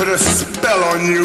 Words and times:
put 0.00 0.08
a 0.08 0.18
spell 0.18 0.82
on 0.82 1.04
you. 1.04 1.24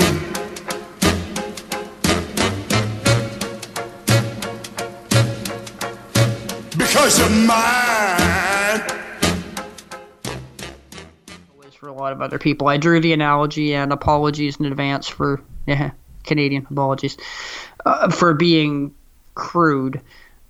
Because 6.78 7.18
you're 7.18 7.30
mine. 7.48 8.82
Always 11.54 11.74
for 11.74 11.88
a 11.88 11.94
lot 11.94 12.12
of 12.12 12.22
other 12.22 12.38
people. 12.38 12.68
I 12.68 12.76
drew 12.76 13.00
the 13.00 13.14
analogy 13.14 13.74
and 13.74 13.94
apologies 13.94 14.58
in 14.58 14.66
advance 14.66 15.08
for 15.08 15.42
yeah, 15.68 15.92
Canadian 16.26 16.68
apologies 16.70 17.16
uh, 17.86 18.12
for 18.12 18.34
being 18.34 18.94
crude, 19.36 20.02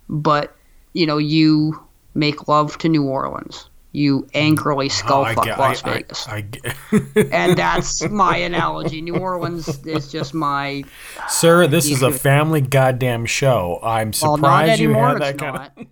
but 0.08 0.56
you 0.94 1.06
know 1.06 1.18
you 1.18 1.80
make 2.14 2.48
love 2.48 2.76
to 2.78 2.88
New 2.88 3.04
Orleans. 3.04 3.70
You 3.96 4.26
angrily 4.34 4.90
skull 4.90 5.24
Oh, 5.26 5.32
fuck 5.32 5.44
get- 5.46 5.58
Las 5.58 5.82
I- 5.82 5.88
I- 5.88 5.94
Vegas, 5.94 6.28
I 6.28 6.40
get- 6.42 6.76
and 7.32 7.56
that's 7.56 8.06
my 8.10 8.36
analogy. 8.36 9.00
New 9.00 9.16
Orleans 9.16 9.68
is 9.86 10.12
just 10.12 10.34
my 10.34 10.84
Sir, 11.30 11.66
this 11.66 11.88
is 11.88 12.02
a 12.02 12.12
family 12.12 12.60
goddamn 12.60 13.24
show. 13.24 13.80
I'm 13.82 14.08
well, 14.20 14.36
surprised 14.36 14.68
not 14.72 14.78
you 14.80 14.88
anymore. 14.90 15.08
had 15.08 15.20
that 15.22 15.30
it's 15.34 15.42
kind 15.42 15.54
not. 15.54 15.72
of. 15.78 15.86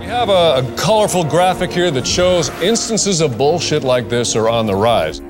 We 0.00 0.06
have 0.10 0.28
a, 0.28 0.62
a 0.66 0.74
colorful 0.76 1.24
graphic 1.24 1.70
here 1.70 1.90
that 1.90 2.06
shows 2.06 2.48
instances 2.62 3.20
of 3.20 3.38
bullshit 3.38 3.84
like 3.84 4.08
this 4.08 4.36
are 4.36 4.48
on 4.48 4.66
the 4.66 4.74
rise. 4.74 5.20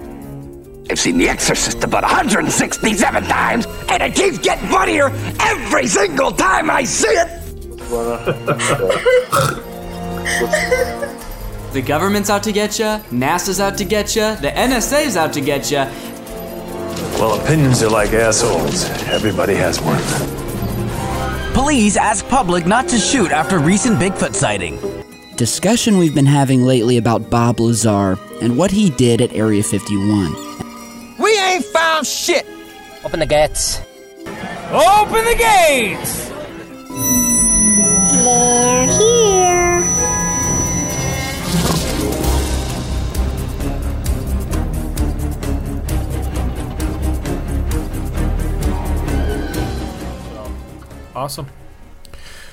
I've 0.91 0.99
seen 0.99 1.17
The 1.17 1.29
Exorcist 1.29 1.83
about 1.83 2.03
167 2.03 3.25
times, 3.25 3.67
and 3.89 4.03
it 4.03 4.15
keeps 4.15 4.39
getting 4.39 4.69
funnier 4.69 5.07
every 5.41 5.87
single 5.87 6.31
time 6.31 6.71
I 6.71 6.85
see 6.85 7.09
it. 7.09 7.41
The 11.73 11.83
government's 11.83 12.29
out 12.29 12.43
to 12.45 12.53
get 12.53 12.79
you, 12.79 12.85
NASA's 12.85 13.61
out 13.61 13.79
to 13.79 13.85
get 13.85 14.15
you, 14.15 14.37
the 14.37 14.53
NSA's 14.55 15.17
out 15.17 15.33
to 15.33 15.41
get 15.41 15.71
you. 15.71 15.87
Well, 17.19 17.41
opinions 17.41 17.83
are 17.83 17.91
like 17.91 18.13
assholes. 18.13 18.85
Everybody 19.09 19.55
has 19.55 19.81
one. 19.81 20.03
Police 21.55 21.97
ask 21.97 22.29
public 22.29 22.67
not 22.67 22.89
to 22.89 22.99
shoot 22.99 23.31
after 23.31 23.59
recent 23.59 23.99
Bigfoot 23.99 24.35
sighting. 24.35 24.79
Discussion 25.37 25.97
we've 25.99 26.15
been 26.15 26.27
having 26.27 26.65
lately 26.65 26.99
about 26.99 27.31
Bob 27.31 27.59
Lazar 27.59 28.19
and 28.43 28.59
what 28.59 28.71
he 28.71 28.91
did 28.91 29.21
at 29.21 29.33
Area 29.33 29.63
51. 29.63 30.54
We 32.05 32.09
ain't 32.09 32.13
found 32.13 32.47
shit. 32.47 32.47
Open 33.05 33.21
the 33.21 33.27
gates. 33.27 33.81
Open 34.71 35.25
the 35.25 35.37
gates. 35.39 36.29
They're 38.25 38.87
here. 38.87 39.85
Awesome. 51.15 51.47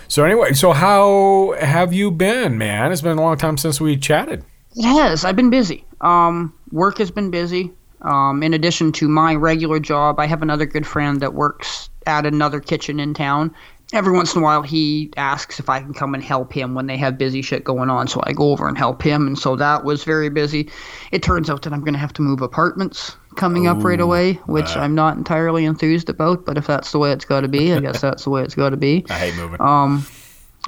So 0.08 0.23
anyway, 0.23 0.53
so 0.53 0.71
how 0.71 1.55
have 1.59 1.93
you 1.93 2.11
been, 2.11 2.58
man? 2.58 2.91
It's 2.91 3.02
been 3.02 3.17
a 3.17 3.21
long 3.21 3.38
time 3.38 3.58
since 3.58 3.81
we 3.81 3.97
chatted. 3.97 4.43
It 4.75 4.83
has. 4.83 5.25
I've 5.25 5.36
been 5.36 5.49
busy. 5.49 5.83
Um, 5.99 6.53
work 6.71 6.99
has 6.99 7.11
been 7.11 7.31
busy. 7.31 7.73
Um, 8.03 8.41
in 8.44 8.53
addition 8.53 8.91
to 8.94 9.07
my 9.07 9.35
regular 9.35 9.80
job, 9.80 10.19
I 10.19 10.25
have 10.25 10.41
another 10.41 10.66
good 10.66 10.88
friend 10.88 11.21
that 11.21 11.33
works 11.33 11.89
at 12.08 12.25
another 12.25 12.59
kitchen 12.59 12.99
in 12.99 13.14
town. 13.14 13.53
Every 13.93 14.14
once 14.14 14.33
in 14.33 14.42
a 14.42 14.43
while, 14.43 14.61
he 14.61 15.11
asks 15.17 15.59
if 15.59 15.70
I 15.70 15.81
can 15.81 15.93
come 15.93 16.14
and 16.14 16.23
help 16.23 16.53
him 16.53 16.76
when 16.76 16.87
they 16.87 16.95
have 16.95 17.17
busy 17.17 17.42
shit 17.42 17.65
going 17.65 17.89
on. 17.89 18.08
So 18.08 18.21
I 18.23 18.31
go 18.31 18.52
over 18.52 18.67
and 18.70 18.77
help 18.77 19.02
him, 19.02 19.27
and 19.27 19.37
so 19.37 19.58
that 19.58 19.83
was 19.83 20.05
very 20.05 20.30
busy. 20.30 20.70
It 21.11 21.21
turns 21.21 21.49
out 21.49 21.64
that 21.64 21.73
I'm 21.73 21.81
going 21.81 21.93
to 21.93 21.99
have 21.99 22.14
to 22.14 22.21
move 22.21 22.42
apartments 22.42 23.17
coming 23.36 23.67
up 23.67 23.83
right 23.83 23.99
away, 23.99 24.33
which 24.45 24.67
that- 24.67 24.77
I'm 24.77 24.95
not 24.95 25.17
entirely 25.17 25.65
enthused 25.65 26.09
about. 26.09 26.45
But 26.45 26.58
if 26.58 26.67
that's 26.67 26.93
the 26.93 26.99
way 26.99 27.11
it's 27.11 27.26
got 27.26 27.42
to 27.42 27.49
be, 27.49 27.73
I 27.73 27.81
guess 27.81 27.99
that's 28.08 28.23
the 28.23 28.30
way 28.30 28.43
it's 28.43 28.55
got 28.55 28.70
to 28.70 28.77
be. 28.77 29.05
I 29.09 29.14
hate 29.20 29.36
moving. 29.36 29.59
Um, 29.59 30.05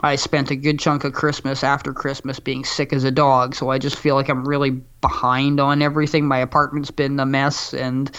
I 0.01 0.15
spent 0.15 0.49
a 0.49 0.55
good 0.55 0.79
chunk 0.79 1.03
of 1.03 1.13
Christmas 1.13 1.63
after 1.63 1.93
Christmas 1.93 2.39
being 2.39 2.65
sick 2.65 2.93
as 2.93 3.03
a 3.03 3.11
dog, 3.11 3.53
so 3.53 3.69
I 3.69 3.77
just 3.77 3.97
feel 3.97 4.15
like 4.15 4.27
I'm 4.27 4.47
really 4.47 4.71
behind 5.01 5.59
on 5.59 5.81
everything. 5.81 6.27
My 6.27 6.39
apartment's 6.39 6.89
been 6.89 7.19
a 7.19 7.25
mess, 7.25 7.73
and 7.73 8.09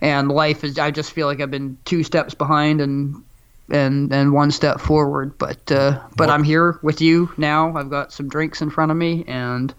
and 0.00 0.28
life 0.28 0.64
is. 0.64 0.78
I 0.78 0.90
just 0.90 1.12
feel 1.12 1.26
like 1.26 1.40
I've 1.40 1.50
been 1.50 1.78
two 1.86 2.02
steps 2.02 2.34
behind 2.34 2.82
and 2.82 3.22
and 3.70 4.12
and 4.12 4.34
one 4.34 4.50
step 4.50 4.80
forward. 4.80 5.38
But 5.38 5.72
uh, 5.72 6.00
but 6.16 6.28
I'm 6.28 6.44
here 6.44 6.78
with 6.82 7.00
you 7.00 7.32
now. 7.38 7.74
I've 7.74 7.90
got 7.90 8.12
some 8.12 8.28
drinks 8.28 8.60
in 8.60 8.68
front 8.68 8.90
of 8.90 8.96
me, 8.96 9.24
and 9.26 9.72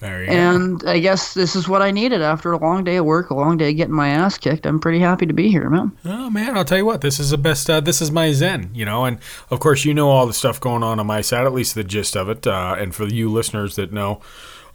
there 0.00 0.22
you 0.22 0.26
go. 0.26 0.32
and 0.32 0.82
I 0.86 0.98
guess 0.98 1.34
this 1.34 1.56
is 1.56 1.68
what 1.68 1.80
I 1.80 1.90
needed 1.90 2.20
after 2.20 2.52
a 2.52 2.58
long 2.58 2.84
day 2.84 2.96
of 2.96 3.04
work, 3.04 3.30
a 3.30 3.34
long 3.34 3.56
day 3.56 3.70
of 3.70 3.76
getting 3.76 3.94
my 3.94 4.08
ass 4.08 4.36
kicked. 4.36 4.66
I'm 4.66 4.80
pretty 4.80 4.98
happy 4.98 5.26
to 5.26 5.32
be 5.32 5.48
here, 5.48 5.70
man. 5.70 5.92
Oh 6.04 6.28
man, 6.30 6.56
I'll 6.56 6.64
tell 6.64 6.78
you 6.78 6.84
what, 6.84 7.00
this 7.00 7.18
is 7.18 7.30
the 7.30 7.38
best. 7.38 7.70
Uh, 7.70 7.80
this 7.80 8.02
is 8.02 8.10
my 8.10 8.32
zen, 8.32 8.70
you 8.74 8.84
know, 8.84 9.04
and 9.04 9.18
of 9.50 9.60
course 9.60 9.84
you 9.84 9.94
know 9.94 10.10
all 10.10 10.26
the 10.26 10.34
stuff 10.34 10.60
going 10.60 10.82
on 10.82 11.00
on 11.00 11.06
my 11.06 11.20
side, 11.20 11.46
at 11.46 11.52
least 11.52 11.74
the 11.74 11.84
gist 11.84 12.16
of 12.16 12.28
it. 12.28 12.46
Uh, 12.46 12.76
and 12.78 12.94
for 12.94 13.06
you 13.06 13.30
listeners 13.30 13.76
that 13.76 13.92
know 13.92 14.20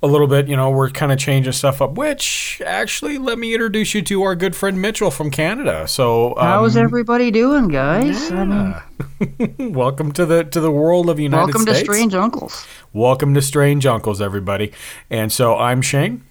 a 0.01 0.07
little 0.07 0.27
bit, 0.27 0.47
you 0.47 0.55
know, 0.55 0.69
we're 0.69 0.89
kind 0.89 1.11
of 1.11 1.19
changing 1.19 1.53
stuff 1.53 1.81
up. 1.81 1.93
Which 1.93 2.61
actually, 2.65 3.17
let 3.17 3.37
me 3.37 3.53
introduce 3.53 3.93
you 3.93 4.01
to 4.03 4.23
our 4.23 4.35
good 4.35 4.55
friend 4.55 4.81
Mitchell 4.81 5.11
from 5.11 5.29
Canada. 5.29 5.87
So, 5.87 6.31
um, 6.37 6.45
How's 6.45 6.77
everybody 6.77 7.31
doing, 7.31 7.67
guys? 7.67 8.31
I 8.31 8.45
mean, 8.45 9.73
welcome 9.73 10.11
to 10.13 10.25
the 10.25 10.43
to 10.45 10.61
the 10.61 10.71
world 10.71 11.09
of 11.09 11.19
United 11.19 11.45
welcome 11.45 11.61
States. 11.63 11.79
Welcome 11.79 11.85
to 11.85 11.93
Strange 11.93 12.15
Uncles. 12.15 12.67
Welcome 12.93 13.33
to 13.33 13.41
Strange 13.41 13.85
Uncles, 13.85 14.21
everybody. 14.21 14.71
And 15.09 15.31
so 15.31 15.57
I'm 15.57 15.81
Shane. 15.81 16.23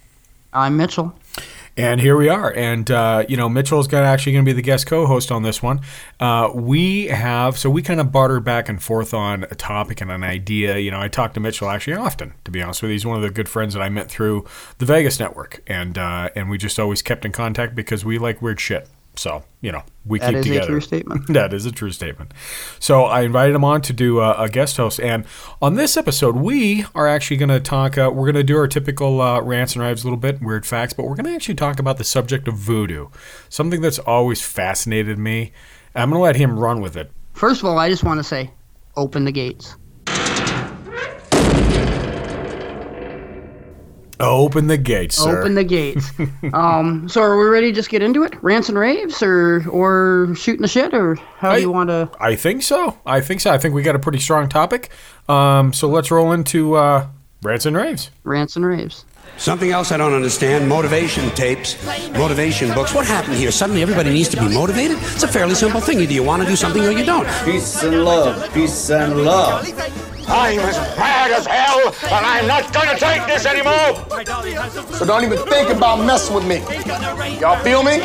I'm 0.51 0.77
Mitchell. 0.77 1.13
And 1.79 2.01
here 2.01 2.17
we 2.17 2.27
are. 2.27 2.53
And, 2.53 2.91
uh, 2.91 3.23
you 3.29 3.37
know, 3.37 3.47
Mitchell's 3.47 3.87
got 3.87 4.03
actually 4.03 4.33
going 4.33 4.43
to 4.43 4.49
be 4.49 4.53
the 4.53 4.61
guest 4.61 4.85
co 4.85 5.05
host 5.05 5.31
on 5.31 5.43
this 5.43 5.63
one. 5.63 5.79
Uh, 6.19 6.51
we 6.53 7.07
have, 7.07 7.57
so 7.57 7.69
we 7.69 7.81
kind 7.81 8.01
of 8.01 8.11
barter 8.11 8.41
back 8.41 8.67
and 8.67 8.83
forth 8.83 9.13
on 9.13 9.45
a 9.45 9.55
topic 9.55 10.01
and 10.01 10.11
an 10.11 10.21
idea. 10.21 10.77
You 10.77 10.91
know, 10.91 10.99
I 10.99 11.07
talk 11.07 11.33
to 11.35 11.39
Mitchell 11.39 11.69
actually 11.69 11.93
often, 11.93 12.33
to 12.43 12.51
be 12.51 12.61
honest 12.61 12.81
with 12.81 12.89
you. 12.89 12.95
He's 12.95 13.05
one 13.05 13.15
of 13.15 13.21
the 13.21 13.29
good 13.29 13.47
friends 13.47 13.75
that 13.75 13.81
I 13.81 13.87
met 13.87 14.11
through 14.11 14.45
the 14.79 14.85
Vegas 14.85 15.21
network. 15.21 15.63
And, 15.67 15.97
uh, 15.97 16.29
and 16.35 16.49
we 16.49 16.57
just 16.57 16.77
always 16.79 17.01
kept 17.01 17.23
in 17.23 17.31
contact 17.31 17.75
because 17.75 18.03
we 18.03 18.17
like 18.17 18.41
weird 18.41 18.59
shit. 18.59 18.89
So, 19.19 19.43
you 19.59 19.73
know, 19.73 19.83
we 20.05 20.19
That 20.19 20.29
keep 20.29 20.37
is 20.37 20.45
a 20.45 20.49
together. 20.49 20.67
true 20.67 20.79
statement. 20.81 21.27
That 21.33 21.51
is 21.53 21.65
a 21.65 21.73
true 21.73 21.91
statement. 21.91 22.33
So 22.79 23.03
I 23.03 23.23
invited 23.23 23.53
him 23.53 23.65
on 23.65 23.81
to 23.81 23.91
do 23.91 24.21
a, 24.21 24.43
a 24.43 24.47
guest 24.47 24.77
host, 24.77 24.97
and 25.01 25.25
on 25.61 25.75
this 25.75 25.97
episode, 25.97 26.37
we 26.37 26.85
are 26.95 27.05
actually 27.05 27.35
going 27.35 27.49
to 27.49 27.59
talk. 27.59 27.97
Uh, 27.97 28.09
we're 28.13 28.23
going 28.31 28.35
to 28.35 28.43
do 28.43 28.55
our 28.57 28.67
typical 28.67 29.19
uh, 29.21 29.41
rants 29.41 29.73
and 29.73 29.83
raves, 29.83 30.03
a 30.03 30.07
little 30.07 30.17
bit 30.17 30.41
weird 30.41 30.65
facts, 30.65 30.93
but 30.93 31.03
we're 31.05 31.15
going 31.15 31.25
to 31.25 31.35
actually 31.35 31.55
talk 31.55 31.79
about 31.79 31.97
the 31.97 32.05
subject 32.05 32.47
of 32.47 32.55
voodoo, 32.55 33.09
something 33.49 33.81
that's 33.81 33.99
always 33.99 34.41
fascinated 34.41 35.17
me. 35.19 35.51
I'm 35.93 36.11
going 36.11 36.19
to 36.19 36.23
let 36.23 36.37
him 36.37 36.57
run 36.57 36.79
with 36.79 36.95
it. 36.95 37.11
First 37.33 37.59
of 37.61 37.65
all, 37.65 37.77
I 37.77 37.89
just 37.89 38.05
want 38.05 38.19
to 38.19 38.23
say, 38.23 38.51
open 38.95 39.25
the 39.25 39.33
gates. 39.33 39.75
Open 44.19 44.67
the 44.67 44.77
gates, 44.77 45.15
sir. 45.15 45.39
Open 45.39 45.55
the 45.55 45.63
gates. 45.63 46.11
um, 46.53 47.07
so 47.07 47.21
are 47.21 47.37
we 47.37 47.45
ready 47.45 47.67
to 47.71 47.75
just 47.75 47.89
get 47.89 48.01
into 48.01 48.23
it? 48.23 48.33
Rants 48.43 48.67
and 48.67 48.77
raves, 48.77 49.23
or 49.23 49.65
or 49.69 50.35
shooting 50.35 50.61
the 50.61 50.67
shit, 50.67 50.93
or 50.93 51.15
how 51.37 51.55
do 51.55 51.61
you 51.61 51.71
want 51.71 51.89
to? 51.89 52.11
I 52.19 52.35
think 52.35 52.63
so. 52.63 52.97
I 53.05 53.21
think 53.21 53.39
so. 53.39 53.51
I 53.51 53.57
think 53.57 53.73
we 53.73 53.81
got 53.81 53.95
a 53.95 53.99
pretty 53.99 54.19
strong 54.19 54.49
topic. 54.49 54.89
Um, 55.29 55.71
so 55.71 55.87
let's 55.87 56.11
roll 56.11 56.33
into 56.33 56.75
uh, 56.75 57.07
rants 57.41 57.65
and 57.65 57.77
raves. 57.77 58.11
Rants 58.23 58.55
and 58.57 58.65
raves. 58.65 59.05
Something 59.37 59.71
else 59.71 59.93
I 59.93 59.97
don't 59.97 60.13
understand 60.13 60.67
motivation 60.67 61.29
tapes, 61.29 61.77
motivation 62.11 62.73
books. 62.73 62.93
What 62.93 63.05
happened 63.05 63.35
here? 63.35 63.51
Suddenly 63.51 63.81
everybody 63.81 64.09
needs 64.09 64.27
to 64.29 64.37
be 64.37 64.53
motivated? 64.53 64.97
It's 64.97 65.23
a 65.23 65.29
fairly 65.29 65.55
simple 65.55 65.79
thing. 65.79 66.01
Either 66.01 66.11
you 66.11 66.23
want 66.23 66.43
to 66.43 66.47
do 66.47 66.57
something 66.57 66.83
or 66.83 66.91
you 66.91 67.05
don't. 67.05 67.25
Peace 67.45 67.81
and 67.83 68.03
love. 68.03 68.53
Peace 68.53 68.89
and 68.89 69.23
love. 69.23 69.65
I'm 70.29 70.59
as 70.59 70.77
mad 70.97 71.31
as 71.31 71.45
hell, 71.45 71.93
and 72.11 72.25
I'm 72.25 72.47
not 72.47 72.71
gonna 72.73 72.97
take 72.97 73.25
this 73.27 73.45
anymore. 73.45 73.95
So 74.93 75.05
don't 75.05 75.23
even 75.23 75.39
think 75.47 75.69
about 75.69 76.05
messing 76.05 76.35
with 76.35 76.45
me. 76.45 76.57
Y'all 77.39 77.61
feel 77.63 77.83
me? 77.83 77.99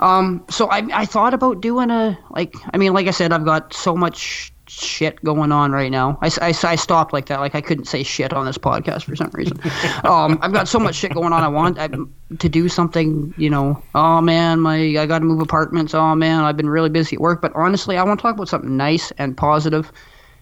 Um, 0.00 0.44
so 0.48 0.68
I 0.70 0.86
I 0.92 1.06
thought 1.06 1.34
about 1.34 1.60
doing 1.60 1.90
a 1.90 2.18
like 2.30 2.54
I 2.72 2.76
mean 2.76 2.92
like 2.92 3.08
I 3.08 3.10
said 3.10 3.32
I've 3.32 3.44
got 3.44 3.72
so 3.72 3.96
much 3.96 4.52
shit 4.68 5.22
going 5.24 5.52
on 5.52 5.72
right 5.72 5.90
now. 5.90 6.18
I, 6.22 6.30
I, 6.40 6.48
I, 6.62 6.76
stopped 6.76 7.12
like 7.12 7.26
that 7.26 7.40
like 7.40 7.54
I 7.54 7.60
couldn't 7.60 7.86
say 7.86 8.02
shit 8.02 8.32
on 8.32 8.46
this 8.46 8.58
podcast 8.58 9.04
for 9.04 9.16
some 9.16 9.30
reason. 9.32 9.58
um, 10.04 10.38
I've 10.42 10.52
got 10.52 10.68
so 10.68 10.78
much 10.78 10.94
shit 10.94 11.14
going 11.14 11.32
on. 11.32 11.42
I 11.42 11.48
want 11.48 11.78
I, 11.78 11.88
to 11.88 12.48
do 12.48 12.68
something. 12.68 13.34
You 13.36 13.50
know. 13.50 13.82
Oh 13.94 14.20
man, 14.20 14.60
my 14.60 14.76
I 14.76 15.06
got 15.06 15.20
to 15.20 15.24
move 15.24 15.40
apartments. 15.40 15.94
Oh 15.94 16.14
man, 16.14 16.44
I've 16.44 16.56
been 16.56 16.70
really 16.70 16.90
busy 16.90 17.16
at 17.16 17.20
work. 17.20 17.40
But 17.40 17.52
honestly, 17.54 17.96
I 17.96 18.02
want 18.02 18.18
to 18.20 18.22
talk 18.22 18.34
about 18.34 18.48
something 18.48 18.76
nice 18.76 19.10
and 19.12 19.36
positive, 19.36 19.92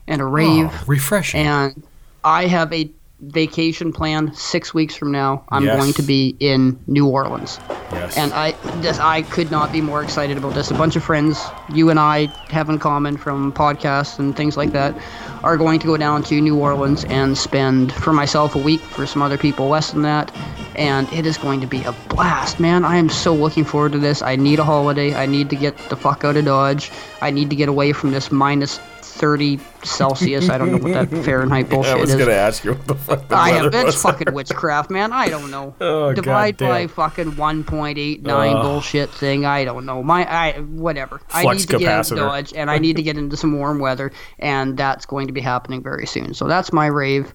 and 0.06 0.20
a 0.20 0.25
rave. 0.25 0.70
Oh, 0.70 0.84
refreshing. 0.87 1.46
And 1.46 1.82
I 2.25 2.46
have 2.46 2.72
a 2.72 2.90
vacation 3.20 3.92
plan 3.92 4.32
six 4.34 4.74
weeks 4.74 4.94
from 4.94 5.10
now. 5.10 5.42
I'm 5.50 5.64
Yes. 5.64 5.78
going 5.80 5.92
to 5.94 6.02
be 6.02 6.36
in 6.38 6.78
New 6.86 7.06
Orleans. 7.06 7.58
Yes. 7.92 8.16
And 8.16 8.32
I 8.34 8.52
this 8.82 8.98
I 8.98 9.22
could 9.22 9.50
not 9.50 9.72
be 9.72 9.80
more 9.80 10.02
excited 10.02 10.36
about 10.36 10.54
this. 10.54 10.70
A 10.70 10.74
bunch 10.74 10.96
of 10.96 11.04
friends, 11.04 11.42
you 11.72 11.88
and 11.88 11.98
I 11.98 12.26
have 12.50 12.68
in 12.68 12.78
common 12.78 13.16
from 13.16 13.52
podcasts 13.52 14.18
and 14.18 14.36
things 14.36 14.56
like 14.56 14.72
that, 14.72 14.94
are 15.42 15.56
going 15.56 15.78
to 15.78 15.86
go 15.86 15.96
down 15.96 16.22
to 16.24 16.40
New 16.40 16.58
Orleans 16.58 17.04
and 17.04 17.38
spend 17.38 17.92
for 17.92 18.12
myself 18.12 18.54
a 18.54 18.58
week, 18.58 18.80
for 18.80 19.06
some 19.06 19.22
other 19.22 19.38
people 19.38 19.69
less 19.69 19.92
than 19.92 20.02
that. 20.02 20.30
And 20.74 21.10
it 21.10 21.24
is 21.24 21.38
going 21.38 21.60
to 21.62 21.66
be 21.66 21.82
a 21.84 21.92
blast, 22.10 22.60
man. 22.60 22.84
I 22.84 22.96
am 22.96 23.08
so 23.08 23.34
looking 23.34 23.64
forward 23.64 23.92
to 23.92 23.98
this. 23.98 24.20
I 24.20 24.36
need 24.36 24.58
a 24.58 24.64
holiday. 24.64 25.14
I 25.14 25.24
need 25.24 25.48
to 25.50 25.56
get 25.56 25.76
the 25.88 25.96
fuck 25.96 26.22
out 26.22 26.36
of 26.36 26.44
Dodge. 26.44 26.90
I 27.22 27.30
need 27.30 27.48
to 27.48 27.56
get 27.56 27.70
away 27.70 27.92
from 27.92 28.10
this 28.10 28.30
minus 28.30 28.78
30 29.16 29.58
Celsius. 29.82 30.48
I 30.50 30.58
don't 30.58 30.70
know 30.70 30.78
what 30.78 30.92
that 31.10 31.10
Fahrenheit 31.24 31.68
bullshit 31.70 31.98
is. 32.00 32.10
I 32.12 32.14
was 32.16 32.24
gonna 32.24 32.36
ask 32.36 32.64
you 32.64 32.74
what 32.74 32.86
the 32.86 32.94
fuck 32.94 33.28
the 33.28 33.34
I 33.34 33.50
have 33.50 33.72
was. 33.72 33.94
it's 33.94 34.02
fucking 34.02 34.32
witchcraft, 34.34 34.90
man. 34.90 35.12
I 35.12 35.28
don't 35.28 35.50
know. 35.50 35.74
Oh, 35.86 36.12
Divide 36.12 36.56
by 36.56 36.86
fucking 36.88 37.32
1.89 37.32 38.26
Ugh. 38.26 38.62
bullshit 38.62 39.10
thing. 39.10 39.44
I 39.44 39.64
don't 39.64 39.86
know. 39.86 40.02
My 40.02 40.24
I 40.30 40.58
whatever. 40.60 41.20
I 41.30 41.44
need 41.44 41.60
to 41.60 41.66
get 41.66 41.80
capacitor. 41.80 42.10
into 42.12 42.14
Dodge 42.16 42.52
and 42.54 42.70
I 42.70 42.78
need 42.78 42.96
to 42.96 43.02
get 43.02 43.16
into 43.16 43.36
some 43.36 43.56
warm 43.58 43.78
weather 43.78 44.10
and 44.38 44.76
that's 44.76 45.06
going 45.06 45.26
to 45.28 45.32
be 45.32 45.40
happening 45.40 45.82
very 45.82 46.06
soon. 46.06 46.34
So 46.34 46.46
that's 46.48 46.72
my 46.72 46.86
rave. 46.86 47.32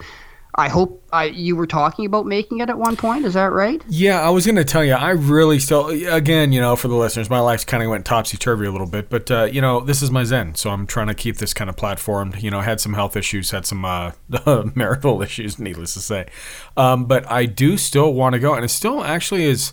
I 0.56 0.68
hope 0.68 1.02
I 1.14 1.26
you 1.26 1.56
were 1.56 1.68
talking 1.68 2.06
about 2.06 2.26
making 2.26 2.60
it 2.60 2.70
at 2.70 2.78
one 2.78 2.98
point, 2.98 3.26
is 3.26 3.36
that 3.36 3.52
right? 3.54 3.82
Yeah, 3.88 4.22
I 4.22 4.30
was 4.30 4.46
going 4.46 4.58
to 4.58 4.66
tell 4.66 4.84
you, 4.84 4.94
I 4.94 5.12
really 5.12 5.60
still, 5.60 5.88
again, 5.88 6.52
you 6.52 6.60
know, 6.60 6.76
for 6.76 6.90
the 6.90 6.96
listeners, 6.96 7.30
my 7.30 7.40
life's 7.40 7.64
kind 7.64 7.82
of 7.82 7.90
went 7.90 8.06
topsy 8.06 8.38
turvy 8.38 8.66
a 8.66 8.72
little 8.72 8.88
bit, 8.88 9.10
but, 9.10 9.32
uh, 9.32 9.44
you 9.46 9.62
know, 9.62 9.80
this 9.80 10.02
is 10.02 10.12
my 10.12 10.24
Zen. 10.24 10.56
So 10.56 10.70
I'm 10.70 10.86
trying 10.86 11.08
to 11.08 11.14
keep 11.14 11.38
this 11.38 11.54
kind 11.54 11.70
of 11.70 11.76
platformed. 11.76 12.42
You 12.42 12.52
know, 12.52 12.60
had 12.60 12.82
some 12.82 12.94
health 12.94 13.16
issues, 13.16 13.52
had 13.52 13.66
some 13.66 13.86
uh, 13.86 14.12
marital 14.76 15.22
issues, 15.22 15.58
needless 15.58 15.94
to 15.94 16.02
say. 16.02 16.28
Um, 16.76 17.06
but 17.06 17.30
I 17.32 17.46
do 17.46 17.78
still 17.78 18.14
want 18.14 18.34
to 18.34 18.40
go. 18.40 18.54
And 18.54 18.66
it 18.66 18.70
still 18.70 19.04
actually 19.04 19.46
is, 19.46 19.72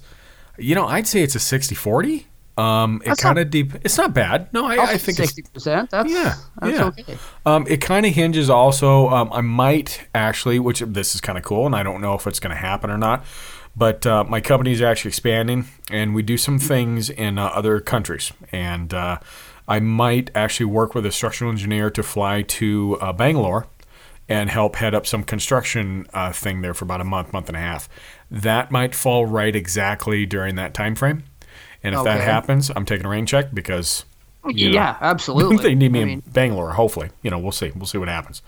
you 0.58 0.74
know, 0.74 0.86
I'd 0.86 1.06
say 1.06 1.22
it's 1.22 1.34
a 1.34 1.40
60 1.40 1.74
40. 1.74 2.26
Um, 2.58 3.00
it 3.06 3.16
kind 3.18 3.38
of 3.38 3.50
deep. 3.50 3.72
It's 3.84 3.96
not 3.96 4.12
bad. 4.12 4.52
No, 4.52 4.66
I, 4.66 4.78
I 4.82 4.98
think 4.98 5.20
it's 5.20 5.32
60%. 5.32 5.90
That's 5.90 6.10
yeah, 6.12 6.34
that's 6.60 6.76
yeah. 6.76 6.84
okay. 6.86 7.16
Um, 7.46 7.66
it 7.68 7.80
kind 7.80 8.04
of 8.04 8.12
hinges 8.12 8.50
also. 8.50 9.08
Um, 9.08 9.30
I 9.32 9.42
might 9.42 10.08
actually, 10.12 10.58
which 10.58 10.80
this 10.80 11.14
is 11.14 11.20
kind 11.20 11.38
of 11.38 11.44
cool, 11.44 11.66
and 11.66 11.76
I 11.76 11.84
don't 11.84 12.00
know 12.00 12.14
if 12.14 12.26
it's 12.26 12.40
going 12.40 12.50
to 12.50 12.60
happen 12.60 12.90
or 12.90 12.98
not. 12.98 13.24
But 13.76 14.04
uh, 14.06 14.24
my 14.24 14.40
company 14.40 14.72
is 14.72 14.82
actually 14.82 15.10
expanding, 15.10 15.66
and 15.88 16.16
we 16.16 16.22
do 16.22 16.36
some 16.36 16.58
things 16.58 17.10
in 17.10 17.38
uh, 17.38 17.46
other 17.46 17.78
countries. 17.78 18.32
And 18.50 18.92
uh, 18.92 19.20
I 19.68 19.78
might 19.78 20.32
actually 20.34 20.66
work 20.66 20.96
with 20.96 21.06
a 21.06 21.12
structural 21.12 21.52
engineer 21.52 21.90
to 21.90 22.02
fly 22.02 22.42
to 22.42 22.98
uh, 23.00 23.12
Bangalore 23.12 23.68
and 24.28 24.50
help 24.50 24.76
head 24.76 24.96
up 24.96 25.06
some 25.06 25.22
construction 25.22 26.06
uh, 26.12 26.32
thing 26.32 26.60
there 26.60 26.74
for 26.74 26.84
about 26.86 27.00
a 27.00 27.04
month, 27.04 27.32
month 27.32 27.48
and 27.48 27.56
a 27.56 27.60
half. 27.60 27.88
That 28.30 28.72
might 28.72 28.96
fall 28.96 29.26
right 29.26 29.54
exactly 29.54 30.26
during 30.26 30.56
that 30.56 30.74
time 30.74 30.96
frame. 30.96 31.22
And 31.82 31.94
if 31.94 32.04
that 32.04 32.20
happens, 32.20 32.70
I'm 32.74 32.84
taking 32.84 33.06
a 33.06 33.08
rain 33.08 33.26
check 33.26 33.54
because 33.54 34.04
you 34.46 34.68
know, 34.68 34.74
yeah, 34.74 34.96
absolutely. 35.00 35.56
they 35.62 35.74
need 35.74 35.92
me 35.92 36.00
I 36.00 36.02
in 36.06 36.20
Bangalore. 36.20 36.72
Hopefully, 36.72 37.10
you 37.22 37.30
know, 37.30 37.38
we'll 37.38 37.52
see. 37.52 37.72
We'll 37.74 37.86
see 37.86 37.98
what 37.98 38.08
happens. 38.08 38.42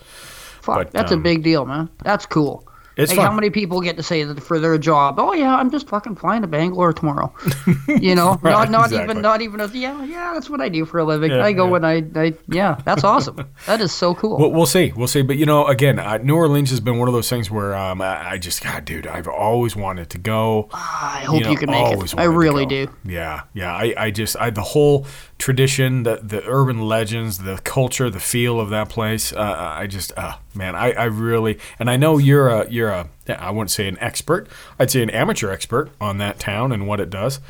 fuck, 0.62 0.76
but, 0.76 0.90
that's 0.90 1.12
um, 1.12 1.20
a 1.20 1.22
big 1.22 1.42
deal, 1.42 1.64
man. 1.64 1.88
That's 2.02 2.26
cool. 2.26 2.66
It's 3.00 3.12
like 3.12 3.16
fun. 3.16 3.26
how 3.26 3.32
many 3.32 3.50
people 3.50 3.80
get 3.80 3.96
to 3.96 4.02
say 4.02 4.22
that 4.24 4.40
for 4.42 4.58
their 4.58 4.78
job? 4.78 5.18
Oh 5.18 5.32
yeah, 5.32 5.56
I'm 5.56 5.70
just 5.70 5.88
fucking 5.88 6.16
flying 6.16 6.42
to 6.42 6.48
Bangalore 6.48 6.92
tomorrow. 6.92 7.34
You 7.88 8.14
know, 8.14 8.38
Right, 8.42 8.52
not 8.52 8.70
not 8.70 8.84
exactly. 8.86 9.10
even 9.10 9.22
not 9.22 9.42
even 9.42 9.60
a 9.60 9.66
yeah 9.68 10.04
yeah. 10.04 10.32
That's 10.32 10.48
what 10.48 10.60
I 10.60 10.68
do 10.68 10.84
for 10.84 11.00
a 11.00 11.04
living. 11.04 11.30
Yeah, 11.32 11.44
I 11.44 11.52
go 11.52 11.68
yeah. 11.68 11.76
and 11.76 11.86
I, 11.86 12.20
I 12.20 12.34
yeah. 12.48 12.80
That's 12.84 13.04
awesome. 13.04 13.48
that 13.66 13.80
is 13.80 13.92
so 13.92 14.14
cool. 14.14 14.38
We'll, 14.38 14.52
we'll 14.52 14.66
see. 14.66 14.92
We'll 14.94 15.08
see. 15.08 15.22
But 15.22 15.36
you 15.36 15.46
know, 15.46 15.66
again, 15.66 15.98
uh, 15.98 16.18
New 16.18 16.36
Orleans 16.36 16.70
has 16.70 16.80
been 16.80 16.98
one 16.98 17.08
of 17.08 17.14
those 17.14 17.28
things 17.28 17.50
where 17.50 17.74
um, 17.74 18.00
I, 18.00 18.32
I 18.32 18.38
just, 18.38 18.62
God, 18.62 18.84
dude, 18.84 19.06
I've 19.06 19.28
always 19.28 19.76
wanted 19.76 20.10
to 20.10 20.18
go. 20.18 20.68
I 20.72 21.24
hope 21.26 21.44
you, 21.44 21.56
can 21.56 21.70
make 21.70 21.92
it. 21.92 22.14
I 22.16 22.24
really 22.24 22.66
do. 22.66 22.88
Yeah, 23.04 23.42
yeah. 23.54 23.74
I, 23.74 23.94
I 23.96 24.10
just, 24.10 24.36
I 24.36 24.50
the 24.50 24.62
whole 24.62 25.06
tradition, 25.38 26.04
the 26.04 26.20
the 26.22 26.42
urban 26.46 26.80
legends, 26.80 27.38
the 27.38 27.58
culture, 27.64 28.10
the 28.10 28.20
feel 28.20 28.60
of 28.60 28.70
that 28.70 28.88
place. 28.88 29.32
Uh, 29.32 29.74
I 29.76 29.86
just, 29.86 30.12
uh, 30.16 30.36
man, 30.54 30.74
I, 30.74 30.92
I 30.92 31.04
really, 31.04 31.58
and 31.78 31.90
I 31.90 31.96
know 31.96 32.18
you're 32.18 32.48
a, 32.48 32.70
you're 32.70 32.89
a, 32.90 33.08
I 33.28 33.50
wouldn't 33.50 33.70
say 33.70 33.88
an 33.88 33.98
expert. 33.98 34.48
I'd 34.78 34.90
say 34.90 35.02
an 35.02 35.10
amateur 35.10 35.50
expert 35.50 35.90
on 36.00 36.18
that 36.18 36.38
town 36.38 36.72
and 36.72 36.86
what 36.86 37.00
it 37.00 37.10
does. 37.10 37.40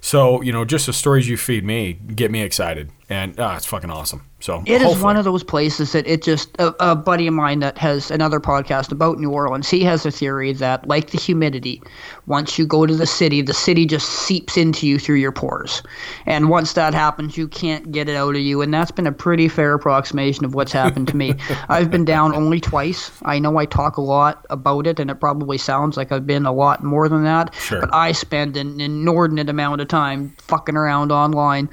So 0.00 0.42
you 0.42 0.52
know, 0.52 0.64
just 0.64 0.86
the 0.86 0.92
stories 0.92 1.28
you 1.28 1.36
feed 1.36 1.64
me 1.64 1.94
get 1.94 2.30
me 2.30 2.42
excited, 2.42 2.90
and 3.08 3.38
uh, 3.40 3.54
it's 3.56 3.66
fucking 3.66 3.90
awesome. 3.90 4.22
So 4.40 4.62
It 4.66 4.74
is 4.76 4.82
hopefully- 4.82 5.02
one 5.02 5.16
of 5.16 5.24
those 5.24 5.42
places 5.42 5.90
that 5.92 6.06
it 6.06 6.22
just 6.22 6.54
a, 6.60 6.72
a 6.90 6.94
buddy 6.94 7.26
of 7.26 7.34
mine 7.34 7.58
that 7.58 7.76
has 7.78 8.08
another 8.10 8.38
podcast 8.38 8.92
about 8.92 9.18
New 9.18 9.30
Orleans. 9.30 9.68
He 9.68 9.82
has 9.82 10.06
a 10.06 10.12
theory 10.12 10.52
that, 10.52 10.86
like 10.86 11.10
the 11.10 11.18
humidity, 11.18 11.82
once 12.26 12.56
you 12.56 12.64
go 12.64 12.86
to 12.86 12.94
the 12.94 13.06
city, 13.06 13.42
the 13.42 13.52
city 13.54 13.84
just 13.84 14.08
seeps 14.08 14.56
into 14.56 14.86
you 14.86 15.00
through 15.00 15.16
your 15.16 15.32
pores, 15.32 15.82
and 16.26 16.50
once 16.50 16.74
that 16.74 16.94
happens, 16.94 17.36
you 17.36 17.48
can't 17.48 17.90
get 17.90 18.08
it 18.08 18.14
out 18.14 18.36
of 18.36 18.40
you. 18.40 18.62
And 18.62 18.72
that's 18.72 18.92
been 18.92 19.08
a 19.08 19.12
pretty 19.12 19.48
fair 19.48 19.74
approximation 19.74 20.44
of 20.44 20.54
what's 20.54 20.70
happened 20.72 21.08
to 21.08 21.16
me. 21.16 21.34
I've 21.68 21.90
been 21.90 22.04
down 22.04 22.32
only 22.32 22.60
twice. 22.60 23.10
I 23.22 23.40
know 23.40 23.56
I 23.58 23.64
talk 23.66 23.96
a 23.96 24.02
lot 24.02 24.46
about 24.50 24.86
it, 24.86 25.00
and 25.00 25.10
it 25.10 25.16
probably 25.16 25.58
sounds 25.58 25.96
like 25.96 26.12
I've 26.12 26.26
been 26.28 26.46
a 26.46 26.52
lot 26.52 26.84
more 26.84 27.08
than 27.08 27.24
that. 27.24 27.52
Sure. 27.56 27.80
But 27.80 27.92
I 27.92 28.12
spend 28.12 28.56
an 28.56 28.80
inordinate 28.80 29.48
amount 29.48 29.80
of 29.80 29.88
time 29.88 30.36
fucking 30.38 30.76
around 30.76 31.10
online 31.10 31.68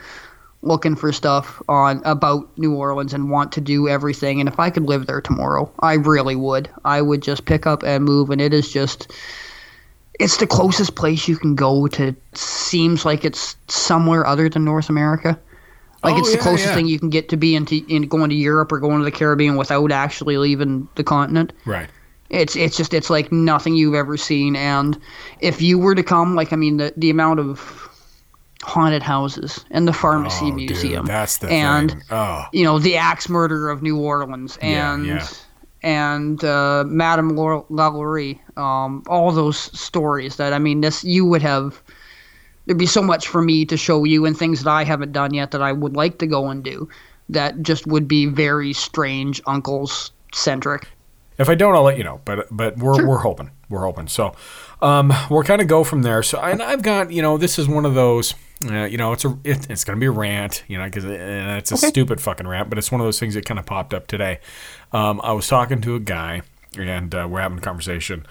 looking 0.65 0.95
for 0.95 1.11
stuff 1.11 1.61
on 1.69 2.01
about 2.05 2.49
New 2.57 2.73
Orleans 2.73 3.13
and 3.13 3.29
want 3.29 3.51
to 3.53 3.61
do 3.61 3.87
everything. 3.87 4.39
And 4.39 4.49
if 4.49 4.59
I 4.59 4.69
could 4.69 4.83
live 4.83 5.05
there 5.05 5.21
tomorrow, 5.21 5.71
I 5.79 5.93
really 5.93 6.35
would. 6.35 6.69
I 6.83 7.01
would 7.01 7.21
just 7.21 7.45
pick 7.45 7.65
up 7.67 7.83
and 7.83 8.03
move. 8.03 8.29
And 8.29 8.41
it 8.41 8.53
is 8.53 8.71
just, 8.71 9.11
it's 10.19 10.37
the 10.37 10.47
closest 10.47 10.95
place 10.95 11.27
you 11.27 11.37
can 11.37 11.55
go 11.55 11.87
to. 11.87 12.15
Seems 12.33 13.05
like 13.05 13.23
it's 13.23 13.55
somewhere 13.67 14.25
other 14.25 14.49
than 14.49 14.65
North 14.65 14.89
America. 14.89 15.39
Like 16.03 16.15
Oh, 16.15 16.19
it's 16.19 16.31
the 16.31 16.37
yeah, 16.37 16.43
closest 16.43 16.67
yeah. 16.69 16.75
thing 16.75 16.87
you 16.87 16.99
can 16.99 17.09
get 17.09 17.29
to 17.29 17.37
be 17.37 17.59
to 17.59 17.93
in 17.93 18.03
going 18.07 18.29
to 18.29 18.35
Europe 18.35 18.71
or 18.71 18.79
going 18.79 18.99
to 18.99 19.03
the 19.05 19.11
Caribbean 19.11 19.55
without 19.55 19.91
actually 19.91 20.37
leaving 20.37 20.87
the 20.95 21.03
continent. 21.03 21.51
right. 21.65 21.89
It's 22.29 22.55
it's 22.55 22.75
just 22.75 22.93
it's 22.93 23.09
like 23.11 23.31
nothing 23.31 23.75
you've 23.75 23.93
ever 23.93 24.17
seen. 24.17 24.55
And 24.55 24.99
if 25.41 25.61
you 25.61 25.77
were 25.77 25.93
to 25.93 26.03
come, 26.03 26.35
like 26.35 26.51
I 26.53 26.55
mean, 26.55 26.77
the 26.77 26.91
the 26.97 27.09
amount 27.11 27.39
of 27.39 27.84
haunted 28.65 29.03
houses 29.03 29.63
and 29.71 29.87
the 29.87 29.93
pharmacy 29.93 30.45
Oh, 30.45 30.57
dude, 30.57 30.69
museum, 30.69 31.05
that's 31.05 31.37
the 31.37 31.49
and 31.49 31.91
thing. 31.91 32.01
Oh. 32.11 32.45
you 32.51 32.63
know 32.63 32.79
the 32.79 32.97
axe 32.97 33.29
murder 33.29 33.69
of 33.69 33.81
New 33.83 33.97
Orleans, 33.99 34.57
and 34.61 35.05
yeah. 35.05 35.25
and 35.83 36.43
uh, 36.43 36.83
Madame 36.87 37.35
Laur- 37.35 37.65
Lalaurie, 37.69 38.39
um, 38.57 39.03
all 39.07 39.31
those 39.31 39.57
stories 39.57 40.37
that 40.37 40.51
I 40.53 40.59
mean, 40.59 40.81
this 40.81 41.03
you 41.03 41.25
would 41.25 41.41
have. 41.43 41.81
There'd 42.65 42.79
be 42.79 42.87
so 42.87 43.03
much 43.03 43.27
for 43.27 43.43
me 43.43 43.63
to 43.65 43.77
show 43.77 44.03
you 44.05 44.25
and 44.25 44.35
things 44.35 44.63
that 44.63 44.71
I 44.71 44.83
haven't 44.83 45.11
done 45.11 45.35
yet 45.35 45.51
that 45.51 45.61
I 45.61 45.71
would 45.71 45.95
like 45.95 46.17
to 46.17 46.25
go 46.25 46.49
and 46.49 46.63
do. 46.63 46.89
That 47.29 47.61
just 47.61 47.85
would 47.85 48.07
be 48.07 48.25
very 48.25 48.73
strange, 48.73 49.39
uncles 49.45 50.11
centric. 50.33 50.87
If 51.37 51.47
I 51.47 51.53
don't, 51.53 51.75
I'll 51.75 51.83
let 51.83 51.99
you 51.99 52.03
know. 52.03 52.21
But 52.25 52.47
but 52.49 52.77
we're 52.79 53.05
we're 53.07 53.19
hoping. 53.19 53.51
We're 53.69 53.81
hoping. 53.85 54.07
So 54.07 54.33
um, 54.81 55.13
we're 55.29 55.43
kind 55.43 55.61
of 55.61 55.67
go 55.67 55.83
from 55.83 56.01
there. 56.01 56.23
So 56.23 56.39
and 56.39 56.63
I've 56.63 56.81
got 56.81 57.11
you 57.11 57.21
know 57.21 57.37
this 57.37 57.59
is 57.59 57.67
one 57.67 57.85
of 57.85 57.93
those. 57.93 58.33
Uh, 58.63 58.85
you 58.85 58.97
know, 58.97 59.11
it's 59.11 59.25
a 59.25 59.37
it, 59.43 59.69
it's 59.69 59.83
gonna 59.83 59.99
be 59.99 60.05
a 60.05 60.11
rant. 60.11 60.63
You 60.67 60.77
know, 60.77 60.85
because 60.85 61.03
it's 61.05 61.71
a 61.71 61.77
stupid 61.77 62.21
fucking 62.21 62.47
rant. 62.47 62.69
But 62.69 62.77
it's 62.77 62.91
one 62.91 63.01
of 63.01 63.07
those 63.07 63.19
things 63.19 63.33
that 63.33 63.45
kind 63.45 63.59
of 63.59 63.65
popped 63.65 63.93
up 63.93 64.07
today. 64.07 64.39
Um, 64.91 65.19
I 65.23 65.33
was 65.33 65.47
talking 65.47 65.81
to 65.81 65.95
a 65.95 65.99
guy, 65.99 66.41
and 66.77 67.13
uh, 67.13 67.27
we're 67.29 67.41
having 67.41 67.57
a 67.57 67.61
conversation. 67.61 68.25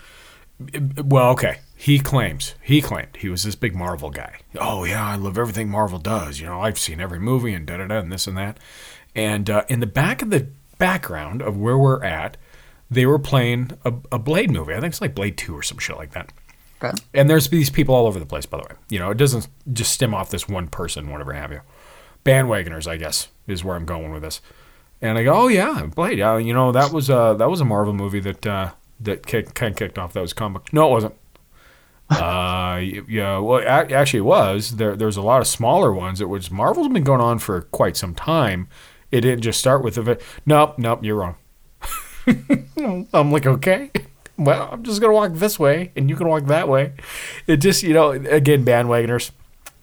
Well, 1.05 1.31
okay. 1.31 1.59
He 1.77 1.99
claims 1.99 2.55
he 2.63 2.81
claimed 2.81 3.17
he 3.19 3.29
was 3.29 3.43
this 3.43 3.57
big 3.57 3.75
Marvel 3.75 4.11
guy. 4.11 4.39
Oh 4.59 4.85
yeah, 4.85 5.05
I 5.05 5.17
love 5.17 5.37
everything 5.37 5.69
Marvel 5.69 5.99
does. 5.99 6.41
You 6.41 6.47
know, 6.47 6.61
I've 6.61 6.79
seen 6.79 7.01
every 7.01 7.19
movie 7.19 7.53
and 7.53 7.67
da 7.67 7.77
da 7.77 7.89
da 7.89 7.99
and 7.99 8.11
this 8.11 8.27
and 8.27 8.37
that. 8.39 8.59
And 9.15 9.51
uh, 9.51 9.65
in 9.69 9.81
the 9.81 9.87
back 9.87 10.23
of 10.23 10.31
the 10.31 10.49
background 10.79 11.43
of 11.43 11.59
where 11.59 11.77
we're 11.77 12.03
at, 12.03 12.37
they 12.91 13.05
were 13.05 13.19
playing 13.19 13.73
a, 13.85 13.93
a 14.13 14.19
Blade 14.19 14.51
movie. 14.51 14.73
I 14.73 14.81
think 14.81 14.93
it's 14.93 15.01
like 15.01 15.15
Blade 15.15 15.37
Two 15.37 15.57
or 15.57 15.63
some 15.63 15.79
shit 15.79 15.97
like 15.97 16.13
that. 16.13 16.33
Okay. 16.83 16.93
And 17.13 17.31
there's 17.31 17.49
these 17.49 17.71
people 17.71 17.95
all 17.95 18.07
over 18.07 18.19
the 18.19 18.27
place, 18.27 18.47
by 18.47 18.59
the 18.59 18.65
way. 18.65 18.77
You 18.89 18.99
know, 18.99 19.11
it 19.11 19.17
doesn't 19.17 19.49
just 19.73 19.93
stem 19.93 20.15
off 20.15 20.31
this 20.31 20.49
one 20.49 20.69
person, 20.69 21.11
whatever 21.11 21.33
have 21.33 21.53
you. 21.53 21.61
Bandwagoners, 22.25 22.87
I 22.87 22.97
guess, 22.97 23.29
is 23.47 23.65
where 23.65 23.77
I'm 23.77 23.85
going 23.87 24.13
with 24.13 24.23
this. 24.23 24.41
And 25.01 25.19
I 25.19 25.25
go, 25.25 25.35
oh 25.35 25.49
yeah, 25.49 25.87
Blade. 25.95 26.21
Uh, 26.21 26.37
you 26.37 26.55
know, 26.55 26.73
that 26.73 26.93
was 26.93 27.11
uh, 27.11 27.35
that 27.35 27.51
was 27.51 27.61
a 27.61 27.65
Marvel 27.65 27.93
movie 27.93 28.21
that 28.21 28.47
uh, 28.47 28.71
that 29.01 29.27
kick, 29.27 29.55
kind 29.55 29.73
of 29.73 29.79
kicked 29.79 29.99
off. 29.99 30.13
That 30.15 30.21
was 30.21 30.33
comic. 30.33 30.73
No, 30.73 30.89
it 30.89 30.91
wasn't. 30.91 31.15
uh, 32.11 32.81
yeah, 33.09 33.39
well, 33.39 33.63
actually, 33.67 34.19
it 34.19 34.25
was. 34.25 34.77
There, 34.77 34.95
there's 34.95 35.17
a 35.17 35.23
lot 35.23 35.41
of 35.41 35.47
smaller 35.47 35.93
ones. 35.93 36.21
It 36.21 36.29
was 36.29 36.51
Marvel's 36.51 36.89
been 36.89 37.05
going 37.05 37.21
on 37.21 37.39
for 37.39 37.63
quite 37.63 37.97
some 37.97 38.15
time. 38.15 38.69
It 39.11 39.23
didn't 39.23 39.43
just 39.43 39.59
start 39.59 39.83
with 39.83 39.95
the. 39.95 40.21
Nope, 40.45 40.79
nope, 40.79 41.03
you're 41.03 41.17
wrong. 41.17 41.37
I'm 43.13 43.33
like, 43.33 43.47
okay. 43.47 43.91
Well, 44.37 44.69
I'm 44.73 44.83
just 44.83 45.01
gonna 45.01 45.13
walk 45.13 45.33
this 45.35 45.59
way, 45.59 45.93
and 45.97 46.11
you 46.11 46.17
can 46.17 46.29
walk 46.29 46.47
that 46.47 46.69
way. 46.69 46.93
It 47.47 47.59
just, 47.59 47.83
you 47.83 47.95
know, 47.95 48.11
again, 48.11 48.65
bandwagoners. 48.65 49.31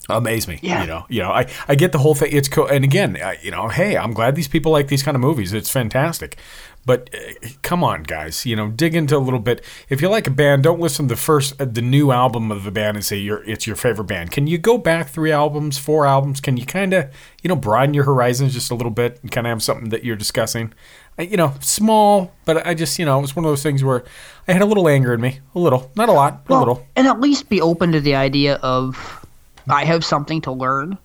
amaze 0.10 0.48
me. 0.48 0.60
Yeah. 0.62 0.82
You 0.82 0.88
know, 0.88 1.06
you 1.10 1.22
know, 1.22 1.32
I, 1.32 1.48
I 1.68 1.76
get 1.76 1.92
the 1.92 2.00
whole 2.00 2.16
thing. 2.16 2.32
It's 2.32 2.50
cool. 2.50 2.68
And 2.68 2.84
again, 2.84 3.18
I, 3.24 3.38
you 3.42 3.52
know, 3.52 3.70
hey, 3.70 3.98
I'm 3.98 4.14
glad 4.14 4.36
these 4.36 4.48
people 4.48 4.72
like 4.72 4.88
these 4.88 5.04
kind 5.04 5.16
of 5.16 5.22
movies. 5.22 5.54
It's 5.54 5.70
fantastic. 5.70 6.38
But 6.84 7.12
uh, 7.14 7.48
come 7.62 7.84
on, 7.84 8.04
guys, 8.04 8.44
you 8.46 8.56
know, 8.56 8.70
dig 8.70 8.96
into 8.96 9.16
a 9.16 9.20
little 9.20 9.40
bit. 9.40 9.64
If 9.88 10.02
you 10.02 10.10
like 10.10 10.26
a 10.26 10.32
band, 10.32 10.64
don't 10.64 10.80
listen 10.80 11.08
to 11.08 11.14
the 11.14 11.22
first, 11.22 11.62
uh, 11.62 11.66
the 11.66 11.82
new 11.82 12.12
album 12.12 12.52
of 12.52 12.64
the 12.64 12.72
band 12.72 12.98
and 12.98 13.06
say 13.06 13.18
you're, 13.18 13.44
it's 13.44 13.68
your 13.68 13.76
favorite 13.76 14.06
band. 14.06 14.32
Can 14.32 14.48
you 14.48 14.58
go 14.58 14.80
back 14.80 15.10
three 15.10 15.32
albums, 15.32 15.78
four 15.78 16.08
albums? 16.08 16.42
Can 16.42 16.58
you 16.58 16.66
kind 16.66 16.94
of, 16.94 17.10
you 17.44 17.50
know, 17.50 17.56
broaden 17.56 17.94
your 17.94 18.06
horizons 18.06 18.54
just 18.54 18.72
a 18.72 18.76
little 18.76 18.92
bit 18.92 19.20
and 19.22 19.32
kind 19.32 19.46
of 19.46 19.52
have 19.52 19.64
something 19.64 19.90
that 19.90 20.04
you're 20.04 20.16
discussing? 20.16 20.74
I, 21.18 21.24
you 21.24 21.38
know, 21.38 21.54
small, 21.60 22.32
but 22.46 22.66
I 22.66 22.74
just, 22.74 22.98
you 22.98 23.06
know, 23.06 23.18
it 23.20 23.22
was 23.22 23.36
one 23.36 23.46
of 23.46 23.52
those 23.52 23.62
things 23.64 23.84
where 23.84 24.04
I 24.48 24.54
had 24.54 24.62
a 24.62 24.66
little 24.66 24.88
anger 24.88 25.14
in 25.14 25.22
me, 25.22 25.40
a 25.54 25.60
little, 25.60 25.92
not 25.96 26.10
a 26.10 26.14
lot, 26.14 26.46
but 26.46 26.56
a 26.56 26.60
little. 26.60 26.88
and 26.96 27.08
at 27.08 27.20
least 27.20 27.50
be 27.50 27.62
open 27.62 27.92
to 27.92 28.00
the 28.00 28.16
idea 28.16 28.56
of 28.56 29.26
I 29.70 29.86
have 29.86 30.04
something 30.06 30.42
to 30.42 30.52
learn. 30.52 30.98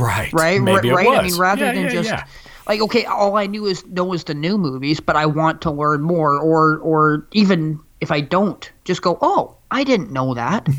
Right. 0.00 0.32
Right. 0.32 0.60
Maybe 0.60 0.90
right. 0.90 1.06
I 1.06 1.22
mean, 1.22 1.36
rather 1.38 1.64
Yeah, 1.66 1.72
than 1.72 1.84
yeah, 1.84 1.90
just 1.90 2.08
yeah. 2.10 2.24
like 2.68 2.80
okay, 2.80 3.04
all 3.04 3.36
I 3.36 3.46
knew 3.46 3.66
is 3.66 3.84
know 3.86 4.12
is 4.12 4.24
the 4.24 4.34
new 4.34 4.56
movies, 4.58 5.00
but 5.00 5.16
I 5.16 5.26
want 5.26 5.60
to 5.62 5.70
learn 5.70 6.02
more, 6.02 6.38
or 6.38 6.78
or 6.78 7.26
even 7.32 7.78
if 8.00 8.10
I 8.10 8.20
don't, 8.20 8.70
just 8.84 9.02
go, 9.02 9.18
oh, 9.22 9.54
I 9.72 9.84
didn't 9.84 10.10
know 10.12 10.34
that. 10.34 10.66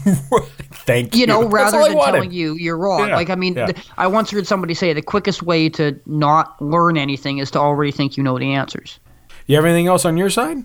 Thank 0.85 1.13
you. 1.15 1.21
you 1.21 1.27
know, 1.27 1.47
rather 1.47 1.81
than 1.83 1.95
wanted. 1.95 2.11
telling 2.13 2.31
you 2.31 2.55
you're 2.55 2.77
wrong. 2.77 3.07
Yeah, 3.09 3.15
Like, 3.15 3.29
I 3.29 3.35
mean, 3.35 3.55
yeah. 3.55 3.67
th- 3.67 3.87
I 3.97 4.07
once 4.07 4.31
heard 4.31 4.47
somebody 4.47 4.73
say 4.73 4.93
the 4.93 5.01
quickest 5.01 5.43
way 5.43 5.69
to 5.69 5.99
not 6.05 6.61
learn 6.61 6.97
anything 6.97 7.39
is 7.39 7.49
to 7.51 7.59
already 7.59 7.91
think 7.91 8.15
you 8.17 8.23
know 8.23 8.37
the 8.37 8.53
answers. 8.53 8.99
You 9.47 9.55
have 9.55 9.65
anything 9.65 9.87
else 9.87 10.05
on 10.05 10.15
your 10.17 10.29
side? 10.29 10.57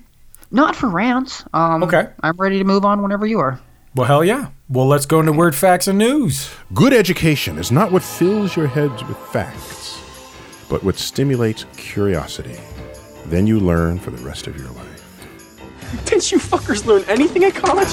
Not 0.50 0.76
for 0.76 0.88
rants. 0.88 1.44
Um, 1.52 1.82
Okay. 1.82 2.08
I'm 2.22 2.36
ready 2.36 2.58
to 2.58 2.64
move 2.64 2.84
on 2.84 3.02
whenever 3.02 3.26
you 3.26 3.38
are. 3.40 3.60
Well, 3.94 4.06
hell 4.06 4.24
yeah. 4.24 4.48
Well, 4.68 4.86
let's 4.86 5.06
go 5.06 5.18
into 5.20 5.32
word, 5.32 5.54
facts 5.54 5.88
and 5.88 5.98
news. 5.98 6.50
Good 6.74 6.92
education 6.92 7.58
is 7.58 7.72
not 7.72 7.90
what 7.90 8.02
fills 8.02 8.54
your 8.56 8.66
heads 8.66 9.02
with 9.04 9.16
facts, 9.32 9.98
but 10.68 10.84
what 10.84 10.96
stimulates 10.96 11.64
curiosity. 11.76 12.56
Then 13.26 13.46
you 13.46 13.58
learn 13.60 13.98
for 13.98 14.10
the 14.10 14.22
rest 14.24 14.46
of 14.46 14.56
your 14.56 14.68
life. 14.70 14.97
Didn't 16.04 16.30
you 16.30 16.38
fuckers 16.38 16.84
learn 16.86 17.04
anything 17.08 17.44
at 17.44 17.54
college? 17.54 17.88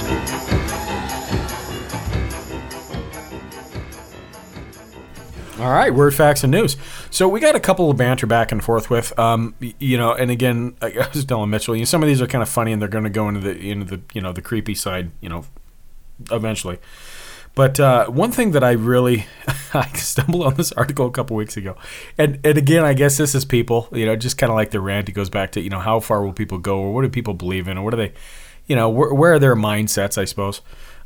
All 5.57 5.71
right, 5.71 5.93
word 5.93 6.13
facts 6.13 6.43
and 6.43 6.51
news. 6.51 6.75
So 7.09 7.29
we 7.29 7.39
got 7.39 7.55
a 7.55 7.61
couple 7.61 7.89
of 7.89 7.95
banter 7.95 8.27
back 8.27 8.51
and 8.51 8.61
forth 8.61 8.89
with, 8.89 9.17
um, 9.17 9.55
you 9.79 9.97
know, 9.97 10.13
and 10.13 10.29
again, 10.29 10.75
I 10.81 11.07
was 11.13 11.23
telling 11.23 11.49
Mitchell, 11.49 11.75
you 11.75 11.81
know, 11.81 11.85
some 11.85 12.03
of 12.03 12.07
these 12.07 12.21
are 12.21 12.27
kind 12.27 12.41
of 12.41 12.49
funny 12.49 12.73
and 12.73 12.81
they're 12.81 12.89
going 12.89 13.05
to 13.05 13.09
go 13.09 13.29
into 13.29 13.39
the 13.39 13.57
into 13.57 13.85
the 13.85 14.01
you 14.13 14.21
know 14.21 14.33
the 14.33 14.41
creepy 14.41 14.75
side, 14.75 15.11
you 15.21 15.29
know, 15.29 15.45
eventually. 16.29 16.77
But 17.55 17.79
uh, 17.79 18.07
one 18.07 18.31
thing 18.31 18.51
that 18.51 18.63
I 18.63 18.71
really 18.71 19.25
I 19.73 19.87
stumbled 19.93 20.43
on 20.43 20.55
this 20.55 20.73
article 20.73 21.07
a 21.07 21.11
couple 21.11 21.37
weeks 21.37 21.55
ago, 21.55 21.77
and 22.17 22.39
and 22.43 22.57
again, 22.57 22.83
I 22.83 22.93
guess 22.93 23.17
this 23.17 23.33
is 23.33 23.45
people, 23.45 23.87
you 23.93 24.05
know, 24.05 24.15
just 24.15 24.37
kind 24.37 24.51
of 24.51 24.55
like 24.55 24.71
the 24.71 24.81
rant. 24.81 25.07
It 25.07 25.13
goes 25.13 25.29
back 25.29 25.53
to 25.53 25.61
you 25.61 25.69
know 25.69 25.79
how 25.79 26.01
far 26.01 26.23
will 26.23 26.33
people 26.33 26.57
go, 26.57 26.79
or 26.79 26.93
what 26.93 27.03
do 27.03 27.09
people 27.09 27.33
believe 27.33 27.69
in, 27.69 27.77
or 27.77 27.85
what 27.85 27.93
are 27.93 27.97
they, 27.97 28.13
you 28.67 28.75
know, 28.75 28.89
where, 28.89 29.13
where 29.13 29.33
are 29.33 29.39
their 29.39 29.55
mindsets, 29.55 30.17
I 30.17 30.25
suppose. 30.25 30.61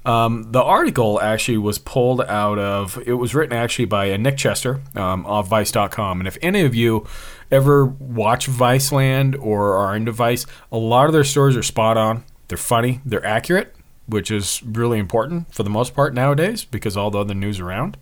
Um, 0.06 0.52
the 0.52 0.64
article 0.64 1.20
actually 1.22 1.58
was 1.58 1.78
pulled 1.78 2.22
out 2.22 2.58
of, 2.58 2.98
it 3.06 3.14
was 3.14 3.36
written 3.36 3.56
actually 3.56 3.86
by 3.86 4.12
uh, 4.12 4.18
Nick 4.18 4.38
Chester 4.38 4.80
um, 4.96 5.26
of 5.26 5.48
Vice.com. 5.50 6.22
And 6.22 6.28
if 6.28 6.38
any 6.42 6.62
of 6.62 6.74
you 6.74 7.06
ever 7.52 7.86
watch 7.86 8.48
Viceland 8.48 9.38
or 9.40 9.76
are 9.76 9.96
into 9.96 10.14
Vice, 10.14 10.46
a 10.72 10.78
lot 10.78 11.08
of 11.08 11.14
their 11.14 11.26
stories 11.26 11.58
are 11.58 11.64
spot 11.64 11.98
on. 11.98 12.24
They're 12.48 12.58
funny, 12.58 13.02
they're 13.06 13.26
accurate, 13.26 13.76
which 14.10 14.32
is 14.32 14.62
really 14.64 15.00
important 15.00 15.54
for 15.54 15.64
the 15.64 15.70
most 15.70 15.94
part 15.96 16.14
nowadays 16.14 16.66
because 16.66 16.98
all 16.98 17.12
the 17.12 17.20
other 17.20 17.34
news 17.34 17.60
around. 17.60 17.98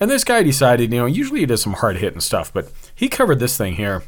And 0.00 0.10
this 0.10 0.24
guy 0.24 0.42
decided, 0.42 0.92
you 0.92 0.98
know, 0.98 1.06
usually 1.06 1.40
he 1.40 1.46
does 1.46 1.62
some 1.62 1.74
hard 1.74 1.96
hitting 1.98 2.20
stuff, 2.20 2.52
but 2.52 2.72
he 2.94 3.08
covered 3.08 3.38
this 3.38 3.56
thing 3.56 3.74
here 3.74 4.02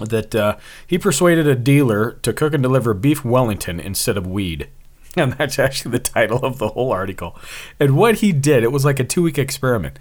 that 0.00 0.34
uh, 0.34 0.56
he 0.86 0.98
persuaded 0.98 1.46
a 1.46 1.54
dealer 1.54 2.12
to 2.22 2.32
cook 2.32 2.52
and 2.54 2.62
deliver 2.62 2.94
beef 2.94 3.24
Wellington 3.24 3.80
instead 3.80 4.16
of 4.16 4.26
weed. 4.26 4.68
And 5.16 5.34
that's 5.34 5.60
actually 5.60 5.92
the 5.92 6.00
title 6.00 6.38
of 6.44 6.58
the 6.58 6.70
whole 6.70 6.90
article. 6.90 7.36
And 7.78 7.96
what 7.96 8.16
he 8.16 8.32
did, 8.32 8.64
it 8.64 8.72
was 8.72 8.84
like 8.84 8.98
a 8.98 9.04
two 9.04 9.22
week 9.22 9.38
experiment 9.38 9.96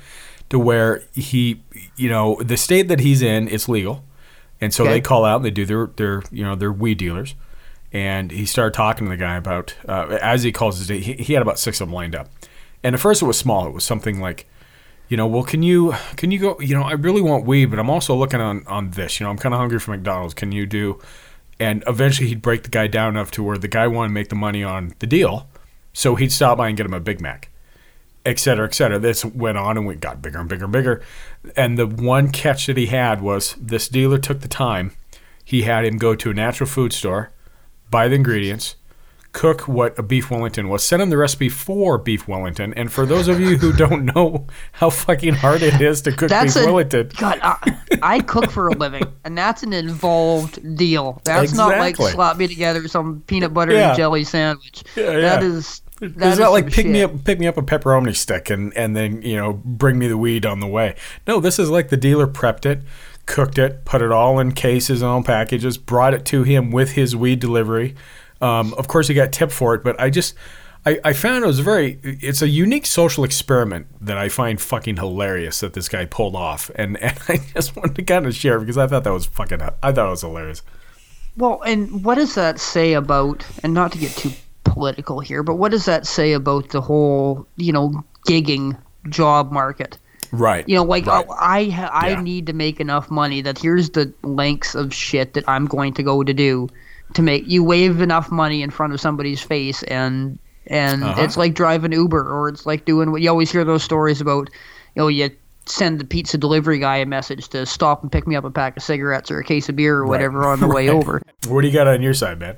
to 0.50 0.58
where 0.58 1.04
he, 1.14 1.62
you 1.96 2.10
know, 2.10 2.42
the 2.42 2.58
state 2.58 2.88
that 2.88 3.00
he's 3.02 3.22
in 3.22 3.48
is 3.48 3.70
legal. 3.70 4.04
And 4.60 4.74
so 4.74 4.84
Okay. 4.86 4.94
they 4.94 5.02
call 5.02 5.24
out 5.24 5.36
and 5.36 5.46
they 5.46 5.52
do 5.52 5.66
their, 5.68 5.86
their, 5.98 6.24
you 6.32 6.44
know, 6.44 6.56
their 6.56 6.72
weed 6.72 6.98
dealers. 6.98 7.36
And 7.94 8.32
he 8.32 8.46
started 8.46 8.74
talking 8.76 9.06
to 9.06 9.12
the 9.12 9.18
guy 9.18 9.36
about, 9.36 9.76
uh, 9.88 10.18
as 10.22 10.42
he 10.42 10.52
calls 10.52 10.80
his, 10.80 10.88
he, 10.90 11.14
he 11.14 11.34
had 11.34 11.44
about 11.44 11.60
six 11.60 11.80
of 11.80 11.88
them 11.88 11.94
lined 11.94 12.16
up. 12.16 12.28
And 12.84 12.96
at 12.96 13.00
first 13.00 13.22
it 13.22 13.26
was 13.26 13.38
small. 13.38 13.68
It 13.68 13.74
was 13.74 13.86
something 13.86 14.20
like, 14.20 14.48
you 15.10 15.18
know, 15.18 15.28
well, 15.28 15.44
can 15.44 15.62
you 15.62 15.94
can 16.16 16.32
you 16.32 16.40
go? 16.40 16.60
You 16.60 16.74
know, 16.76 16.82
I 16.84 16.94
really 16.94 17.22
want 17.22 17.46
weed, 17.46 17.66
but 17.68 17.78
I'm 17.78 17.90
also 17.90 18.16
looking 18.16 18.42
on 18.42 18.66
on 18.66 18.92
this. 18.92 19.20
You 19.20 19.26
know, 19.26 19.30
I'm 19.30 19.38
kind 19.38 19.54
of 19.54 19.60
hungry 19.60 19.78
for 19.78 19.92
McDonald's. 19.92 20.34
Can 20.34 20.52
you 20.52 20.66
do? 20.66 21.00
And 21.60 21.84
eventually, 21.86 22.30
he'd 22.30 22.42
break 22.42 22.64
the 22.64 22.70
guy 22.70 22.88
down 22.88 23.10
enough 23.10 23.30
to 23.32 23.44
where 23.44 23.58
the 23.58 23.68
guy 23.68 23.86
wanted 23.86 24.08
to 24.08 24.14
make 24.14 24.30
the 24.30 24.36
money 24.36 24.64
on 24.64 24.96
the 25.00 25.06
deal, 25.06 25.48
so 25.92 26.16
he'd 26.16 26.32
stop 26.32 26.58
by 26.58 26.70
and 26.70 26.78
get 26.78 26.86
him 26.86 26.94
a 26.96 27.00
Big 27.00 27.22
Mac, 27.22 27.50
et 28.26 28.40
cetera, 28.40 28.66
et 28.66 28.74
cetera. 28.74 28.98
This 28.98 29.24
went 29.24 29.58
on 29.58 29.78
and 29.78 29.86
we 29.86 29.96
got 29.96 30.22
bigger 30.22 30.40
and 30.40 30.50
bigger 30.50 30.64
and 30.64 30.74
bigger. 30.74 31.04
And 31.56 31.78
the 31.78 31.86
one 31.86 32.32
catch 32.32 32.66
that 32.66 32.78
he 32.78 32.88
had 32.88 33.22
was 33.22 33.56
this 33.60 33.88
dealer 33.88 34.18
took 34.18 34.40
the 34.40 34.48
time. 34.48 34.94
He 35.46 35.62
had 35.62 35.86
him 35.86 35.98
go 35.98 36.16
to 36.16 36.32
a 36.32 36.34
natural 36.34 36.68
food 36.68 36.92
store, 36.92 37.30
buy 37.94 38.08
the 38.10 38.16
ingredients, 38.16 38.76
cook 39.32 39.68
what 39.68 39.98
a 39.98 40.04
beef 40.04 40.30
Wellington 40.30 40.68
was, 40.68 40.84
send 40.84 41.02
him 41.02 41.10
the 41.10 41.18
recipe 41.18 41.48
for 41.50 41.98
beef 41.98 42.28
Wellington. 42.28 42.74
And 42.76 42.92
for 42.92 43.06
those 43.06 43.28
of 43.28 43.40
you 43.40 43.58
who 43.58 43.72
don't 43.74 44.06
know 44.16 44.46
how 44.74 44.90
fucking 44.90 45.36
hard 45.36 45.62
it 45.62 45.80
is 45.82 46.02
to 46.04 46.12
cook 46.12 46.30
That's 46.30 46.56
beef 46.56 46.64
a 46.64 46.66
Wellington, 46.68 47.12
God. 47.18 47.40
I, 47.42 47.78
I 48.02 48.20
cook 48.20 48.52
for 48.52 48.68
a 48.68 48.74
living, 48.76 49.04
and 49.26 49.38
that's 49.38 49.64
an 49.64 49.74
involved 49.74 50.76
deal. 50.78 51.22
That's 51.24 51.54
not 51.54 51.78
like 51.78 51.92
Exactly. 51.96 52.12
slap 52.14 52.38
me 52.38 52.48
together 52.48 52.88
some 52.88 53.22
peanut 53.28 53.54
butter 53.54 53.72
Yeah. 53.74 53.90
and 53.90 53.98
jelly 53.98 54.24
sandwich. 54.24 54.84
Yeah, 54.96 55.12
That 55.22 55.42
yeah. 55.42 55.48
is. 55.48 55.82
that 56.00 56.12
It's 56.18 56.26
is 56.34 56.40
not 56.40 56.52
like 56.52 56.72
pick 56.72 56.86
me 56.86 57.02
up, 57.04 57.24
pick 57.24 57.40
me 57.40 57.48
up 57.48 57.58
a 57.58 57.62
pepperoni 57.62 58.16
stick, 58.16 58.50
and 58.50 58.76
and 58.76 58.96
then 58.96 59.22
you 59.22 59.36
know 59.36 59.54
bring 59.64 59.98
me 59.98 60.08
the 60.08 60.18
weed 60.18 60.46
on 60.46 60.60
the 60.60 60.68
way. 60.68 60.96
No, 61.28 61.40
this 61.40 61.58
is 61.60 61.70
like 61.70 61.90
the 61.90 61.98
dealer 61.98 62.28
prepped 62.28 62.66
it, 62.66 62.82
cooked 63.26 63.58
it, 63.58 63.86
put 63.86 64.02
it 64.02 64.12
all 64.12 64.40
in 64.40 64.52
cases 64.52 65.02
and 65.02 65.10
all 65.10 65.24
packages, 65.24 65.78
brought 65.78 66.14
it 66.14 66.26
to 66.26 66.44
him 66.44 66.72
with 66.72 66.92
his 66.92 67.16
weed 67.16 67.40
delivery. 67.40 67.96
Um, 68.42 68.74
of 68.76 68.88
course, 68.88 69.08
he 69.08 69.14
got 69.14 69.32
tipped 69.32 69.54
for 69.54 69.76
it, 69.76 69.84
but 69.84 70.00
I 70.00 70.10
just. 70.10 70.36
I, 70.86 71.00
I 71.06 71.14
found 71.14 71.46
it 71.46 71.48
was 71.48 71.62
very 71.62 71.98
it's 72.04 72.42
a 72.42 72.50
unique 72.50 72.86
social 72.86 73.24
experiment 73.24 73.88
that 74.02 74.18
I 74.18 74.28
find 74.28 74.60
fucking 74.60 74.98
hilarious 74.98 75.62
that 75.62 75.72
this 75.72 75.88
guy 75.88 76.04
pulled 76.04 76.36
off 76.36 76.70
and, 76.76 76.98
and 77.02 77.18
I 77.30 77.38
just 77.38 77.78
wanted 77.78 77.96
to 77.96 78.04
kind 78.04 78.26
of 78.26 78.36
share 78.36 78.60
because 78.60 78.78
I 78.78 78.88
thought 78.88 79.06
that 79.06 79.14
was 79.14 79.26
fucking 79.26 79.62
I 79.62 79.94
thought 79.94 80.08
it 80.08 80.12
was 80.12 80.20
hilarious. 80.20 80.62
Well, 81.38 81.62
and 81.62 82.04
what 82.04 82.16
does 82.16 82.36
that 82.36 82.60
say 82.60 82.94
about? 82.94 83.46
And 83.64 83.74
not 83.74 83.92
to 83.94 83.98
get 83.98 84.12
too 84.12 84.32
political 84.64 85.20
here, 85.20 85.42
but 85.42 85.56
what 85.56 85.72
does 85.72 85.86
that 85.86 86.06
say 86.06 86.34
about 86.34 86.70
the 86.70 86.82
whole, 86.82 87.48
you 87.56 87.72
know, 87.72 88.04
gigging 88.28 88.78
job 89.10 89.52
market? 89.52 89.98
Right. 90.34 90.68
You 90.68 90.76
know, 90.76 90.84
like 90.84 91.06
right. 91.06 91.26
oh, 91.30 91.36
I 91.40 91.66
ha- 91.70 91.92
I 91.94 92.10
Yeah. 92.10 92.22
need 92.22 92.48
to 92.48 92.54
make 92.54 92.80
enough 92.80 93.10
money 93.12 93.42
that 93.42 93.60
here's 93.60 93.92
the 93.92 94.12
lengths 94.24 94.74
of 94.76 94.92
shit 94.94 95.36
that 95.36 95.44
I'm 95.48 95.68
going 95.68 95.94
to 95.94 96.04
go 96.04 96.24
to 96.24 96.34
do 96.34 96.68
to 97.14 97.22
make 97.22 97.48
you 97.48 97.64
wave 97.64 98.02
enough 98.02 98.32
money 98.32 98.64
in 98.64 98.72
front 98.72 98.94
of 98.94 99.00
somebody's 99.00 99.42
face 99.42 99.84
and 99.84 100.40
and 100.66 101.04
Uh-huh. 101.04 101.22
it's 101.22 101.38
like 101.38 101.54
driving 101.54 101.92
Uber 101.92 102.22
or 102.28 102.50
it's 102.50 102.66
like 102.66 102.86
doing 102.86 103.12
what 103.12 103.22
you 103.22 103.30
always 103.30 103.52
hear 103.52 103.64
those 103.64 103.84
stories 103.84 104.22
about. 104.22 104.50
You 104.96 105.04
know, 105.04 105.08
you 105.08 105.30
send 105.66 106.00
the 106.00 106.06
pizza 106.06 106.38
delivery 106.38 106.80
guy 106.80 106.98
a 106.98 107.06
message 107.06 107.50
to 107.50 107.66
stop 107.66 108.02
and 108.02 108.12
pick 108.12 108.26
me 108.28 108.36
up 108.36 108.44
a 108.44 108.50
pack 108.50 108.76
of 108.78 108.82
cigarettes 108.84 109.30
or 109.30 109.40
a 109.40 109.44
case 109.44 109.70
of 109.70 109.76
beer 109.76 109.96
or 109.98 110.06
whatever 110.08 110.46
on 110.48 110.60
the 110.62 110.68
way 110.78 110.90
over. 110.90 111.22
What 111.48 111.62
do 111.62 111.68
you 111.68 111.74
got 111.74 111.88
on 111.88 112.02
your 112.02 112.14
side, 112.16 112.40
man? 112.40 112.58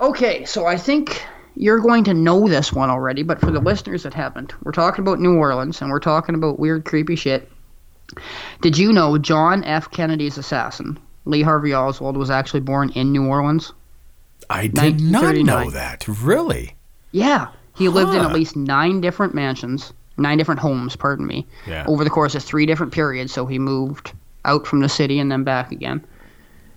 Okay, 0.00 0.44
so 0.44 0.66
I 0.66 0.76
think 0.76 1.22
you're 1.54 1.80
going 1.80 2.04
to 2.04 2.14
know 2.14 2.48
this 2.48 2.72
one 2.72 2.90
already, 2.90 3.22
but 3.22 3.40
for 3.40 3.50
the 3.50 3.60
listeners 3.60 4.02
that 4.04 4.14
haven't, 4.14 4.52
we're 4.64 4.72
talking 4.72 5.02
about 5.02 5.20
New 5.20 5.36
Orleans 5.36 5.80
and 5.80 5.90
we're 5.90 6.00
talking 6.00 6.34
about 6.34 6.58
weird, 6.58 6.84
creepy 6.84 7.16
shit. 7.16 7.50
Did 8.60 8.76
you 8.78 8.92
know 8.92 9.18
John 9.18 9.64
F. 9.64 9.90
Kennedy's 9.90 10.38
assassin, 10.38 10.98
Lee 11.24 11.42
Harvey 11.42 11.74
Oswald, 11.74 12.16
was 12.16 12.30
actually 12.30 12.60
born 12.60 12.90
in 12.90 13.12
New 13.12 13.26
Orleans? 13.26 13.72
I 14.50 14.66
did 14.66 15.00
not 15.00 15.34
know 15.36 15.70
that. 15.70 16.06
Really? 16.08 16.74
Yeah, 17.12 17.48
he 17.76 17.88
lived 17.88 18.14
in 18.14 18.20
at 18.24 18.32
least 18.32 18.56
nine 18.56 19.00
different 19.00 19.34
mansions, 19.34 19.92
nine 20.18 20.36
different 20.36 20.60
homes, 20.60 20.94
pardon 20.96 21.26
me, 21.26 21.46
Yeah. 21.66 21.84
over 21.86 22.04
the 22.04 22.10
course 22.10 22.34
of 22.34 22.42
three 22.42 22.66
different 22.66 22.92
periods. 22.92 23.32
So 23.32 23.46
he 23.46 23.58
moved 23.58 24.12
out 24.44 24.66
from 24.66 24.80
the 24.80 24.88
city 24.88 25.18
and 25.18 25.30
then 25.30 25.44
back 25.44 25.70
again 25.72 26.04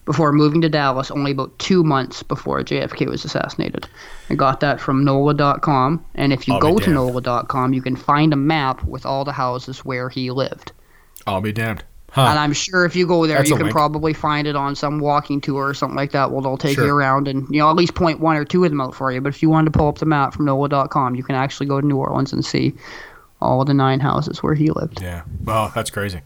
before 0.05 0.31
moving 0.31 0.61
to 0.61 0.69
Dallas 0.69 1.09
only 1.11 1.31
about 1.31 1.57
two 1.59 1.83
months 1.83 2.21
before 2.23 2.61
JFK 2.63 3.07
was 3.07 3.25
assassinated. 3.25 3.87
I 4.29 4.35
got 4.35 4.59
that 4.59 4.79
from 4.79 5.03
NOLA.com, 5.03 6.03
and 6.15 6.31
if 6.31 6.47
you 6.47 6.53
I'll 6.53 6.59
go 6.59 6.77
to. 6.77 6.89
NOLA.com, 6.91 7.73
you 7.73 7.81
can 7.81 7.95
find 7.95 8.31
a 8.31 8.35
map 8.37 8.83
with 8.83 9.05
all 9.05 9.25
the 9.25 9.31
houses 9.31 9.83
where 9.83 10.09
he 10.09 10.31
lived. 10.31 10.71
I'll 11.27 11.41
be 11.41 11.51
damned. 11.51 11.83
And 12.17 12.39
I'm 12.39 12.53
sure 12.53 12.85
if 12.85 12.95
you 12.95 13.05
go 13.05 13.27
there, 13.27 13.39
That's 13.39 13.49
you 13.49 13.55
can 13.57 13.65
link. 13.65 13.75
probably 13.75 14.13
find 14.13 14.47
it 14.47 14.55
on 14.55 14.73
some 14.73 14.99
walking 14.99 15.41
tour 15.41 15.67
or 15.67 15.73
something 15.73 15.97
like 15.97 16.11
that. 16.11 16.31
Well, 16.31 16.39
they'll 16.41 16.55
take 16.57 16.75
Sure. 16.75 16.85
you 16.85 16.93
around 16.95 17.27
and 17.27 17.45
you 17.49 17.59
know 17.59 17.69
at 17.69 17.75
least 17.75 17.93
point 17.93 18.21
one 18.21 18.37
or 18.37 18.45
two 18.45 18.63
of 18.63 18.71
them 18.71 18.79
out 18.79 18.95
for 18.95 19.11
you. 19.11 19.19
But 19.19 19.35
if 19.35 19.43
you 19.43 19.49
wanted 19.49 19.73
to 19.73 19.77
pull 19.77 19.89
up 19.89 19.97
the 19.97 20.05
map 20.05 20.33
from 20.33 20.45
NOLA.com, 20.45 21.15
you 21.15 21.23
can 21.23 21.35
actually 21.35 21.65
go 21.65 21.81
to 21.81 21.85
New 21.85 21.97
Orleans 21.97 22.31
and 22.31 22.45
see 22.45 22.73
all 23.41 23.65
the 23.65 23.73
nine 23.73 23.99
houses 23.99 24.41
where 24.41 24.53
he 24.53 24.69
lived. 24.71 25.01
Yeah. 25.01 25.23
Well, 25.43 25.73
that's 25.75 25.89
crazy. 25.89 26.21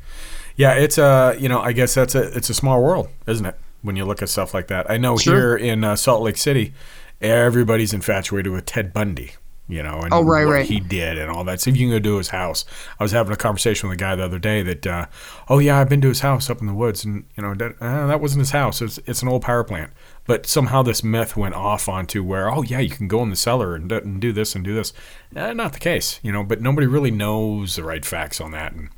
Yeah, 0.58 0.74
it's 0.74 1.00
a 1.00 1.36
you 1.40 1.50
know 1.50 1.60
I 1.60 1.72
guess 1.72 1.96
that's 1.96 2.14
a 2.14 2.38
it's 2.38 2.52
a 2.52 2.54
small 2.54 2.84
world, 2.84 3.08
isn't 3.26 3.48
it? 3.48 3.56
When 3.82 3.96
you 3.96 4.06
look 4.06 4.22
at 4.22 4.30
stuff 4.30 4.54
like 4.54 4.68
that. 4.68 4.90
I 4.92 4.98
know 4.98 5.18
Sure. 5.18 5.58
here 5.58 5.72
in 5.72 5.84
uh, 5.84 5.96
Salt 5.96 6.22
Lake 6.22 6.38
City, 6.38 6.74
everybody's 7.22 7.94
infatuated 7.94 8.52
with 8.52 8.66
Ted 8.66 8.94
Bundy. 8.94 9.32
You 9.72 9.84
know, 9.84 10.00
and 10.00 10.12
Oh, 10.12 10.24
right, 10.24 10.46
what 10.48 10.52
right. 10.54 10.66
he 10.66 10.80
did 10.80 11.20
and 11.20 11.30
all 11.30 11.44
that. 11.44 11.62
So 11.62 11.70
if 11.70 11.78
you 11.78 11.88
can 11.88 11.96
go 11.96 12.00
to 12.04 12.18
his 12.18 12.30
house, 12.30 12.66
I 13.00 13.04
was 13.04 13.12
having 13.12 13.32
a 13.32 13.38
conversation 13.38 13.88
with 13.88 14.00
a 14.00 14.00
guy 14.00 14.16
the 14.16 14.24
other 14.24 14.40
day 14.40 14.64
that, 14.64 14.88
uh, 14.88 15.06
oh 15.48 15.60
yeah, 15.60 15.80
I've 15.80 15.88
been 15.90 16.02
to 16.02 16.08
his 16.08 16.22
house 16.22 16.50
up 16.50 16.60
in 16.60 16.66
the 16.66 16.74
woods, 16.74 17.06
and 17.06 17.26
you 17.38 17.44
know 17.44 17.54
that, 17.54 17.76
uh, 17.80 18.08
that 18.08 18.20
wasn't 18.20 18.40
his 18.40 18.50
house. 18.50 18.82
It's 18.82 18.98
it's 19.06 19.22
an 19.22 19.28
old 19.28 19.44
power 19.44 19.64
plant. 19.64 19.92
But 20.26 20.48
somehow 20.48 20.82
this 20.82 21.04
myth 21.04 21.38
went 21.38 21.54
off 21.54 21.88
onto 21.88 22.24
where, 22.24 22.50
oh 22.52 22.64
yeah, 22.64 22.80
you 22.80 22.90
can 22.90 23.08
go 23.08 23.22
in 23.22 23.30
the 23.30 23.36
cellar 23.36 23.76
and, 23.76 23.88
do- 23.88 23.98
and 23.98 24.20
do 24.20 24.34
this 24.34 24.56
and 24.56 24.66
do 24.66 24.74
this. 24.74 24.92
Uh, 25.36 25.54
not 25.54 25.74
the 25.74 25.80
case, 25.80 26.20
you 26.24 26.32
know. 26.32 26.44
But 26.44 26.62
nobody 26.62 26.88
really 26.88 27.12
knows 27.12 27.76
the 27.76 27.84
right 27.84 28.04
facts 28.04 28.42
on 28.42 28.50
that, 28.50 28.72
and 28.74 28.90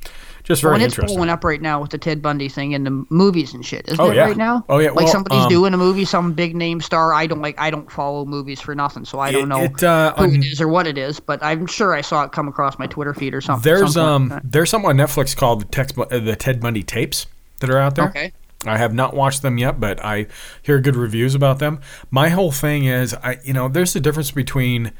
just 0.43 0.61
very 0.61 0.75
and 0.75 0.83
it's 0.83 0.93
interesting. 0.95 1.15
blowing 1.17 1.29
up 1.29 1.43
right 1.43 1.61
now 1.61 1.79
with 1.81 1.91
the 1.91 1.97
Ted 1.97 2.21
Bundy 2.21 2.49
thing 2.49 2.71
in 2.73 2.83
the 2.83 3.05
movies 3.09 3.53
and 3.53 3.65
shit, 3.65 3.87
isn't 3.87 3.99
Oh, 3.99 4.09
it? 4.11 4.15
yeah. 4.15 4.23
Right 4.25 4.37
now. 4.37 4.65
Oh, 4.69 4.79
yeah. 4.79 4.87
Like 4.89 4.97
Well, 4.97 5.07
somebody's 5.07 5.43
um, 5.43 5.49
doing 5.49 5.73
a 5.73 5.77
movie, 5.77 6.05
some 6.05 6.33
big 6.33 6.55
name 6.55 6.81
star. 6.81 7.13
I 7.13 7.27
don't 7.27 7.41
like. 7.41 7.59
I 7.59 7.69
don't 7.69 7.91
follow 7.91 8.25
movies 8.25 8.59
for 8.61 8.73
nothing, 8.75 9.05
so 9.05 9.19
I 9.19 9.31
don't 9.31 9.43
It- 9.43 9.47
know 9.47 9.61
it, 9.63 9.83
uh, 9.83 10.13
who 10.15 10.23
on- 10.23 10.35
it 10.35 10.45
is 10.45 10.59
or 10.61 10.67
what 10.67 10.87
it 10.87 10.97
is. 10.97 11.19
But 11.19 11.43
I'm 11.43 11.65
sure 11.67 11.93
I 11.93 12.01
saw 12.01 12.23
it 12.23 12.31
come 12.31 12.47
across 12.47 12.77
my 12.79 12.87
Twitter 12.87 13.13
feed 13.13 13.33
or 13.33 13.41
something. 13.41 13.63
There's 13.63 13.93
some 13.93 14.31
um 14.31 14.41
there's 14.43 14.69
something 14.69 14.89
on 14.89 14.97
Netflix 14.97 15.35
called 15.35 15.61
the, 15.61 15.65
Tex, 15.65 15.93
uh, 15.97 16.05
the 16.19 16.35
Ted 16.35 16.59
Bundy 16.59 16.83
tapes 16.83 17.27
that 17.59 17.69
are 17.69 17.77
out 17.79 17.95
there. 17.95 18.05
Okay. 18.09 18.31
I 18.65 18.77
have 18.77 18.93
not 18.93 19.15
watched 19.15 19.41
them 19.41 19.57
yet, 19.57 19.79
but 19.79 20.03
I 20.05 20.27
hear 20.61 20.79
good 20.79 20.95
reviews 20.95 21.33
about 21.33 21.57
them. 21.59 21.79
My 22.11 22.29
whole 22.29 22.51
thing 22.51 22.85
is, 22.85 23.13
I 23.15 23.37
you 23.43 23.53
know, 23.53 23.67
there's 23.67 23.95
a 23.95 23.99
difference 23.99 24.29
between 24.31 24.91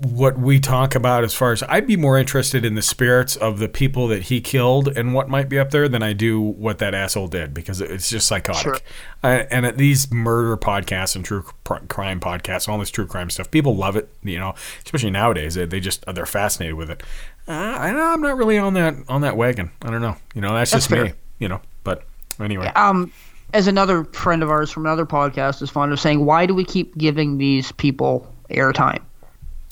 what 0.00 0.38
we 0.38 0.60
talk 0.60 0.94
about 0.94 1.24
as 1.24 1.34
far 1.34 1.50
as 1.52 1.62
I'd 1.64 1.86
be 1.86 1.96
more 1.96 2.18
interested 2.18 2.64
in 2.64 2.74
the 2.74 2.82
spirits 2.82 3.34
of 3.36 3.58
the 3.58 3.68
people 3.68 4.06
that 4.08 4.24
he 4.24 4.40
killed 4.40 4.88
and 4.96 5.12
what 5.12 5.28
might 5.28 5.48
be 5.48 5.58
up 5.58 5.70
there 5.70 5.88
than 5.88 6.02
I 6.02 6.12
do 6.12 6.40
what 6.40 6.78
that 6.78 6.94
asshole 6.94 7.28
did 7.28 7.52
because 7.52 7.80
it's 7.80 8.08
just 8.08 8.28
psychotic. 8.28 8.62
Sure. 8.62 8.78
Uh, 9.24 9.44
and 9.50 9.66
at 9.66 9.76
these 9.76 10.12
murder 10.12 10.56
podcasts 10.56 11.16
and 11.16 11.24
true 11.24 11.44
cr- 11.64 11.84
crime 11.88 12.20
podcasts, 12.20 12.68
all 12.68 12.78
this 12.78 12.90
true 12.90 13.06
crime 13.06 13.28
stuff, 13.28 13.50
people 13.50 13.74
love 13.74 13.96
it. 13.96 14.08
You 14.22 14.38
know, 14.38 14.54
especially 14.84 15.10
nowadays, 15.10 15.54
they, 15.54 15.64
they 15.64 15.80
just 15.80 16.04
they're 16.06 16.26
fascinated 16.26 16.74
with 16.76 16.90
it. 16.90 17.02
Uh, 17.48 17.52
I, 17.52 17.88
I'm 17.88 18.20
not 18.20 18.36
really 18.36 18.58
on 18.58 18.74
that 18.74 18.94
on 19.08 19.22
that 19.22 19.36
wagon. 19.36 19.70
I 19.82 19.90
don't 19.90 20.02
know. 20.02 20.16
You 20.34 20.42
know, 20.42 20.54
that's, 20.54 20.70
That's 20.70 20.86
just 20.86 21.02
me. 21.04 21.12
You 21.40 21.48
know, 21.48 21.60
but 21.82 22.04
anyway. 22.40 22.70
um, 22.76 23.12
as 23.54 23.66
another 23.66 24.04
friend 24.04 24.42
of 24.42 24.50
ours 24.50 24.70
from 24.70 24.86
another 24.86 25.06
podcast 25.06 25.62
is 25.62 25.70
fond 25.70 25.92
of 25.92 25.98
saying, 25.98 26.24
why 26.24 26.46
do 26.46 26.54
we 26.54 26.64
keep 26.64 26.96
giving 26.98 27.38
these 27.38 27.72
people 27.72 28.32
airtime? 28.50 29.00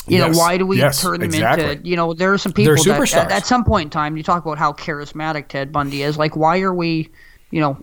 You 0.08 0.18
Yes. 0.18 0.32
know, 0.36 0.38
why 0.38 0.56
do 0.56 0.66
we 0.66 0.78
Yes, 0.78 1.02
turn 1.02 1.14
them 1.20 1.24
exactly. 1.24 1.72
into? 1.72 1.88
You 1.88 1.96
know, 1.96 2.14
there 2.14 2.32
are 2.32 2.38
some 2.38 2.52
people 2.52 2.74
that 2.76 3.14
at, 3.14 3.32
at 3.32 3.46
some 3.46 3.64
point 3.64 3.86
in 3.86 3.90
time, 3.90 4.16
you 4.16 4.22
talk 4.22 4.44
about 4.44 4.58
how 4.58 4.72
charismatic 4.72 5.48
Ted 5.48 5.72
Bundy 5.72 6.02
is. 6.02 6.16
Like, 6.16 6.36
why 6.36 6.60
are 6.60 6.72
we, 6.74 7.10
you 7.50 7.60
know, 7.60 7.76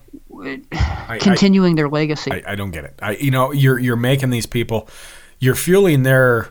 I- 0.72 1.18
continuing 1.20 1.75
their 1.75 1.89
legacy? 1.89 2.32
I, 2.32 2.53
I 2.53 2.56
don't 2.56 2.72
get 2.72 2.86
it. 2.86 2.94
I, 3.01 3.12
you 3.15 3.30
know, 3.32 3.51
you're 3.51 3.77
you're 3.77 3.96
making 3.98 4.30
these 4.30 4.46
people, 4.46 4.88
you're 5.39 5.56
fueling 5.56 6.03
their 6.03 6.50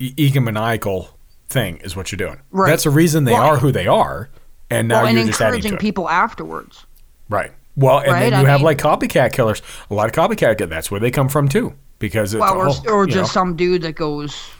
egomaniacal 0.00 1.08
thing, 1.48 1.76
is 1.78 1.96
what 1.96 2.10
you're 2.12 2.16
doing. 2.16 2.40
Right. 2.50 2.70
That's 2.70 2.84
the 2.84 2.90
reason 2.90 3.24
they 3.24 3.32
Well, 3.32 3.42
are 3.42 3.56
who 3.58 3.72
they 3.72 3.86
are, 3.86 4.28
and 4.70 4.88
now 4.88 5.00
well, 5.00 5.06
and 5.08 5.18
you're 5.18 5.26
just 5.26 5.40
encouraging 5.40 5.76
people 5.78 6.08
afterwards. 6.08 6.86
Right. 7.28 7.52
Well, 7.76 7.98
and 8.00 8.12
Right, 8.12 8.20
then 8.20 8.34
I 8.34 8.40
you 8.40 8.46
have 8.46 8.60
mean- 8.60 8.64
like 8.66 8.78
copycat 8.78 9.32
killers. 9.32 9.62
A 9.90 9.94
lot 9.94 10.06
of 10.08 10.12
copycat. 10.14 10.68
That's 10.68 10.90
where 10.90 11.00
they 11.00 11.10
come 11.10 11.28
from 11.28 11.48
too, 11.48 11.74
because 11.98 12.34
it's 12.34 12.40
well, 12.40 12.56
or, 12.56 12.90
or 12.90 13.06
just 13.06 13.16
know. 13.16 13.24
some 13.40 13.56
dude 13.56 13.82
that 13.82 13.94
goes, 13.94 14.50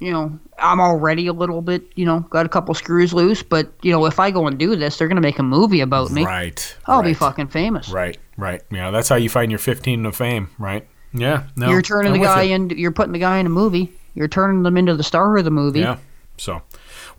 you 0.00 0.10
know, 0.10 0.38
I'm 0.58 0.80
already 0.80 1.26
a 1.26 1.32
little 1.32 1.62
bit, 1.62 1.84
you 1.94 2.06
know, 2.06 2.20
got 2.30 2.46
a 2.46 2.48
couple 2.48 2.74
screws 2.74 3.12
loose, 3.12 3.42
but 3.42 3.70
you 3.82 3.92
know, 3.92 4.06
if 4.06 4.18
I 4.18 4.30
go 4.30 4.46
and 4.46 4.58
do 4.58 4.74
this, 4.74 4.96
they're 4.96 5.08
gonna 5.08 5.20
make 5.20 5.38
a 5.38 5.42
movie 5.42 5.80
about 5.80 6.10
me. 6.10 6.24
Right. 6.24 6.76
I'll 6.86 7.02
be 7.02 7.14
fucking 7.14 7.48
famous. 7.48 7.90
Right. 7.90 8.18
Right. 8.36 8.62
Yeah. 8.70 8.90
That's 8.90 9.08
how 9.08 9.16
you 9.16 9.28
find 9.28 9.52
your 9.52 9.58
15 9.58 10.06
of 10.06 10.16
fame. 10.16 10.48
Right. 10.58 10.88
Yeah. 11.12 11.44
No. 11.56 11.70
you're 11.70 11.82
turning 11.82 12.12
I'm 12.12 12.18
the 12.18 12.24
guy 12.24 12.42
you. 12.42 12.54
in. 12.54 12.70
You're 12.70 12.92
putting 12.92 13.12
the 13.12 13.18
guy 13.18 13.38
in 13.38 13.46
a 13.46 13.50
movie. 13.50 13.92
You're 14.14 14.28
turning 14.28 14.62
them 14.62 14.76
into 14.76 14.94
the 14.96 15.02
star 15.04 15.36
of 15.36 15.44
the 15.44 15.50
movie. 15.50 15.80
Yeah. 15.80 15.98
So, 16.36 16.62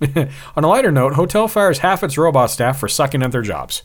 on 0.56 0.64
a 0.64 0.68
lighter 0.68 0.92
note, 0.92 1.14
hotel 1.14 1.48
fires 1.48 1.80
half 1.80 2.04
its 2.04 2.18
robot 2.18 2.50
staff 2.50 2.80
for 2.80 2.88
sucking 2.88 3.22
at 3.22 3.32
their 3.32 3.44
jobs. 3.44 3.84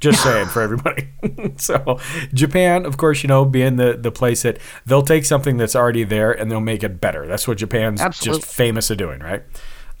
Just 0.00 0.22
saying 0.22 0.46
for 0.46 0.62
everybody. 0.62 1.08
so, 1.56 1.98
Japan, 2.32 2.86
of 2.86 2.96
course, 2.96 3.22
you 3.22 3.28
know, 3.28 3.44
being 3.44 3.76
the 3.76 3.96
the 4.00 4.12
place 4.12 4.42
that 4.42 4.58
they'll 4.86 5.02
take 5.02 5.24
something 5.24 5.56
that's 5.56 5.74
already 5.74 6.04
there 6.04 6.30
and 6.32 6.50
they'll 6.50 6.60
make 6.60 6.84
it 6.84 7.00
better. 7.00 7.26
That's 7.26 7.48
what 7.48 7.58
Japan's 7.58 8.00
Absolutely. 8.00 8.40
just 8.42 8.54
famous 8.54 8.90
at 8.90 8.98
doing, 8.98 9.20
right? 9.20 9.42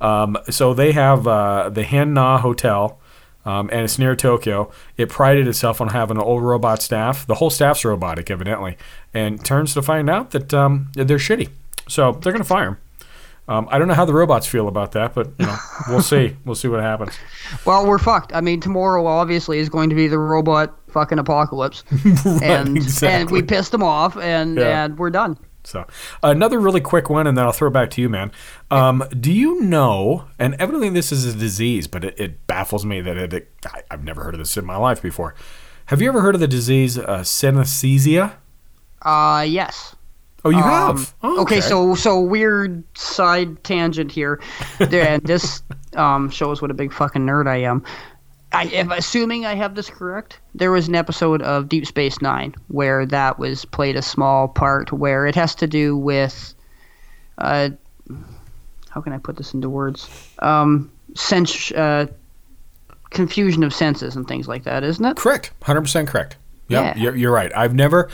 Um, 0.00 0.38
so 0.50 0.74
they 0.74 0.92
have 0.92 1.26
uh, 1.26 1.70
the 1.70 1.82
Henn-na 1.82 2.38
Hotel. 2.38 3.00
Um, 3.44 3.70
and 3.72 3.80
it's 3.80 3.98
near 3.98 4.14
Tokyo. 4.14 4.70
It 4.98 5.08
prided 5.08 5.48
itself 5.48 5.80
on 5.80 5.88
having 5.88 6.18
an 6.18 6.22
old 6.22 6.42
robot 6.42 6.82
staff. 6.82 7.26
The 7.26 7.36
whole 7.36 7.48
staff's 7.48 7.82
robotic, 7.82 8.30
evidently, 8.30 8.76
and 9.14 9.42
turns 9.42 9.72
to 9.72 9.80
find 9.80 10.10
out 10.10 10.32
that 10.32 10.52
um, 10.52 10.90
they're 10.92 11.16
shitty. 11.16 11.48
So 11.88 12.12
they're 12.12 12.32
going 12.32 12.42
to 12.42 12.48
fire 12.48 12.68
him. 12.68 12.76
Um, 13.48 13.66
I 13.70 13.78
don't 13.78 13.88
know 13.88 13.94
how 13.94 14.04
the 14.04 14.12
robots 14.12 14.46
feel 14.46 14.68
about 14.68 14.92
that, 14.92 15.14
but 15.14 15.28
you 15.38 15.46
know, 15.46 15.56
we'll 15.88 16.02
see. 16.02 16.36
We'll 16.44 16.54
see 16.54 16.68
what 16.68 16.80
happens. 16.80 17.18
Well, 17.64 17.86
we're 17.86 17.98
fucked. 17.98 18.34
I 18.34 18.40
mean, 18.42 18.60
tomorrow 18.60 19.06
obviously 19.06 19.58
is 19.58 19.68
going 19.70 19.88
to 19.90 19.96
be 19.96 20.06
the 20.06 20.18
robot 20.18 20.78
fucking 20.90 21.18
apocalypse, 21.18 21.82
and 21.90 22.42
and 22.42 22.76
exactly. 22.76 23.40
we 23.40 23.46
pissed 23.46 23.72
them 23.72 23.82
off, 23.82 24.16
and 24.18 24.56
Yeah. 24.58 24.84
and 24.84 24.98
we're 24.98 25.10
done. 25.10 25.38
So, 25.64 25.86
another 26.22 26.58
really 26.60 26.80
quick 26.80 27.10
one, 27.10 27.26
and 27.26 27.36
then 27.36 27.44
I'll 27.44 27.52
throw 27.52 27.68
it 27.68 27.72
back 27.72 27.90
to 27.90 28.00
you, 28.00 28.08
man. 28.08 28.32
Um, 28.70 29.04
do 29.18 29.30
you 29.30 29.60
know? 29.60 30.24
And 30.38 30.54
evidently, 30.54 30.88
this 30.88 31.12
is 31.12 31.26
a 31.26 31.36
disease, 31.36 31.86
but 31.86 32.04
it, 32.04 32.18
it 32.18 32.46
baffles 32.46 32.86
me 32.86 33.00
that 33.02 33.18
it, 33.18 33.32
it- 33.34 33.52
I, 33.66 33.82
I've 33.90 34.02
never 34.04 34.24
heard 34.24 34.34
of 34.34 34.38
this 34.38 34.56
in 34.56 34.64
my 34.64 34.76
life 34.76 35.02
before. 35.02 35.34
Have 35.86 36.00
you 36.00 36.08
ever 36.08 36.20
heard 36.22 36.34
of 36.34 36.40
the 36.40 36.48
disease 36.48 36.96
uh, 36.98 37.18
synesthesia? 37.20 38.34
Uh, 39.02 39.44
yes. 39.46 39.94
Oh, 40.48 40.50
you 40.50 40.58
Um, 40.64 40.96
have. 40.96 41.14
Oh, 41.22 41.42
okay. 41.42 41.60
so 41.60 41.94
so 41.94 42.20
weird 42.20 42.82
side 42.96 43.62
tangent 43.64 44.10
here. 44.12 44.40
And 44.80 45.22
this 45.22 45.62
um, 45.96 46.30
shows 46.30 46.60
what 46.62 46.70
a 46.70 46.74
big 46.74 46.92
fucking 46.92 47.22
nerd 47.26 47.46
I 47.48 47.56
am. 47.58 47.82
I 48.52 48.64
am 48.64 48.90
assuming 48.92 49.44
I 49.44 49.54
have 49.54 49.74
this 49.74 49.90
correct. 49.90 50.40
There 50.54 50.70
was 50.72 50.88
an 50.88 50.94
episode 50.94 51.42
of 51.42 51.68
Deep 51.68 51.86
Space 51.86 52.22
Nine 52.22 52.54
where 52.68 53.04
that 53.04 53.38
was 53.38 53.66
played 53.66 53.94
a 53.94 54.00
small 54.02 54.48
part, 54.48 54.90
where 54.90 55.26
it 55.26 55.34
has 55.34 55.54
to 55.56 55.66
do 55.66 55.94
with, 55.96 56.54
uh, 57.36 57.68
how 58.88 59.02
can 59.02 59.12
I 59.12 59.18
put 59.18 59.36
this 59.36 59.52
into 59.52 59.68
words? 59.68 60.08
Um, 60.38 60.90
sense, 61.14 61.70
uh, 61.72 62.06
confusion 63.10 63.62
of 63.64 63.74
senses 63.74 64.16
and 64.16 64.26
things 64.26 64.48
like 64.48 64.64
that, 64.64 64.82
isn't 64.82 65.04
it? 65.04 65.16
Correct. 65.18 65.50
Hundred 65.62 65.82
percent 65.82 66.08
correct. 66.08 66.36
Yep, 66.68 66.96
Yeah. 66.96 67.02
you're, 67.02 67.16
you're 67.16 67.32
right. 67.32 67.50
I've 67.54 67.74
never, 67.74 68.08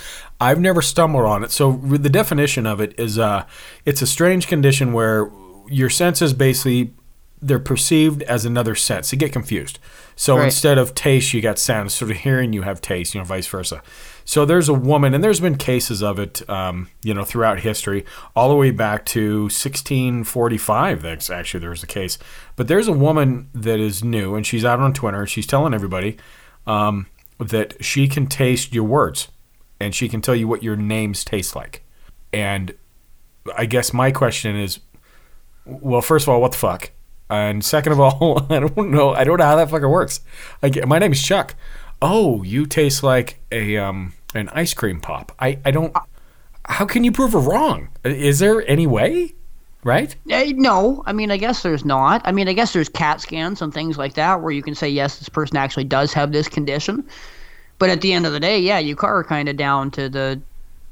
I've 0.44 0.61
never 0.61 0.83
stumbled 0.83 1.24
on 1.24 1.42
it. 1.44 1.50
So 1.50 1.72
the 1.72 2.09
definition 2.09 2.66
of 2.66 2.80
it 2.80 2.94
is, 2.98 3.18
uh, 3.18 3.44
it's 3.85 4.02
a 4.02 4.07
strange 4.07 4.46
condition 4.46 4.92
where 4.92 5.30
your 5.68 5.90
senses 5.90 6.33
basically 6.33 6.92
they're 7.42 7.59
perceived 7.59 8.22
as 8.22 8.46
another 8.46 8.74
sense. 8.74 9.12
You 9.12 9.18
get 9.18 9.30
confused. 9.30 9.78
So 10.16 10.37
Right. 10.37 10.46
instead 10.46 10.78
of 10.78 10.94
taste, 10.94 11.35
you 11.35 11.42
got 11.42 11.59
sound. 11.59 11.92
Sort 11.92 12.11
of 12.11 12.16
hearing, 12.18 12.54
you 12.54 12.62
have 12.62 12.80
taste. 12.80 13.14
You 13.14 13.20
know, 13.20 13.24
vice 13.26 13.46
versa. 13.46 13.83
So 14.24 14.46
there's 14.46 14.70
a 14.70 14.72
woman, 14.72 15.12
and 15.12 15.22
there's 15.22 15.40
been 15.40 15.57
cases 15.57 16.02
of 16.02 16.18
it, 16.18 16.48
um, 16.48 16.88
you 17.02 17.12
know, 17.12 17.22
throughout 17.24 17.61
history, 17.61 18.07
all 18.35 18.48
the 18.48 18.54
way 18.54 18.70
back 18.70 19.04
to 19.07 19.50
1645. 19.50 21.02
That's 21.02 21.28
actually 21.30 21.61
there 21.61 21.70
was 21.70 21.83
a 21.83 21.87
case. 21.87 22.18
But 22.57 22.68
there's 22.68 22.88
a 22.88 22.92
woman 22.92 23.48
that 23.54 23.80
is 23.80 24.02
new, 24.02 24.35
and 24.35 24.46
she's 24.46 24.64
out 24.64 24.80
on 24.80 24.92
Twitter. 24.94 25.26
She's 25.26 25.46
telling 25.46 25.74
everybody 25.74 26.16
um, 26.66 27.07
that 27.38 27.85
she 27.85 28.09
can 28.09 28.26
taste 28.26 28.72
your 28.74 28.85
words, 28.85 29.28
and 29.84 29.94
she 29.94 30.08
can 30.08 30.22
tell 30.22 30.34
you 30.34 30.48
what 30.48 30.62
your 30.62 30.76
names 30.76 31.24
taste 31.24 31.54
like. 31.54 31.82
And 32.32 32.74
I 33.54 33.66
guess 33.66 33.92
my 33.92 34.10
question 34.12 34.56
is, 34.56 34.80
well, 35.66 36.00
first 36.00 36.24
of 36.24 36.30
all, 36.30 36.40
what 36.40 36.52
the 36.52 36.58
fuck? 36.58 36.90
And 37.28 37.62
second 37.62 37.92
of 37.92 38.00
all, 38.00 38.46
I 38.50 38.60
don't 38.60 38.90
know. 38.90 39.10
I 39.14 39.24
don't 39.24 39.38
know 39.38 39.44
how 39.44 39.56
that 39.56 39.68
fucker 39.68 39.90
works. 39.90 40.20
My 40.86 40.98
name 40.98 41.12
is 41.12 41.22
Chuck. 41.22 41.54
Oh, 42.00 42.42
you 42.42 42.64
taste 42.64 43.02
like 43.02 43.40
a 43.52 43.76
um 43.76 44.14
an 44.34 44.48
ice 44.50 44.72
cream 44.72 45.00
pop. 45.00 45.32
I 45.38 45.58
I 45.66 45.70
don't. 45.70 45.94
How 46.66 46.86
can 46.86 47.04
you 47.04 47.12
prove 47.12 47.32
her 47.32 47.38
wrong? 47.38 47.88
Is 48.04 48.38
there 48.38 48.66
any 48.66 48.86
way? 48.86 49.34
Right? 49.82 50.16
Eh, 50.30 50.54
no, 50.56 51.02
I 51.04 51.12
mean, 51.12 51.30
I 51.30 51.36
guess 51.36 51.62
there's 51.62 51.84
not. 51.84 52.22
I 52.24 52.32
mean, 52.32 52.48
I 52.48 52.54
guess 52.54 52.72
there's 52.72 52.88
CAT 52.88 53.20
scans 53.20 53.60
and 53.60 53.72
things 53.72 53.98
like 53.98 54.14
that 54.14 54.40
where 54.40 54.50
you 54.50 54.62
can 54.62 54.74
say, 54.74 54.88
yes, 54.88 55.18
this 55.18 55.28
person 55.28 55.58
actually 55.58 55.84
does 55.84 56.14
have 56.14 56.32
this 56.32 56.48
condition. 56.48 57.06
But 57.78 57.90
at 57.90 58.00
the 58.00 58.12
end 58.12 58.26
of 58.26 58.32
the 58.32 58.40
day, 58.40 58.58
yeah, 58.58 58.78
you 58.78 58.96
are 59.00 59.24
kind 59.24 59.48
of 59.48 59.56
down 59.56 59.90
to 59.92 60.08
the 60.08 60.40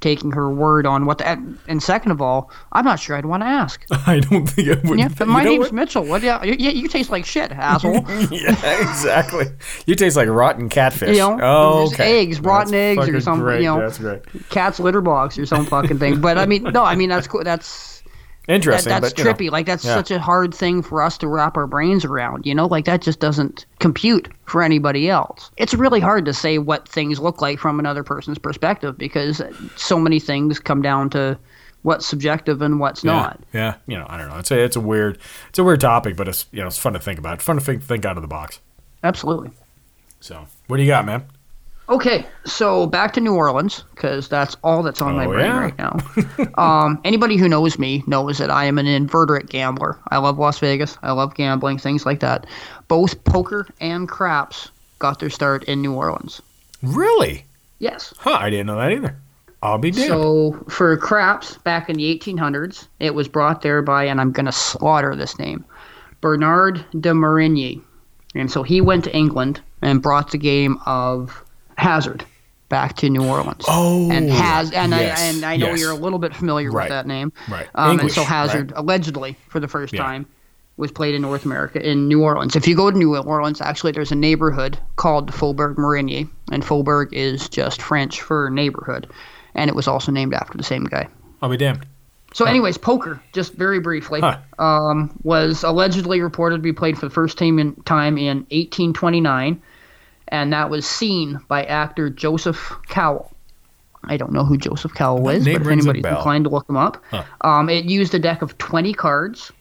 taking 0.03 0.33
her 0.33 0.51
word 0.51 0.85
on 0.85 1.07
what 1.07 1.19
the. 1.19 1.57
And 1.69 1.83
second 1.83 2.11
of 2.11 2.21
all, 2.21 2.51
I'm 2.73 2.85
not 2.85 3.01
sure 3.01 3.17
I'd 3.17 3.25
want 3.25 3.43
to 3.43 3.47
ask. 3.47 3.87
I 4.07 4.21
don't 4.21 4.47
think 4.47 4.69
I 4.69 4.89
would. 4.89 4.99
Yeah, 4.99 5.09
you 5.19 5.27
my 5.27 5.45
name's 5.45 5.67
what? 5.67 5.73
Mitchell. 5.73 6.05
What? 6.05 6.23
Yeah, 6.23 6.43
you, 6.45 6.71
you 6.71 6.89
taste 6.89 7.11
like 7.11 7.25
shit, 7.25 7.51
asshole. 7.53 8.05
yeah, 8.31 8.91
exactly. 8.91 9.47
You 9.87 9.95
taste 9.95 10.17
like 10.17 10.29
rotten 10.29 10.69
catfish. 10.69 11.11
You 11.17 11.37
know, 11.37 11.39
oh, 11.41 11.87
okay. 11.87 12.21
eggs, 12.21 12.41
rotten 12.41 12.73
That's 12.73 13.09
eggs, 13.09 13.17
or 13.17 13.21
something. 13.21 13.43
Great. 13.43 13.63
You 13.63 13.69
know, 13.69 13.81
That's 13.81 13.99
great. 13.99 14.23
cat's 14.51 14.81
litter 14.81 15.01
box 15.01 15.39
or 15.39 15.47
some 15.47 15.65
fucking 15.65 15.99
thing. 15.99 16.21
But 16.21 16.37
I 16.37 16.47
mean, 16.47 16.65
no, 16.65 16.83
I 16.83 16.97
mean 16.97 17.09
that's 17.09 17.27
cool. 17.27 17.45
That's 17.45 17.92
Interesting, 18.49 18.91
That, 18.91 19.03
that's 19.03 19.15
but, 19.15 19.19
you 19.19 19.25
know, 19.25 19.35
trippy. 19.35 19.51
like 19.51 19.67
that's 19.67 19.85
yeah. 19.85 19.95
such 19.95 20.11
a 20.11 20.19
hard 20.19 20.53
thing 20.53 20.83
for 20.83 21.01
us 21.01 21.17
to 21.19 21.29
wrap 21.29 21.57
our 21.57 21.67
brains 21.67 22.05
around. 22.05 22.45
You 22.45 22.55
know, 22.55 22.67
like 22.67 22.85
that 22.87 23.01
just 23.03 23.21
doesn't 23.21 23.67
compute 23.79 24.29
for 24.47 24.63
anybody 24.63 25.09
else. 25.09 25.51
It's 25.57 25.75
really 25.75 26.01
hard 26.01 26.25
to 26.25 26.35
say 26.35 26.59
what 26.59 26.89
things 26.89 27.21
look 27.21 27.41
like 27.41 27.59
from 27.61 27.79
another 27.79 28.03
person's 28.03 28.39
perspective 28.39 28.99
because 28.99 29.41
so 29.77 29.99
many 29.99 30.19
things 30.19 30.59
come 30.59 30.83
down 30.83 31.09
to 31.11 31.39
what's 31.83 32.05
subjective 32.07 32.63
and 32.63 32.81
what's 32.81 33.05
Yeah, 33.05 33.13
not. 33.13 33.41
Yeah, 33.53 33.75
you 33.87 33.97
know, 33.97 34.07
I 34.09 34.19
don't 34.19 34.29
know. 34.29 34.39
It's 34.39 34.51
a 34.51 34.59
it's 34.63 34.77
a 34.77 34.81
weird 34.81 35.19
it's 35.49 35.59
a 35.61 35.65
weird 35.65 35.81
topic, 35.81 36.17
but 36.17 36.27
it's 36.27 36.47
you 36.51 36.61
know 36.63 36.67
it's 36.67 36.79
fun 36.79 36.95
to 36.95 36.99
think 36.99 37.21
about. 37.21 37.41
Fun 37.41 37.57
to 37.57 37.63
think 37.63 37.85
think 37.85 38.05
out 38.05 38.17
of 38.17 38.23
the 38.23 38.29
box. 38.29 38.61
Absolutely. 39.05 39.51
So, 40.21 40.47
what 40.67 40.77
do 40.79 40.83
you 40.83 40.89
got, 40.89 41.05
man? 41.07 41.25
Okay, 41.93 42.25
so 42.47 42.87
back 42.87 43.13
to 43.13 43.21
New 43.21 43.35
Orleans 43.35 43.85
because 43.95 44.27
that's 44.27 44.57
all 44.65 44.83
that's 44.83 45.03
on 45.03 45.15
my 45.15 45.27
Oh, 45.27 45.29
brain 45.29 45.45
yeah? 45.45 45.61
right 45.61 45.79
now. 45.79 45.99
um, 46.57 46.99
anybody 47.05 47.37
who 47.37 47.51
knows 47.51 47.79
me 47.79 48.03
knows 48.07 48.39
that 48.39 48.51
I 48.51 48.65
am 48.65 48.79
an 48.79 48.87
inveterate 48.87 49.51
gambler. 49.51 49.99
I 50.11 50.17
love 50.17 50.39
Las 50.39 50.59
Vegas. 50.59 50.97
I 51.03 51.13
love 51.13 51.35
gambling, 51.35 51.77
things 51.77 52.07
like 52.07 52.21
that. 52.21 52.47
Both 52.89 53.23
poker 53.25 53.67
and 53.79 54.09
craps 54.09 54.71
got 55.01 55.19
their 55.19 55.29
start 55.29 55.65
in 55.65 55.83
New 55.83 55.93
Orleans. 55.93 56.41
Really? 56.83 57.45
Yes. 57.79 58.15
Huh? 58.17 58.39
I 58.41 58.49
didn't 58.49 58.69
know 58.69 58.77
that 58.77 58.93
either. 58.93 59.15
I'll 59.63 59.77
be 59.77 59.91
damned. 59.91 60.09
So 60.09 60.65
for 60.71 60.97
craps, 60.97 61.59
back 61.59 61.91
in 61.91 61.97
the 61.97 62.19
1800s, 62.19 62.89
it 63.01 63.15
was 63.15 63.29
brought 63.29 63.61
there 63.61 63.83
by, 63.83 64.05
and 64.05 64.19
I'm 64.19 64.33
going 64.33 64.47
to 64.47 64.53
slaughter 64.53 65.15
this 65.15 65.39
name, 65.39 65.63
Bernard 66.23 66.85
de 66.99 67.11
Marigny. 67.11 67.83
And 68.35 68.51
so 68.51 68.63
he 68.63 68.81
went 68.81 69.05
to 69.05 69.15
England 69.15 69.61
and 69.83 70.01
brought 70.01 70.31
the 70.31 70.39
game 70.39 70.79
of 70.87 71.45
hazard 71.79 72.25
back 72.69 72.97
to 72.97 73.11
New 73.11 73.25
Orleans. 73.25 73.65
Oh, 73.69 74.11
and 74.11 74.31
has 74.31 74.73
and 74.73 74.93
yes, 74.93 75.21
I 75.21 75.25
and 75.25 75.45
I 75.45 75.57
know 75.57 75.67
yes. 75.71 75.81
you're 75.81 75.91
a 75.91 75.95
little 75.97 76.19
bit 76.19 76.35
familiar 76.35 76.71
Right, 76.71 76.85
with 76.85 76.91
that 76.91 77.07
name. 77.07 77.33
right. 77.51 77.69
Um, 77.75 78.01
and 78.01 78.11
so 78.11 78.23
hazard 78.25 78.73
right. 78.73 78.81
allegedly 78.81 79.37
for 79.49 79.61
the 79.61 79.69
first 79.69 79.93
Yeah. 79.93 80.03
time 80.03 80.27
was 80.79 80.91
played 80.91 81.15
in 81.15 81.21
North 81.21 81.45
America 81.45 81.87
in 81.87 82.09
New 82.09 82.23
Orleans. 82.23 82.57
If 82.57 82.67
you 82.67 82.75
go 82.75 82.91
to 82.91 82.97
New 82.97 83.15
Orleans, 83.15 83.61
actually 83.61 83.93
there's 83.93 84.11
a 84.11 84.15
neighborhood 84.17 84.79
called 84.97 85.31
Faubourg 85.33 85.77
Marigny, 85.77 86.29
and 86.51 86.65
Faubourg 86.65 87.13
is 87.13 87.47
just 87.51 87.83
French 87.83 88.23
for 88.23 88.49
neighborhood, 88.51 89.07
and 89.55 89.69
it 89.69 89.75
was 89.75 89.87
also 89.87 90.11
named 90.11 90.33
after 90.33 90.57
the 90.57 90.65
same 90.65 90.85
guy. 90.85 91.09
I'll 91.43 91.51
be 91.51 91.59
damned. 91.59 91.85
So, 92.33 92.47
anyways, 92.47 92.79
poker, 92.79 93.21
just 93.35 93.53
very 93.53 93.79
briefly, 93.81 94.21
Huh. 94.21 94.39
um, 94.59 95.11
was 95.23 95.63
allegedly 95.63 96.23
reported 96.23 96.57
to 96.57 96.63
be 96.63 96.73
played 96.73 96.97
for 96.97 97.05
the 97.05 97.11
first 97.13 97.37
time 97.37 97.59
in, 97.59 97.75
time 97.85 98.17
in 98.17 98.47
1829, 98.51 99.61
and 100.33 100.53
that 100.53 100.69
was 100.71 100.85
seen 100.85 101.39
by 101.47 101.65
actor 101.65 102.11
Joseph 102.11 102.73
Cowell. 102.89 103.31
I 104.05 104.17
don't 104.17 104.33
know 104.33 104.45
who 104.45 104.57
Joseph 104.59 104.95
Cowell 104.95 105.29
is, 105.29 105.45
but 105.45 105.61
if 105.63 105.67
anybody's 105.69 106.03
inclined 106.05 106.45
to 106.47 106.51
look 106.51 106.69
him 106.69 106.77
up, 106.77 107.01
Huh. 107.13 107.23
um, 107.43 107.69
it 107.69 107.85
used 107.85 108.13
a 108.15 108.19
deck 108.19 108.43
of 108.43 108.59
20 108.59 108.93
cards, 108.95 109.53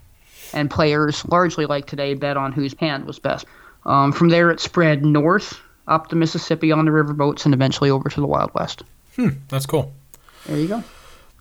and 0.53 0.69
players, 0.69 1.23
largely 1.29 1.65
like 1.65 1.85
today, 1.85 2.13
bet 2.15 2.35
on 2.37 2.51
whose 2.51 2.73
hand 2.79 3.05
was 3.05 3.19
best. 3.19 3.45
Um, 3.85 4.11
from 4.11 4.29
there, 4.29 4.49
it 4.49 4.59
spread 4.59 5.05
north 5.05 5.59
up 5.87 6.09
the 6.09 6.15
Mississippi 6.15 6.71
on 6.71 6.85
the 6.85 6.91
riverboats 6.91 7.45
and 7.45 7.53
eventually 7.53 7.89
over 7.89 8.09
to 8.09 8.19
the 8.19 8.27
Wild 8.27 8.51
West. 8.53 8.83
Hmm, 9.15 9.29
that's 9.49 9.65
cool. 9.65 9.93
There 10.45 10.57
you 10.57 10.67
go. 10.67 10.83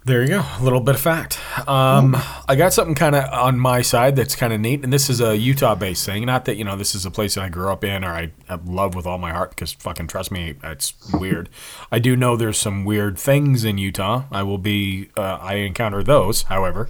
There 0.03 0.23
you 0.23 0.29
go. 0.29 0.45
A 0.59 0.63
little 0.63 0.81
bit 0.81 0.95
of 0.95 1.01
fact. 1.01 1.39
Um, 1.69 2.17
I 2.49 2.57
got 2.57 2.73
something 2.73 2.95
kind 2.95 3.15
of 3.15 3.31
on 3.33 3.59
my 3.61 3.83
side 3.83 4.17
that's 4.17 4.35
kind 4.35 4.51
of 4.51 4.59
neat, 4.59 4.83
and 4.83 4.91
this 4.91 5.11
is 5.11 5.21
a 5.21 5.37
Utah-based 5.37 6.07
thing. 6.07 6.25
Not 6.25 6.47
that 6.47 6.57
you 6.57 6.65
know 6.65 6.75
this 6.75 6.95
is 6.95 7.05
a 7.05 7.11
place 7.11 7.35
that 7.35 7.45
I 7.45 7.51
grew 7.51 7.69
up 7.69 7.85
in 7.85 8.03
or 8.03 8.09
I, 8.09 8.33
I 8.49 8.59
love 8.65 8.95
with 8.95 9.07
all 9.07 9.19
my 9.19 9.31
heart, 9.31 9.51
because 9.51 9.73
fucking 9.73 10.07
trust 10.07 10.31
me, 10.31 10.55
it's 10.65 10.95
weird. 11.13 11.51
I 11.93 11.99
do 11.99 12.17
know 12.17 12.35
there's 12.35 12.57
some 12.57 12.87
weird 12.87 13.19
things 13.19 13.63
in 13.63 13.77
Utah. 13.77 14.25
I 14.33 14.43
will 14.43 14.59
be. 14.59 15.11
Uh, 15.19 15.39
I 15.41 15.57
encounter 15.57 16.03
those. 16.03 16.43
However, 16.45 16.89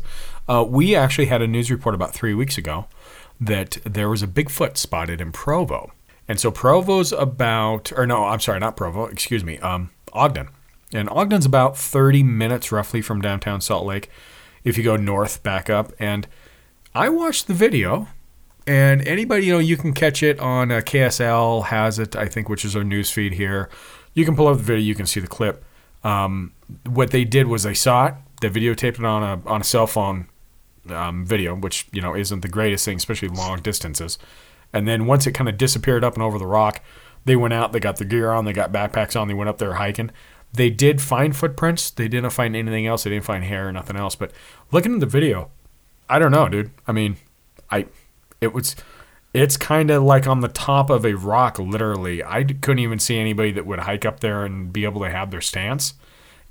uh, 0.48 0.64
we 0.66 0.94
actually 0.94 1.26
had 1.26 1.42
a 1.42 1.48
news 1.48 1.68
report 1.68 1.96
about 1.96 2.14
three 2.14 2.34
weeks 2.34 2.56
ago 2.56 2.86
that 3.40 3.78
there 3.84 4.08
was 4.08 4.22
a 4.22 4.28
Bigfoot 4.28 4.76
spotted 4.76 5.20
in 5.20 5.32
Provo, 5.32 5.90
and 6.28 6.38
so 6.38 6.52
Provo's 6.52 7.10
about, 7.10 7.90
or 7.96 8.06
no, 8.06 8.26
I'm 8.26 8.40
sorry, 8.40 8.60
not 8.60 8.76
Provo. 8.76 9.06
Excuse 9.06 9.42
me, 9.42 9.58
um, 9.58 9.90
Ogden. 10.12 10.50
And 10.92 11.08
Ogden's 11.10 11.46
about 11.46 11.76
30 11.76 12.22
minutes 12.22 12.72
roughly 12.72 13.00
from 13.00 13.20
downtown 13.20 13.60
Salt 13.60 13.86
Lake 13.86 14.10
if 14.64 14.76
you 14.76 14.84
go 14.84 14.96
north 14.96 15.42
back 15.42 15.70
up. 15.70 15.92
And 15.98 16.26
I 16.94 17.08
watched 17.08 17.46
the 17.46 17.54
video, 17.54 18.08
and 18.66 19.06
anybody, 19.06 19.46
you 19.46 19.52
know, 19.52 19.58
you 19.58 19.76
can 19.76 19.92
catch 19.92 20.22
it 20.22 20.38
on 20.40 20.70
uh, 20.70 20.76
KSL 20.76 21.66
has 21.66 21.98
it, 21.98 22.16
I 22.16 22.26
think, 22.26 22.48
which 22.48 22.64
is 22.64 22.74
our 22.74 22.84
news 22.84 23.10
feed 23.10 23.34
here. 23.34 23.70
You 24.14 24.24
can 24.24 24.34
pull 24.34 24.48
up 24.48 24.56
the 24.56 24.62
video, 24.62 24.84
you 24.84 24.94
can 24.94 25.06
see 25.06 25.20
the 25.20 25.28
clip. 25.28 25.64
Um, 26.02 26.52
what 26.86 27.10
they 27.10 27.24
did 27.24 27.46
was 27.46 27.62
they 27.62 27.74
saw 27.74 28.06
it, 28.06 28.14
they 28.40 28.48
videotaped 28.48 28.98
it 28.98 29.04
on 29.04 29.22
a 29.22 29.48
on 29.48 29.60
a 29.60 29.64
cell 29.64 29.86
phone 29.86 30.28
um, 30.88 31.24
video, 31.24 31.54
which 31.54 31.86
you 31.92 32.00
know 32.00 32.16
isn't 32.16 32.40
the 32.40 32.48
greatest 32.48 32.84
thing, 32.84 32.96
especially 32.96 33.28
long 33.28 33.60
distances. 33.60 34.18
And 34.72 34.86
then 34.88 35.06
once 35.06 35.26
it 35.26 35.32
kind 35.32 35.48
of 35.48 35.58
disappeared 35.58 36.04
up 36.04 36.14
and 36.14 36.22
over 36.22 36.38
the 36.38 36.46
rock, 36.46 36.82
they 37.24 37.36
went 37.36 37.54
out, 37.54 37.72
they 37.72 37.80
got 37.80 37.96
their 37.96 38.06
gear 38.06 38.30
on, 38.30 38.44
they 38.44 38.52
got 38.52 38.72
backpacks 38.72 39.20
on, 39.20 39.28
they 39.28 39.34
went 39.34 39.50
up 39.50 39.58
there 39.58 39.74
hiking. 39.74 40.10
They 40.52 40.70
did 40.70 41.00
find 41.00 41.36
footprints. 41.36 41.90
They 41.90 42.08
didn't 42.08 42.30
find 42.30 42.56
anything 42.56 42.86
else. 42.86 43.04
They 43.04 43.10
didn't 43.10 43.24
find 43.24 43.44
hair 43.44 43.68
or 43.68 43.72
nothing 43.72 43.96
else. 43.96 44.14
But 44.14 44.32
looking 44.72 44.94
at 44.94 45.00
the 45.00 45.06
video, 45.06 45.50
I 46.08 46.18
don't 46.18 46.32
know, 46.32 46.48
dude. 46.48 46.70
I 46.86 46.92
mean, 46.92 47.16
I 47.70 47.86
it 48.40 48.52
was 48.52 48.74
it's 49.32 49.56
kind 49.56 49.90
of 49.90 50.02
like 50.02 50.26
on 50.26 50.40
the 50.40 50.48
top 50.48 50.90
of 50.90 51.04
a 51.04 51.14
rock, 51.14 51.58
literally. 51.58 52.22
I 52.24 52.42
couldn't 52.42 52.80
even 52.80 52.98
see 52.98 53.18
anybody 53.18 53.52
that 53.52 53.66
would 53.66 53.80
hike 53.80 54.04
up 54.04 54.20
there 54.20 54.44
and 54.44 54.72
be 54.72 54.84
able 54.84 55.02
to 55.02 55.10
have 55.10 55.30
their 55.30 55.40
stance. 55.40 55.94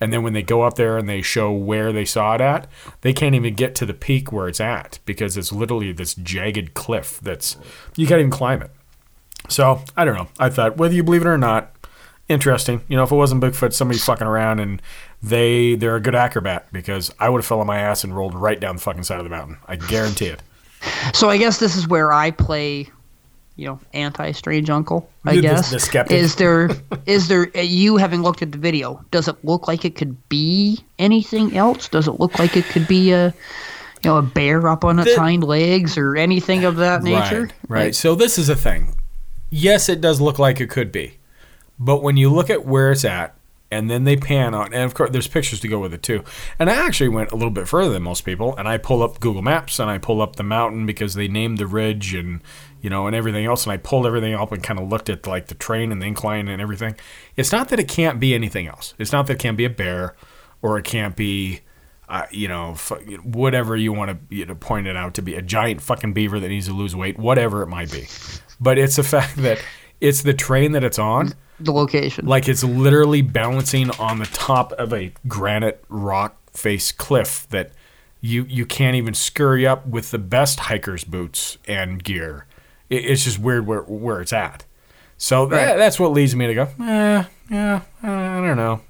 And 0.02 0.14
then 0.14 0.24
when 0.24 0.32
they 0.32 0.44
go 0.44 0.62
up 0.62 0.76
there 0.76 0.98
and 0.98 1.10
they 1.10 1.22
show 1.22 1.52
where 1.52 1.92
they 1.92 2.06
saw 2.06 2.36
it 2.36 2.42
at, 2.42 2.68
they 3.02 3.12
can't 3.12 3.36
even 3.36 3.54
get 3.54 3.76
to 3.76 3.86
the 3.86 3.94
peak 3.94 4.32
where 4.32 4.48
it's 4.48 4.62
at 4.62 5.00
because 5.06 5.36
it's 5.36 5.52
literally 5.52 5.92
this 5.92 6.16
jagged 6.16 6.74
cliff 6.74 7.20
that's 7.22 7.58
you 7.98 8.08
can't 8.08 8.20
even 8.20 8.32
climb 8.32 8.62
it. 8.62 8.72
So 9.50 9.82
I 9.98 10.06
don't 10.06 10.16
know. 10.16 10.30
I 10.40 10.50
thought 10.50 10.78
whether 10.78 10.94
you 10.94 11.04
believe 11.04 11.24
it 11.24 11.28
or 11.28 11.38
not, 11.38 11.74
interesting. 12.30 12.82
You 12.88 12.96
know, 12.96 13.04
if 13.04 13.12
it 13.12 13.16
wasn't 13.16 13.44
Bigfoot, 13.44 13.74
somebody 13.74 14.00
fucking 14.00 14.28
around 14.28 14.60
and 14.60 14.82
they 15.22 15.76
they're 15.76 15.96
a 15.98 16.00
good 16.02 16.16
acrobat 16.16 16.72
because 16.72 17.12
I 17.20 17.28
would 17.30 17.40
have 17.40 17.46
fell 17.46 17.60
on 17.60 17.68
my 17.68 17.80
ass 17.80 18.04
and 18.04 18.16
rolled 18.16 18.36
right 18.36 18.60
down 18.60 18.78
the 18.78 18.82
fucking 18.82 19.04
side 19.04 19.18
of 19.18 19.24
the 19.26 19.30
mountain. 19.30 19.58
I 19.68 19.76
guarantee 19.76 20.28
it. 20.28 20.42
So 21.14 21.30
I 21.30 21.38
guess 21.38 21.60
this 21.60 21.76
is 21.76 21.88
where 21.90 22.14
I 22.14 22.32
play, 22.32 22.88
you 23.58 23.66
know, 23.68 23.80
anti-strange 23.94 24.70
uncle. 24.70 25.10
I 25.26 25.36
the- 25.36 25.42
guess 25.42 25.72
the 25.72 25.80
skeptic. 25.80 26.16
is 26.16 26.38
there 26.38 26.70
is 27.06 27.28
there 27.28 27.52
uh, 27.56 27.60
you 27.60 27.98
having 27.98 28.22
looked 28.22 28.42
at 28.42 28.54
the 28.54 28.58
video? 28.58 29.04
Does 29.12 29.28
it 29.28 29.44
look 29.44 29.68
like 29.68 29.84
it 29.84 29.96
could 29.96 30.16
be 30.30 30.80
anything 31.00 31.58
else? 31.58 31.90
Does 31.90 32.08
it 32.08 32.20
look 32.20 32.40
like 32.40 32.56
it 32.56 32.64
could 32.66 32.88
be 32.88 33.12
a 33.12 33.34
you 34.04 34.10
know 34.10 34.18
a 34.18 34.22
bear 34.22 34.70
up 34.70 34.86
on 34.86 35.00
its 35.00 35.14
hind 35.16 35.44
legs 35.44 35.98
or 35.98 36.16
anything 36.16 36.64
of 36.64 36.78
that 36.78 37.04
nature? 37.04 37.50
Right. 37.68 37.84
Right. 37.84 37.96
so 37.96 38.16
this 38.16 38.38
is 38.38 38.48
a 38.48 38.56
thing. 38.56 38.96
Yes, 39.50 39.90
it 39.90 40.00
does 40.00 40.22
look 40.22 40.38
like 40.40 40.62
it 40.62 40.70
could 40.70 40.92
be, 40.92 41.18
but 41.80 42.04
when 42.04 42.18
you 42.18 42.30
look 42.30 42.50
at 42.50 42.66
where 42.66 42.92
it's 42.92 43.06
at, 43.06 43.36
and 43.72 43.90
then 43.90 44.04
they 44.04 44.18
pan 44.18 44.54
on, 44.54 44.74
and 44.74 44.84
of 44.84 44.96
course 44.96 45.12
there's 45.12 45.28
pictures 45.28 45.60
to 45.60 45.68
go 45.68 45.80
with 45.80 45.94
it 45.94 46.02
too. 46.02 46.24
And 46.58 46.70
I 46.70 46.88
actually 46.88 47.10
went 47.10 47.32
a 47.32 47.36
little 47.36 47.52
bit 47.52 47.68
further 47.68 47.92
than 47.92 48.04
most 48.04 48.22
people, 48.22 48.56
and 48.58 48.68
I 48.68 48.78
pull 48.78 49.04
up 49.04 49.20
Google 49.20 49.44
Maps 49.44 49.80
and 49.80 49.90
I 49.90 50.00
pull 50.00 50.22
up 50.22 50.38
the 50.38 50.44
mountain 50.44 50.86
because 50.86 51.14
they 51.14 51.28
named 51.28 51.60
the 51.60 51.68
ridge 51.68 52.16
and 52.16 52.42
you 52.82 52.90
know 52.90 53.06
and 53.06 53.16
everything 53.16 53.46
else, 53.46 53.66
and 53.66 53.72
I 53.72 53.78
pulled 53.78 54.08
everything 54.08 54.34
up 54.34 54.52
and 54.52 54.64
kind 54.64 54.80
of 54.80 54.90
looked 54.90 55.10
at 55.10 55.28
like 55.28 55.48
the 55.48 55.56
train 55.56 55.92
and 55.92 56.02
the 56.02 56.08
incline 56.08 56.48
and 56.48 56.62
everything. 56.62 56.96
It's 57.36 57.52
not 57.52 57.70
that 57.70 57.80
it 57.80 57.88
can't 57.88 58.20
be 58.20 58.34
anything 58.34 58.68
else. 58.68 58.96
It's 58.98 59.12
not 59.12 59.28
that 59.28 59.34
it 59.34 59.40
can't 59.40 59.58
be 59.58 59.66
a 59.66 59.70
bear, 59.70 60.16
or 60.62 60.80
it 60.80 60.86
can't 60.86 61.16
be 61.16 61.62
uh, 62.10 62.26
you 62.32 62.48
know, 62.48 62.74
whatever 63.24 63.76
you 63.76 63.94
want 63.94 64.10
to 64.10 64.36
you 64.36 64.44
know, 64.44 64.56
point 64.56 64.88
it 64.88 64.96
out 64.96 65.14
to 65.14 65.22
be 65.22 65.36
a 65.36 65.44
giant 65.44 65.80
fucking 65.80 66.12
beaver 66.12 66.40
that 66.40 66.50
needs 66.50 66.66
to 66.66 66.74
lose 66.74 66.96
weight, 66.96 67.20
whatever 67.20 67.62
it 67.62 67.68
might 67.68 67.92
be. 67.92 68.08
But 68.60 68.80
it's 68.80 68.96
the 68.96 69.04
fact 69.16 69.36
that 69.38 69.64
it's 70.02 70.24
the 70.24 70.34
train 70.34 70.72
that 70.72 70.84
it's 70.84 70.98
on, 70.98 71.34
the 71.60 71.72
location. 71.72 72.26
like 72.26 72.48
it's 72.48 72.64
literally 72.64 73.22
balancing 73.22 73.92
on 73.92 74.20
the 74.20 74.26
top 74.28 74.72
of 74.74 74.94
a 74.94 75.12
granite 75.28 75.84
rock 75.90 76.36
face 76.52 76.92
cliff 76.92 77.48
that 77.50 77.72
you 78.22 78.46
you 78.50 78.66
can't 78.66 78.96
even 78.96 79.14
scurry 79.14 79.66
up 79.68 79.86
with 79.88 80.12
the 80.12 80.18
best 80.18 80.60
hiker's 80.60 81.04
boots 81.04 81.58
and 81.68 82.04
gear. 82.04 82.46
It, 82.90 83.06
it's 83.06 83.24
just 83.24 83.40
weird 83.40 83.66
where 83.68 83.82
where 83.82 84.22
it's 84.22 84.34
at. 84.34 84.66
So 85.18 85.48
Right. 85.50 85.76
that's 85.78 86.00
what 86.00 86.12
leads 86.12 86.36
me 86.36 86.48
to 86.48 86.54
go, 86.54 86.64
eh, 86.82 87.24
yeah, 87.50 87.82
I 88.04 88.08
don't 88.46 88.58
know. 88.58 88.82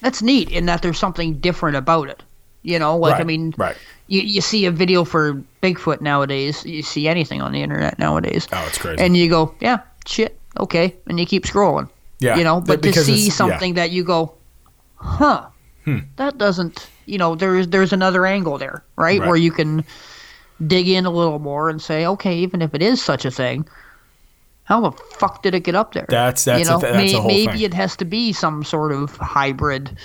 That's 0.00 0.20
neat 0.22 0.50
in 0.50 0.66
that 0.66 0.82
there's 0.82 0.98
something 0.98 1.34
different 1.38 1.76
about 1.76 2.08
it. 2.08 2.22
You 2.62 2.78
know, 2.78 2.96
like 2.96 3.20
I 3.20 3.24
mean, 3.24 3.54
right. 3.56 3.76
you, 4.06 4.20
you 4.20 4.40
see 4.40 4.66
a 4.66 4.70
video 4.70 5.04
for 5.04 5.42
Bigfoot 5.62 6.00
nowadays. 6.00 6.64
You 6.64 6.82
see 6.82 7.08
anything 7.08 7.40
on 7.42 7.50
the 7.52 7.60
internet 7.62 7.98
nowadays. 7.98 8.46
Oh, 8.52 8.64
it's 8.68 8.78
crazy. 8.78 9.02
And 9.02 9.16
you 9.16 9.28
go, 9.28 9.52
yeah, 9.60 9.80
shit, 10.06 10.38
okay, 10.58 10.94
and 11.06 11.18
you 11.20 11.26
keep 11.26 11.44
scrolling. 11.44 11.88
Yeah, 12.20 12.36
You 12.36 12.44
know, 12.44 12.60
but 12.60 12.80
but 12.82 12.94
to 12.94 13.04
see 13.04 13.12
it's- 13.12 13.26
yeah. 13.26 13.32
something 13.32 13.74
that 13.74 13.90
you 13.90 14.04
go, 14.04 14.34
huh, 14.96 15.46
Hmm. 15.84 15.98
that 16.16 16.38
doesn't, 16.38 16.86
you 17.06 17.18
know, 17.18 17.34
there's 17.34 17.66
there's 17.68 17.92
another 17.92 18.24
angle 18.26 18.58
there, 18.58 18.84
right? 18.96 19.18
Right. 19.18 19.26
Where 19.26 19.36
you 19.36 19.50
can 19.50 19.84
dig 20.64 20.88
in 20.88 21.04
a 21.06 21.10
little 21.10 21.40
more 21.40 21.68
and 21.68 21.82
say, 21.82 22.06
okay, 22.06 22.36
even 22.36 22.62
if 22.62 22.72
it 22.74 22.82
is 22.82 23.02
such 23.02 23.24
a 23.24 23.30
thing, 23.32 23.66
how 24.64 24.80
the 24.80 24.92
fuck 25.18 25.42
did 25.42 25.54
it 25.56 25.64
get 25.64 25.74
up 25.74 25.92
there? 25.94 26.06
That's- 26.08 26.44
that's 26.44 26.60
you 26.60 26.66
know, 26.70 26.78
a 26.78 26.80
th- 26.80 26.92
that's 26.92 27.12
may- 27.12 27.18
a 27.18 27.20
whole 27.20 27.28
maybe 27.28 27.52
thing. 27.52 27.60
it 27.62 27.74
has 27.74 27.96
to 27.96 28.04
be 28.04 28.32
some 28.32 28.62
sort 28.62 28.92
of 28.92 29.16
hybrid, 29.16 29.96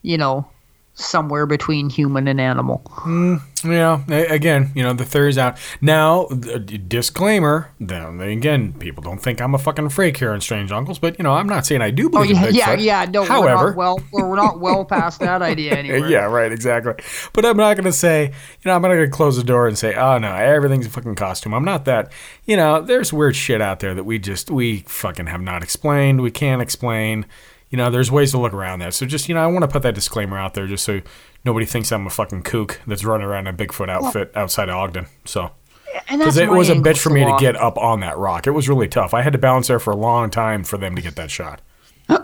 you 0.00 0.16
know, 0.16 0.46
somewhere 0.94 1.46
between 1.46 1.88
human 1.88 2.28
and 2.28 2.40
animal. 2.40 2.82
Mm, 3.04 3.40
yeah, 3.64 4.04
again, 4.32 4.70
you 4.74 4.82
know, 4.82 4.92
the 4.92 5.04
theory's 5.04 5.38
out. 5.38 5.56
Now, 5.80 6.26
th- 6.26 6.88
disclaimer, 6.88 7.72
then 7.80 8.20
again, 8.20 8.74
people 8.74 9.02
don't 9.02 9.18
think 9.22 9.40
I'm 9.40 9.54
a 9.54 9.58
fucking 9.58 9.88
freak 9.90 10.18
here 10.18 10.32
on 10.32 10.40
Strange 10.40 10.70
Uncles, 10.72 10.98
but, 10.98 11.18
you 11.18 11.22
know, 11.22 11.32
I'm 11.32 11.48
not 11.48 11.64
saying 11.64 11.80
I 11.80 11.90
do 11.90 12.06
Oh 12.06 12.10
believe 12.10 12.32
yeah, 12.32 12.48
in 12.48 12.54
yeah, 12.54 12.74
yeah. 12.74 13.04
No, 13.10 13.24
However, 13.24 13.56
we're 13.56 13.66
not 13.70 13.76
well, 13.76 14.00
we're 14.12 14.36
not 14.36 14.60
well 14.60 14.84
past 14.84 15.20
that 15.20 15.40
idea 15.52 15.72
anyway. 15.72 16.10
yeah, 16.10 16.26
right, 16.26 16.52
exactly. 16.52 16.94
But 17.32 17.46
I'm 17.46 17.56
not 17.56 17.76
going 17.76 17.84
to 17.84 17.92
say, 17.92 18.26
you 18.26 18.32
know, 18.66 18.74
I'm 18.74 18.82
not 18.82 18.88
going 18.88 19.04
to 19.04 19.10
close 19.10 19.36
the 19.36 19.44
door 19.44 19.68
and 19.68 19.78
say, 19.78 19.94
oh, 19.94 20.18
no, 20.18 20.34
everything's 20.34 20.86
a 20.86 20.90
fucking 20.90 21.14
costume. 21.14 21.54
I'm 21.54 21.64
not 21.64 21.86
that. 21.86 22.12
You 22.44 22.56
know, 22.56 22.82
there's 22.82 23.12
weird 23.12 23.36
shit 23.36 23.62
out 23.62 23.80
there 23.80 23.94
that 23.94 24.04
we 24.04 24.18
just, 24.18 24.50
we 24.50 24.80
fucking 24.80 25.26
have 25.28 25.40
not 25.40 25.62
explained. 25.62 26.20
We 26.20 26.30
can't 26.30 26.60
explain. 26.60 27.26
You 27.70 27.76
know, 27.76 27.88
there's 27.88 28.10
ways 28.10 28.32
to 28.32 28.38
look 28.38 28.52
around 28.52 28.80
that. 28.80 28.94
So 28.94 29.06
just, 29.06 29.28
you 29.28 29.34
know, 29.34 29.42
I 29.42 29.46
want 29.46 29.62
to 29.62 29.68
put 29.68 29.82
that 29.82 29.94
disclaimer 29.94 30.36
out 30.36 30.54
there 30.54 30.66
just 30.66 30.84
so 30.84 31.00
nobody 31.44 31.66
thinks 31.66 31.92
I'm 31.92 32.06
a 32.06 32.10
fucking 32.10 32.42
kook 32.42 32.80
that's 32.86 33.04
running 33.04 33.26
around 33.26 33.46
in 33.46 33.54
a 33.54 33.56
Bigfoot 33.56 33.88
outfit 33.88 34.32
outside 34.34 34.68
of 34.68 34.74
Ogden. 34.74 35.06
So. 35.24 35.52
Because 36.08 36.36
it 36.36 36.50
was 36.50 36.68
a 36.68 36.74
bitch 36.74 36.98
for 36.98 37.10
me 37.10 37.24
to 37.24 37.36
get 37.38 37.56
up 37.56 37.78
on 37.78 38.00
that 38.00 38.18
rock. 38.18 38.46
It 38.46 38.50
was 38.52 38.68
really 38.68 38.88
tough. 38.88 39.14
I 39.14 39.22
had 39.22 39.32
to 39.32 39.38
balance 39.38 39.68
there 39.68 39.78
for 39.78 39.92
a 39.92 39.96
long 39.96 40.30
time 40.30 40.64
for 40.64 40.78
them 40.78 40.96
to 40.96 41.02
get 41.02 41.16
that 41.16 41.30
shot. 41.30 41.60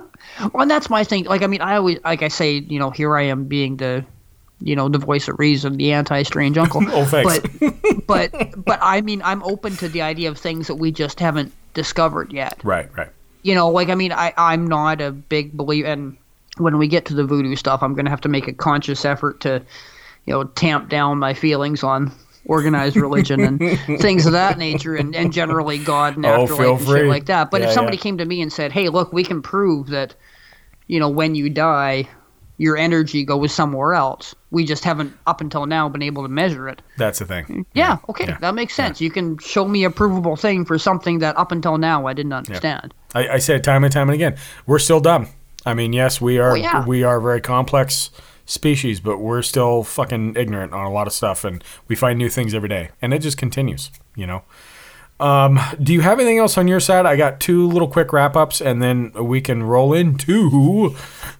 Well, 0.53 0.63
and 0.63 0.71
that's 0.71 0.91
my 0.91 1.03
thing. 1.03 1.25
Like, 1.25 1.43
I 1.43 1.47
mean, 1.47 1.63
I 1.63 1.77
always, 1.77 1.99
like 2.05 2.23
I 2.23 2.29
say, 2.29 2.59
you 2.59 2.79
know, 2.79 2.91
here 2.91 3.17
I 3.17 3.23
am 3.23 3.45
being 3.45 3.79
the, 3.79 4.05
you 4.61 4.77
know, 4.77 4.89
the 4.89 4.99
voice 4.99 5.29
of 5.29 5.39
reason, 5.39 5.79
the 5.79 5.93
anti-strange 5.93 6.59
uncle. 6.59 6.83
Oh, 6.91 7.07
thanks. 7.07 7.39
But, 7.49 8.07
but, 8.07 8.65
but 8.65 8.79
I 8.83 9.01
mean, 9.01 9.23
I'm 9.23 9.43
open 9.45 9.77
to 9.77 9.89
the 9.89 10.03
idea 10.03 10.29
of 10.29 10.37
things 10.37 10.67
that 10.67 10.75
we 10.75 10.93
just 10.93 11.21
haven't 11.21 11.55
discovered 11.73 12.33
yet. 12.33 12.61
Right, 12.65 12.95
right. 12.99 13.09
You 13.47 13.55
know, 13.55 13.71
like 13.71 13.91
I 13.91 13.95
mean, 13.95 14.11
I, 14.13 14.33
I'm 14.37 14.67
not 14.67 15.01
a 15.01 15.13
big 15.13 15.53
believer, 15.53 15.87
and 15.89 16.17
when 16.59 16.79
we 16.79 16.89
get 16.89 17.05
to 17.07 17.15
the 17.15 17.25
voodoo 17.25 17.55
stuff, 17.55 17.81
I'm 17.83 17.95
gonna 17.95 18.11
have 18.11 18.23
to 18.23 18.29
make 18.29 18.49
a 18.49 18.53
conscious 18.53 19.05
effort 19.05 19.41
to, 19.43 19.63
you 20.25 20.33
know, 20.33 20.45
tamp 20.45 20.89
down 20.89 21.19
my 21.21 21.33
feelings 21.33 21.85
on 21.85 22.11
organized 22.47 22.97
religion 22.97 23.41
and 23.45 23.61
things 24.01 24.27
of 24.27 24.33
that 24.33 24.59
nature, 24.59 24.97
and, 24.97 25.15
and 25.15 25.33
generally 25.33 25.79
God 25.79 26.17
and 26.17 26.27
Oh, 26.27 26.43
afterlife 26.43 26.81
and 26.81 26.89
free. 26.89 27.01
shit 27.03 27.09
like 27.09 27.27
that. 27.27 27.51
But 27.53 27.61
Yeah, 27.61 27.69
if 27.69 27.73
somebody 27.73 27.97
yeah. 27.99 28.03
came 28.03 28.19
to 28.19 28.25
me 28.25 28.43
and 28.43 28.53
said, 28.53 28.73
"Hey, 28.73 28.89
look, 28.89 29.13
we 29.13 29.23
can 29.23 29.43
prove 29.43 29.89
that, 29.89 30.15
you 30.89 30.99
know, 30.99 31.09
when 31.09 31.37
you 31.37 31.49
die, 31.49 32.09
your 32.59 32.77
energy 32.77 33.25
goes 33.25 33.53
somewhere 33.53 33.95
else. 33.95 34.35
We 34.51 34.65
just 34.65 34.85
haven't 34.85 35.17
up 35.27 35.41
until 35.41 35.67
now 35.67 35.89
been 35.89 36.03
able 36.03 36.23
to 36.23 36.29
measure 36.29 36.69
it." 36.69 36.83
That's 36.97 37.19
the 37.19 37.27
thing. 37.27 37.67
Yeah, 37.75 37.99
okay, 38.09 38.35
that 38.41 38.55
makes 38.55 38.75
sense. 38.75 39.01
You 39.01 39.11
can 39.11 39.39
show 39.39 39.67
me 39.67 39.85
a 39.85 39.91
provable 39.91 40.37
thing 40.37 40.65
for 40.65 40.79
something 40.79 41.19
that 41.21 41.37
up 41.37 41.53
until 41.53 41.79
now 41.79 42.07
I 42.07 42.13
didn't 42.13 42.33
understand. 42.33 42.95
I, 43.15 43.29
I 43.29 43.39
say 43.39 43.57
it 43.57 43.65
time 43.65 43.85
and 43.85 43.93
time 43.93 44.09
and 44.09 44.15
again. 44.15 44.37
We're 44.67 44.79
still 44.79 45.01
dumb. 45.01 45.29
I 45.65 45.75
mean, 45.75 45.93
yes, 45.93 46.21
we 46.21 46.39
are. 46.39 46.57
Yeah. 46.57 46.85
We 46.87 47.03
are 47.03 47.19
a 47.19 47.23
very 47.23 47.41
complex 47.41 48.11
species, 48.45 49.01
but 49.01 49.19
we're 49.19 49.43
still 49.43 49.83
fucking 49.83 50.37
ignorant 50.37 50.73
on 50.73 50.87
a 50.87 50.93
lot 50.93 51.07
of 51.07 51.13
stuff, 51.13 51.45
and 51.45 51.63
we 51.89 51.97
find 51.97 52.19
new 52.19 52.29
things 52.29 52.55
every 52.55 52.69
day, 52.69 52.91
and 53.03 53.13
it 53.13 53.19
just 53.19 53.37
continues. 53.37 53.91
You 54.15 54.27
know. 54.27 54.43
Um, 55.19 55.59
do 55.83 55.95
you 55.95 56.03
have 56.03 56.19
anything 56.19 56.39
else 56.39 56.59
on 56.59 56.69
your 56.69 56.81
side? 56.81 57.07
I 57.07 57.17
got 57.17 57.41
two 57.41 57.67
little 57.69 57.89
quick 57.89 58.13
wrap 58.13 58.37
ups, 58.37 58.61
and 58.61 58.83
then 58.83 59.13
we 59.13 59.41
can 59.41 59.63
roll 59.63 59.95
into 59.95 60.95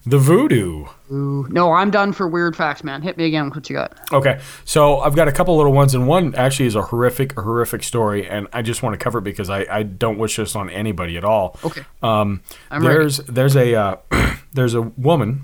the 0.05 0.17
voodoo. 0.17 0.85
Ooh, 1.11 1.47
no, 1.49 1.71
I'm 1.71 1.91
done 1.91 2.11
for 2.11 2.27
weird 2.27 2.55
facts, 2.55 2.83
man. 2.83 3.01
Hit 3.01 3.17
me 3.17 3.25
again 3.25 3.45
with 3.45 3.55
what 3.55 3.69
you 3.69 3.75
got. 3.75 3.97
Okay, 4.11 4.39
so 4.65 4.97
I've 4.97 5.15
got 5.15 5.27
a 5.27 5.31
couple 5.31 5.55
little 5.55 5.73
ones, 5.73 5.93
and 5.93 6.07
one 6.07 6.33
actually 6.35 6.65
is 6.65 6.75
a 6.75 6.81
horrific, 6.81 7.33
horrific 7.33 7.83
story, 7.83 8.27
and 8.27 8.47
I 8.51 8.63
just 8.63 8.81
want 8.81 8.93
to 8.93 8.97
cover 8.97 9.19
it 9.19 9.23
because 9.23 9.49
I, 9.49 9.65
I 9.69 9.83
don't 9.83 10.17
wish 10.17 10.37
this 10.37 10.55
on 10.55 10.69
anybody 10.71 11.15
at 11.15 11.23
all. 11.23 11.59
Okay. 11.63 11.81
Um, 12.01 12.41
I'm 12.71 12.81
ready. 12.81 12.95
there's 12.95 13.17
there's 13.17 13.55
a 13.55 13.75
uh, 13.75 13.95
there's 14.53 14.73
a 14.73 14.81
woman 14.81 15.43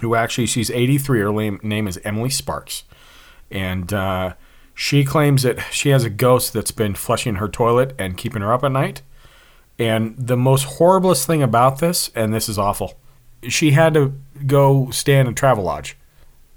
who 0.00 0.14
actually 0.14 0.46
she's 0.46 0.70
83. 0.70 1.20
Her 1.20 1.32
name, 1.32 1.60
name 1.62 1.86
is 1.86 2.00
Emily 2.02 2.30
Sparks, 2.30 2.84
and 3.50 3.92
uh, 3.92 4.34
she 4.74 5.04
claims 5.04 5.42
that 5.42 5.60
she 5.70 5.90
has 5.90 6.04
a 6.04 6.10
ghost 6.10 6.52
that's 6.52 6.70
been 6.70 6.94
flushing 6.94 7.36
her 7.36 7.48
toilet 7.48 7.94
and 7.98 8.16
keeping 8.16 8.42
her 8.42 8.52
up 8.52 8.64
at 8.64 8.72
night. 8.72 9.02
And 9.78 10.14
the 10.18 10.36
most 10.36 10.78
horriblest 10.78 11.26
thing 11.26 11.42
about 11.42 11.78
this, 11.78 12.10
and 12.14 12.32
this 12.32 12.48
is 12.48 12.58
awful, 12.58 12.98
she 13.48 13.72
had 13.72 13.94
to 13.94 14.12
go 14.46 14.90
stay 14.90 15.18
in 15.18 15.26
a 15.26 15.32
travel 15.32 15.64
lodge. 15.64 15.96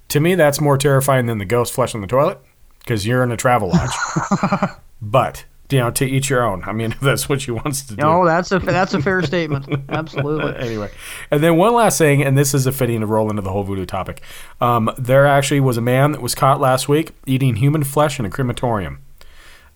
To 0.09 0.19
me, 0.19 0.35
that's 0.35 0.61
more 0.61 0.77
terrifying 0.77 1.25
than 1.25 1.39
the 1.39 1.45
ghost 1.45 1.73
flushing 1.73 2.01
the 2.01 2.07
toilet 2.07 2.39
because 2.79 3.07
you're 3.07 3.23
in 3.23 3.31
a 3.31 3.37
travel 3.37 3.69
lodge. 3.69 4.69
but 5.01 5.45
you 5.69 5.79
know, 5.79 5.91
to 5.91 6.05
each 6.05 6.29
your 6.29 6.43
own. 6.43 6.63
I 6.63 6.73
mean, 6.73 6.91
if 6.93 6.99
that's 6.99 7.27
what 7.27 7.41
she 7.41 7.51
wants 7.51 7.83
to 7.83 7.95
do. 7.95 8.01
No, 8.01 8.25
that's 8.25 8.51
a 8.51 8.59
that's 8.59 8.93
a 8.93 9.01
fair 9.01 9.21
statement. 9.21 9.67
Absolutely. 9.89 10.55
anyway, 10.59 10.91
and 11.31 11.43
then 11.43 11.57
one 11.57 11.73
last 11.73 11.97
thing, 11.97 12.23
and 12.23 12.37
this 12.37 12.53
is 12.53 12.65
a 12.65 12.71
fitting 12.71 13.01
to 13.01 13.05
roll 13.05 13.29
into 13.29 13.41
the 13.41 13.51
whole 13.51 13.63
voodoo 13.63 13.85
topic. 13.85 14.21
Um, 14.61 14.91
there 14.97 15.25
actually 15.25 15.59
was 15.59 15.77
a 15.77 15.81
man 15.81 16.11
that 16.11 16.21
was 16.21 16.35
caught 16.35 16.59
last 16.59 16.87
week 16.87 17.11
eating 17.25 17.55
human 17.55 17.83
flesh 17.83 18.19
in 18.19 18.25
a 18.25 18.29
crematorium. 18.29 18.99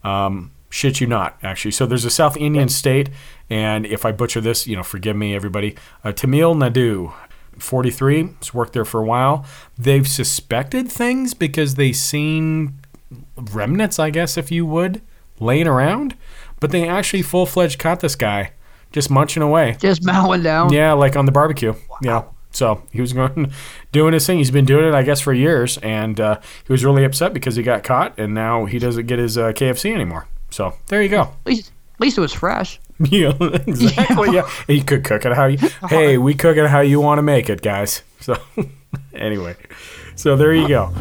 Um, 0.04 0.52
shit 0.70 1.02
you 1.02 1.08
not, 1.08 1.38
actually. 1.44 1.72
So 1.72 1.86
there's 1.86 2.06
a 2.06 2.10
South 2.10 2.38
Indian 2.38 2.70
state, 2.70 3.10
and 3.50 3.86
if 3.86 4.06
I 4.06 4.12
butcher 4.12 4.42
this, 4.42 4.68
you 4.68 4.76
know, 4.76 4.84
forgive 4.84 5.16
me, 5.16 5.36
everybody. 5.36 5.76
Uh, 6.04 6.12
Tamil 6.12 6.56
Nadu, 6.56 7.14
43, 7.58 8.30
has 8.40 8.54
worked 8.54 8.74
there 8.74 8.86
for 8.86 9.02
a 9.02 9.06
while. 9.06 9.46
They've 9.78 10.08
suspected 10.08 10.92
things 10.92 11.34
because 11.34 11.76
they've 11.76 11.96
seen 11.96 12.80
remnants, 13.36 14.00
I 14.00 14.12
guess, 14.12 14.38
if 14.38 14.52
you 14.52 14.66
would, 14.66 15.02
laying 15.40 15.68
around, 15.68 16.16
but 16.60 16.72
they 16.72 16.88
actually 16.88 17.22
full 17.22 17.46
fledged 17.46 17.80
caught 17.80 18.00
this 18.00 18.16
guy 18.16 18.52
just 18.92 19.10
munching 19.10 19.44
away. 19.44 19.78
Just 19.80 20.04
mowing 20.04 20.44
down. 20.44 20.74
Yeah, 20.74 20.94
like 20.94 21.16
on 21.16 21.26
the 21.26 21.32
barbecue. 21.32 21.74
Yeah. 22.02 22.24
So 22.52 22.82
he 22.92 23.00
was 23.02 23.14
going 23.14 23.52
doing 23.92 24.14
his 24.14 24.26
thing. 24.26 24.40
He's 24.40 24.52
been 24.52 24.66
doing 24.66 24.86
it, 24.86 24.94
I 24.94 25.04
guess, 25.04 25.22
for 25.22 25.34
years, 25.34 25.78
and 25.78 26.20
uh, 26.20 26.40
he 26.66 26.74
was 26.74 26.84
really 26.84 27.04
upset 27.04 27.34
because 27.34 27.56
he 27.56 27.64
got 27.64 27.84
caught, 27.84 28.18
and 28.18 28.34
now 28.34 28.66
he 28.66 28.80
doesn't 28.80 29.06
get 29.06 29.20
his 29.20 29.38
uh, 29.38 29.52
KFC 29.52 29.94
anymore. 29.94 30.28
So 30.50 30.74
there 30.88 31.04
you 31.04 31.10
go. 31.10 31.22
At 31.22 31.46
least, 31.46 31.72
at 31.96 32.02
least 32.02 32.18
it 32.18 32.22
was 32.22 32.34
fresh. 32.34 32.80
Yeah, 33.10 33.32
exactly. 33.40 34.36
Yeah, 34.36 34.50
you 34.68 34.84
could 34.84 35.06
cook 35.06 35.24
it 35.24 35.32
how 35.32 35.46
you. 35.46 35.58
Hey, 35.88 36.18
we 36.18 36.34
cook 36.34 36.58
it 36.58 36.68
how 36.68 36.82
you 36.82 37.00
want 37.00 37.20
to 37.20 37.22
make 37.22 37.50
it, 37.50 37.62
guys. 37.62 38.02
So 38.20 38.36
anyway, 39.14 39.56
so 40.20 40.36
there 40.36 40.54
you 40.54 40.68
go. 40.68 40.92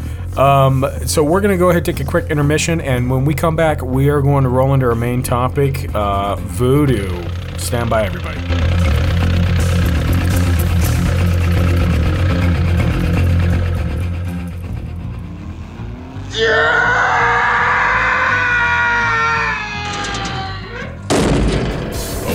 Um, 0.40 0.86
so 1.06 1.24
we're 1.24 1.40
gonna 1.40 1.56
go 1.56 1.70
ahead 1.70 1.88
and 1.88 1.96
take 1.96 2.06
a 2.06 2.08
quick 2.08 2.30
intermission, 2.30 2.80
and 2.80 3.10
when 3.10 3.24
we 3.24 3.34
come 3.34 3.56
back, 3.56 3.82
we 3.82 4.08
are 4.10 4.22
going 4.22 4.44
to 4.44 4.48
roll 4.48 4.74
into 4.74 4.86
our 4.86 4.94
main 4.94 5.24
topic, 5.24 5.92
uh, 5.92 6.36
voodoo. 6.36 7.28
Stand 7.56 7.90
by, 7.90 8.04
everybody. 8.04 8.38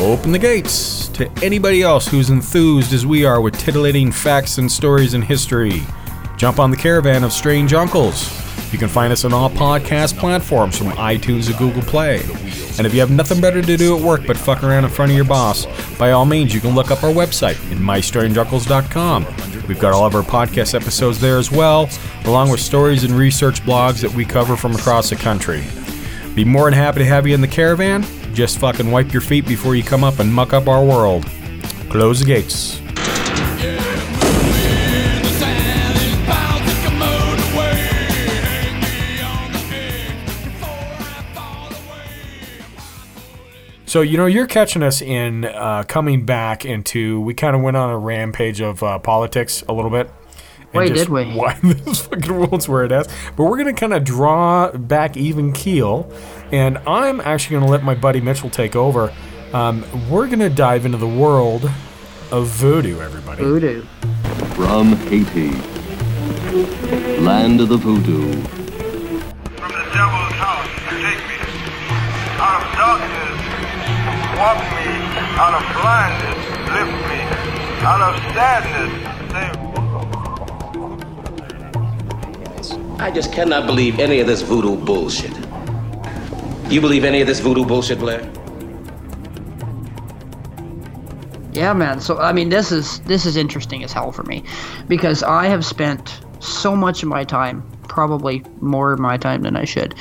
Open 0.01 0.33
the 0.33 0.39
gates 0.39 1.07
to 1.07 1.31
anybody 1.41 1.81
else 1.81 2.09
who's 2.09 2.29
enthused 2.29 2.91
as 2.91 3.05
we 3.05 3.23
are 3.23 3.39
with 3.39 3.57
titillating 3.57 4.11
facts 4.11 4.57
and 4.57 4.69
stories 4.69 5.13
in 5.13 5.21
history. 5.21 5.83
Jump 6.37 6.59
on 6.59 6.71
the 6.71 6.77
caravan 6.77 7.23
of 7.23 7.31
strange 7.31 7.73
uncles. 7.73 8.31
You 8.73 8.79
can 8.79 8.89
find 8.89 9.13
us 9.13 9.23
on 9.23 9.33
all 9.33 9.49
podcast 9.51 10.17
platforms 10.17 10.77
from 10.77 10.87
iTunes 10.87 11.45
to 11.47 11.57
Google 11.57 11.83
Play. 11.83 12.21
And 12.77 12.87
if 12.87 12.93
you 12.93 12.99
have 13.01 13.11
nothing 13.11 13.39
better 13.39 13.61
to 13.61 13.77
do 13.77 13.95
at 13.95 14.01
work 14.01 14.25
but 14.25 14.35
fuck 14.35 14.63
around 14.63 14.83
in 14.83 14.89
front 14.89 15.11
of 15.11 15.15
your 15.15 15.25
boss, 15.25 15.67
by 15.97 16.11
all 16.11 16.25
means, 16.25 16.55
you 16.55 16.59
can 16.59 16.73
look 16.73 16.89
up 16.89 17.03
our 17.03 17.11
website 17.11 17.55
at 17.71 17.77
mystrangeUncles.com. 17.77 19.27
We've 19.67 19.79
got 19.79 19.93
all 19.93 20.05
of 20.05 20.15
our 20.15 20.23
podcast 20.23 20.73
episodes 20.73 21.21
there 21.21 21.37
as 21.37 21.51
well, 21.51 21.87
along 22.25 22.49
with 22.49 22.59
stories 22.59 23.03
and 23.03 23.13
research 23.13 23.61
blogs 23.61 24.01
that 24.01 24.11
we 24.13 24.25
cover 24.25 24.55
from 24.57 24.73
across 24.73 25.09
the 25.09 25.15
country. 25.15 25.63
Be 26.33 26.43
more 26.43 26.65
than 26.65 26.73
happy 26.73 26.99
to 26.99 27.05
have 27.05 27.27
you 27.27 27.35
in 27.35 27.41
the 27.41 27.47
caravan. 27.47 28.03
Just 28.33 28.57
fucking 28.57 28.89
wipe 28.89 29.13
your 29.13 29.21
feet 29.21 29.47
before 29.47 29.75
you 29.75 29.83
come 29.83 30.03
up 30.03 30.17
and 30.19 30.33
muck 30.33 30.51
up 30.51 30.67
our 30.67 30.83
world. 30.83 31.25
Close 31.89 32.19
the 32.19 32.25
gates. 32.25 32.82
So 43.93 44.01
you 44.01 44.17
know 44.17 44.25
you're 44.25 44.47
catching 44.47 44.81
us 44.81 45.03
in 45.03 45.45
uh, 45.45 45.83
coming 45.87 46.25
back 46.25 46.65
into. 46.65 47.21
We 47.21 47.35
kind 47.35 47.55
of 47.55 47.61
went 47.61 47.77
on 47.77 47.91
a 47.91 47.97
rampage 47.99 48.59
of 48.59 48.81
uh, 48.81 48.97
politics 48.97 49.63
a 49.69 49.73
little 49.73 49.91
bit. 49.91 50.09
and 50.73 50.73
Wait, 50.73 50.95
did 50.95 51.09
we? 51.09 51.25
Why 51.35 51.59
this 51.61 52.07
fucking 52.07 52.35
world's 52.35 52.67
where 52.67 52.85
it 52.85 52.91
is. 52.91 53.07
But 53.35 53.43
we're 53.43 53.57
gonna 53.57 53.71
kind 53.71 53.93
of 53.93 54.03
draw 54.03 54.71
back 54.71 55.15
even 55.15 55.53
keel, 55.53 56.11
and 56.51 56.79
I'm 56.87 57.21
actually 57.21 57.59
gonna 57.59 57.69
let 57.71 57.83
my 57.83 57.93
buddy 57.93 58.19
Mitchell 58.19 58.49
take 58.49 58.75
over. 58.75 59.13
Um, 59.53 59.85
we're 60.09 60.27
gonna 60.27 60.49
dive 60.49 60.87
into 60.87 60.97
the 60.97 61.07
world 61.07 61.69
of 62.31 62.47
voodoo, 62.47 62.99
everybody. 62.99 63.43
Voodoo. 63.43 63.83
From 64.55 64.93
Haiti, 64.93 65.51
land 67.21 67.61
of 67.61 67.69
the 67.69 67.77
voodoo. 67.77 68.41
Out 69.95 70.82
walk 74.43 74.59
me. 74.75 74.91
Out 75.39 75.55
of 75.55 75.63
blindness, 75.79 76.39
lift 76.75 76.95
me. 77.09 77.19
Out 77.87 78.01
of 78.07 78.13
sadness, 78.35 78.91
save 79.31 79.55
I 82.99 83.09
just 83.09 83.31
cannot 83.31 83.65
believe 83.65 83.99
any 83.99 84.19
of 84.19 84.27
this 84.27 84.41
voodoo 84.41 84.75
bullshit. 84.75 85.31
You 86.69 86.81
believe 86.81 87.05
any 87.05 87.21
of 87.21 87.27
this 87.27 87.39
voodoo 87.39 87.65
bullshit, 87.65 87.99
Blair? 87.99 88.21
Yeah, 91.53 91.71
man. 91.73 92.01
So 92.01 92.17
I 92.17 92.33
mean, 92.33 92.49
this 92.49 92.71
is 92.71 92.99
this 93.01 93.25
is 93.25 93.37
interesting 93.37 93.83
as 93.83 93.93
hell 93.93 94.11
for 94.11 94.23
me, 94.23 94.43
because 94.89 95.23
I 95.23 95.45
have 95.47 95.63
spent 95.65 96.19
so 96.39 96.75
much 96.75 97.01
of 97.01 97.07
my 97.07 97.23
time, 97.23 97.63
probably 97.87 98.43
more 98.59 98.91
of 98.91 98.99
my 98.99 99.15
time 99.17 99.43
than 99.43 99.55
I 99.55 99.63
should, 99.63 99.95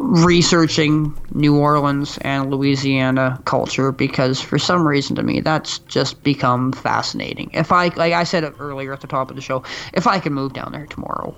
researching 0.00 1.14
New 1.34 1.58
Orleans 1.58 2.18
and 2.22 2.50
Louisiana 2.50 3.40
culture 3.44 3.92
because 3.92 4.40
for 4.40 4.58
some 4.58 4.88
reason 4.88 5.14
to 5.16 5.22
me 5.22 5.40
that's 5.40 5.78
just 5.80 6.22
become 6.22 6.72
fascinating. 6.72 7.50
If 7.52 7.70
I 7.70 7.88
like 7.88 8.14
I 8.14 8.24
said 8.24 8.50
earlier 8.58 8.94
at 8.94 9.02
the 9.02 9.06
top 9.06 9.28
of 9.30 9.36
the 9.36 9.42
show, 9.42 9.62
if 9.92 10.06
I 10.06 10.18
could 10.18 10.32
move 10.32 10.54
down 10.54 10.72
there 10.72 10.86
tomorrow, 10.86 11.36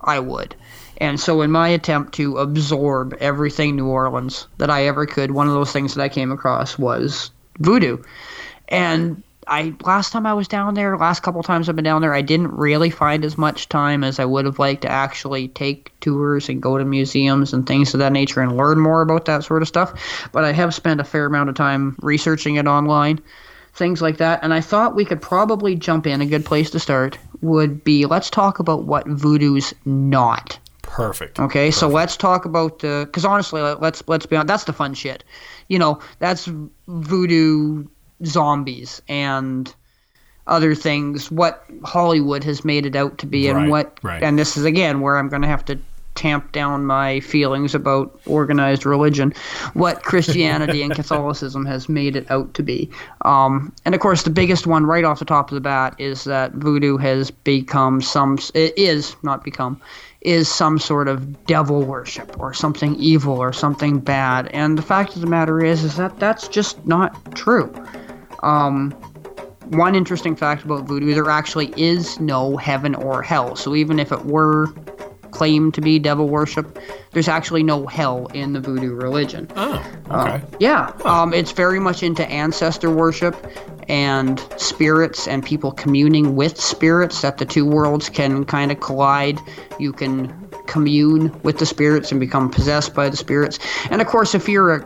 I 0.00 0.18
would. 0.18 0.56
And 0.98 1.20
so 1.20 1.40
in 1.40 1.52
my 1.52 1.68
attempt 1.68 2.12
to 2.14 2.38
absorb 2.38 3.14
everything 3.20 3.76
New 3.76 3.86
Orleans 3.86 4.48
that 4.58 4.70
I 4.70 4.86
ever 4.86 5.06
could, 5.06 5.30
one 5.30 5.46
of 5.46 5.54
those 5.54 5.72
things 5.72 5.94
that 5.94 6.02
I 6.02 6.08
came 6.08 6.32
across 6.32 6.78
was 6.78 7.30
voodoo. 7.60 7.98
And 8.68 9.22
I 9.50 9.74
last 9.84 10.12
time 10.12 10.26
I 10.26 10.32
was 10.32 10.46
down 10.46 10.74
there, 10.74 10.96
last 10.96 11.24
couple 11.24 11.42
times 11.42 11.68
I've 11.68 11.74
been 11.74 11.84
down 11.84 12.02
there, 12.02 12.14
I 12.14 12.22
didn't 12.22 12.52
really 12.52 12.88
find 12.88 13.24
as 13.24 13.36
much 13.36 13.68
time 13.68 14.04
as 14.04 14.20
I 14.20 14.24
would 14.24 14.44
have 14.44 14.60
liked 14.60 14.82
to 14.82 14.88
actually 14.90 15.48
take 15.48 15.92
tours 15.98 16.48
and 16.48 16.62
go 16.62 16.78
to 16.78 16.84
museums 16.84 17.52
and 17.52 17.66
things 17.66 17.92
of 17.92 17.98
that 17.98 18.12
nature 18.12 18.40
and 18.40 18.56
learn 18.56 18.78
more 18.78 19.02
about 19.02 19.24
that 19.24 19.42
sort 19.42 19.62
of 19.62 19.68
stuff. 19.68 20.28
But 20.30 20.44
I 20.44 20.52
have 20.52 20.72
spent 20.72 21.00
a 21.00 21.04
fair 21.04 21.26
amount 21.26 21.48
of 21.48 21.56
time 21.56 21.96
researching 22.00 22.56
it 22.56 22.68
online, 22.68 23.20
things 23.74 24.00
like 24.00 24.18
that. 24.18 24.38
And 24.44 24.54
I 24.54 24.60
thought 24.60 24.94
we 24.94 25.04
could 25.04 25.20
probably 25.20 25.74
jump 25.74 26.06
in. 26.06 26.20
A 26.20 26.26
good 26.26 26.44
place 26.44 26.70
to 26.70 26.78
start 26.78 27.18
would 27.40 27.82
be 27.82 28.06
let's 28.06 28.30
talk 28.30 28.60
about 28.60 28.84
what 28.84 29.04
voodoo's 29.08 29.74
not. 29.84 30.60
Perfect. 30.82 31.40
Okay, 31.40 31.68
Perfect. 31.68 31.76
so 31.76 31.88
let's 31.88 32.16
talk 32.16 32.44
about 32.44 32.78
the 32.78 33.02
because 33.06 33.24
honestly, 33.24 33.60
let's 33.62 34.02
let's 34.06 34.26
be 34.26 34.36
honest, 34.36 34.48
that's 34.48 34.64
the 34.64 34.72
fun 34.72 34.94
shit. 34.94 35.24
You 35.66 35.80
know, 35.80 35.98
that's 36.20 36.48
voodoo 36.86 37.86
zombies 38.24 39.02
and 39.08 39.74
other 40.46 40.74
things 40.74 41.30
what 41.30 41.64
Hollywood 41.84 42.44
has 42.44 42.64
made 42.64 42.84
it 42.84 42.96
out 42.96 43.18
to 43.18 43.26
be 43.26 43.48
and 43.48 43.56
right, 43.56 43.70
what 43.70 43.98
right. 44.02 44.22
and 44.22 44.38
this 44.38 44.56
is 44.56 44.64
again 44.64 45.00
where 45.00 45.16
I'm 45.16 45.28
going 45.28 45.42
to 45.42 45.48
have 45.48 45.64
to 45.66 45.78
tamp 46.16 46.50
down 46.52 46.84
my 46.84 47.20
feelings 47.20 47.74
about 47.74 48.20
organized 48.26 48.84
religion 48.84 49.32
what 49.74 50.02
Christianity 50.02 50.82
and 50.82 50.94
Catholicism 51.02 51.64
has 51.64 51.88
made 51.88 52.16
it 52.16 52.28
out 52.30 52.52
to 52.54 52.62
be. 52.62 52.90
Um, 53.24 53.72
and 53.84 53.94
of 53.94 54.00
course 54.00 54.24
the 54.24 54.30
biggest 54.30 54.66
one 54.66 54.84
right 54.84 55.04
off 55.04 55.20
the 55.20 55.24
top 55.24 55.50
of 55.50 55.54
the 55.54 55.60
bat 55.60 55.94
is 55.98 56.24
that 56.24 56.52
voodoo 56.52 56.96
has 56.96 57.30
become 57.30 58.02
some 58.02 58.38
it 58.54 58.76
is 58.76 59.16
not 59.22 59.44
become 59.44 59.80
is 60.20 60.52
some 60.52 60.78
sort 60.78 61.08
of 61.08 61.46
devil 61.46 61.82
worship 61.82 62.38
or 62.38 62.52
something 62.52 62.94
evil 62.96 63.38
or 63.38 63.54
something 63.54 63.98
bad. 63.98 64.48
And 64.48 64.76
the 64.76 64.82
fact 64.82 65.14
of 65.14 65.22
the 65.22 65.26
matter 65.26 65.64
is 65.64 65.84
is 65.84 65.96
that 65.96 66.18
that's 66.18 66.48
just 66.48 66.84
not 66.86 67.34
true 67.34 67.72
um, 68.42 68.90
one 69.70 69.94
interesting 69.94 70.34
fact 70.34 70.64
about 70.64 70.84
voodoo 70.84 71.14
there 71.14 71.30
actually 71.30 71.72
is 71.76 72.18
no 72.18 72.56
heaven 72.56 72.94
or 72.94 73.22
hell. 73.22 73.54
So 73.56 73.74
even 73.74 73.98
if 74.00 74.10
it 74.10 74.24
were 74.24 74.66
claimed 75.30 75.74
to 75.74 75.80
be 75.80 75.98
devil 75.98 76.28
worship, 76.28 76.78
there's 77.12 77.28
actually 77.28 77.62
no 77.62 77.86
hell 77.86 78.26
in 78.34 78.52
the 78.52 78.60
voodoo 78.60 78.94
religion. 78.94 79.48
Oh, 79.56 79.74
okay. 80.10 80.10
Uh, 80.10 80.40
yeah, 80.58 80.92
um, 81.04 81.32
it's 81.32 81.52
very 81.52 81.78
much 81.78 82.02
into 82.02 82.26
ancestor 82.28 82.90
worship 82.90 83.36
and 83.88 84.44
spirits 84.56 85.26
and 85.26 85.44
people 85.44 85.72
communing 85.72 86.36
with 86.36 86.60
spirits 86.60 87.22
that 87.22 87.38
the 87.38 87.44
two 87.44 87.64
worlds 87.64 88.08
can 88.08 88.44
kind 88.44 88.70
of 88.72 88.80
collide. 88.80 89.38
You 89.78 89.92
can 89.92 90.28
commune 90.66 91.32
with 91.42 91.58
the 91.58 91.66
spirits 91.66 92.10
and 92.10 92.20
become 92.20 92.50
possessed 92.50 92.94
by 92.94 93.08
the 93.08 93.16
spirits. 93.16 93.58
And 93.90 94.00
of 94.00 94.06
course, 94.06 94.34
if 94.34 94.48
you're 94.48 94.74
a 94.74 94.80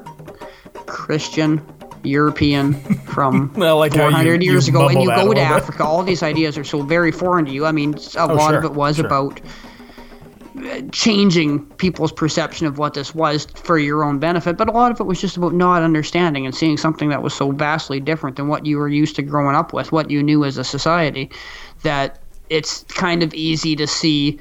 Christian 0.86 1.58
European 2.04 2.74
from 2.74 3.52
well, 3.56 3.78
like 3.78 3.94
400 3.94 4.42
you, 4.42 4.52
years 4.52 4.68
you 4.68 4.74
ago, 4.74 4.88
and 4.88 5.02
you 5.02 5.08
go 5.08 5.32
to. 5.32 5.40
Africa, 5.40 5.84
all 5.84 6.02
these 6.02 6.22
ideas 6.22 6.56
are 6.58 6.64
so 6.64 6.82
very 6.82 7.12
foreign 7.12 7.44
to 7.46 7.52
you. 7.52 7.66
I 7.66 7.72
mean, 7.72 7.94
a 7.94 8.22
oh, 8.22 8.34
lot 8.34 8.50
sure, 8.50 8.58
of 8.58 8.64
it 8.64 8.72
was 8.72 8.96
sure. 8.96 9.06
about 9.06 9.40
uh, 10.56 10.80
changing 10.92 11.66
people's 11.76 12.12
perception 12.12 12.66
of 12.66 12.78
what 12.78 12.94
this 12.94 13.14
was 13.14 13.46
for 13.46 13.78
your 13.78 14.04
own 14.04 14.18
benefit, 14.18 14.56
but 14.56 14.68
a 14.68 14.72
lot 14.72 14.92
of 14.92 15.00
it 15.00 15.04
was 15.04 15.20
just 15.20 15.36
about 15.36 15.52
not 15.52 15.82
understanding 15.82 16.46
and 16.46 16.54
seeing 16.54 16.76
something 16.76 17.08
that 17.08 17.22
was 17.22 17.34
so 17.34 17.50
vastly 17.50 18.00
different 18.00 18.36
than 18.36 18.48
what 18.48 18.64
you 18.64 18.78
were 18.78 18.88
used 18.88 19.16
to 19.16 19.22
growing 19.22 19.56
up 19.56 19.72
with, 19.72 19.92
what 19.92 20.10
you 20.10 20.22
knew 20.22 20.44
as 20.44 20.56
a 20.56 20.64
society, 20.64 21.30
that 21.82 22.20
it's 22.50 22.84
kind 22.84 23.22
of 23.22 23.34
easy 23.34 23.74
to 23.74 23.86
see 23.86 24.38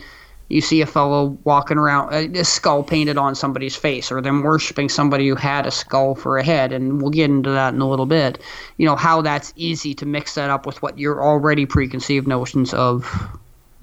you 0.53 0.61
see 0.61 0.81
a 0.81 0.85
fellow 0.85 1.37
walking 1.43 1.77
around 1.77 2.13
a 2.13 2.43
skull 2.43 2.83
painted 2.83 3.17
on 3.17 3.33
somebody's 3.33 3.75
face 3.75 4.11
or 4.11 4.21
them 4.21 4.43
worshiping 4.43 4.87
somebody 4.87 5.27
who 5.27 5.35
had 5.35 5.65
a 5.65 5.71
skull 5.71 6.13
for 6.13 6.37
a 6.37 6.43
head 6.43 6.71
and 6.71 7.01
we'll 7.01 7.11
get 7.11 7.29
into 7.29 7.49
that 7.49 7.73
in 7.73 7.81
a 7.81 7.89
little 7.89 8.05
bit 8.05 8.39
you 8.77 8.85
know 8.85 8.95
how 8.95 9.21
that's 9.21 9.51
easy 9.55 9.93
to 9.93 10.05
mix 10.05 10.35
that 10.35 10.49
up 10.49 10.65
with 10.65 10.81
what 10.81 10.99
your 10.99 11.23
already 11.23 11.65
preconceived 11.65 12.27
notions 12.27 12.73
of 12.73 13.03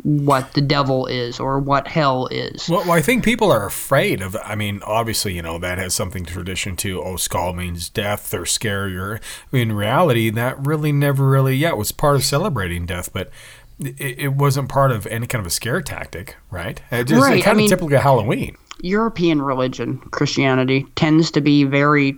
what 0.03 0.53
the 0.55 0.61
devil 0.61 1.07
is 1.07 1.39
or 1.39 1.59
what 1.59 1.87
hell 1.87 2.27
is 2.29 2.69
well, 2.69 2.91
I 2.91 3.03
think 3.03 3.25
people 3.25 3.53
are 3.53 3.67
afraid 3.67 4.23
of. 4.23 4.37
I 4.43 4.55
mean, 4.55 4.81
obviously, 4.85 5.35
you 5.35 5.43
know 5.43 5.59
that 5.59 5.79
has 5.79 5.95
something 5.95 6.25
to 6.25 6.33
tradition 6.33 6.77
to. 6.77 7.03
Oh, 7.03 7.17
skull 7.17 7.53
means 7.53 7.89
death 7.89 8.33
or 8.33 8.43
scarier. 8.43 9.19
I 9.19 9.21
mean, 9.53 9.71
in 9.71 9.77
reality, 9.77 10.31
that 10.31 10.65
really 10.65 10.93
never 10.93 11.29
really. 11.29 11.57
Yeah, 11.57 11.73
was 11.73 11.93
part 11.93 12.17
of 12.17 12.25
celebrating 12.25 12.87
death, 12.87 13.13
but 13.13 13.31
it, 13.81 14.19
it 14.19 14.33
wasn't 14.35 14.69
part 14.69 14.93
of 14.93 15.07
any 15.07 15.27
kind 15.27 15.41
of 15.41 15.47
a 15.47 15.51
scare 15.51 15.81
tactic, 15.81 16.37
right? 16.51 16.81
It 16.91 17.05
just 17.05 17.23
Right, 17.23 17.39
it 17.39 17.43
kind 17.43 17.57
I 17.57 17.59
mean- 17.59 17.73
of 17.73 17.79
typical 17.79 17.99
Halloween. 17.99 18.57
European 18.83 19.43
religion, 19.43 19.99
Christianity, 20.11 20.87
tends 20.97 21.31
to 21.33 21.41
be 21.41 21.65
very 21.65 22.17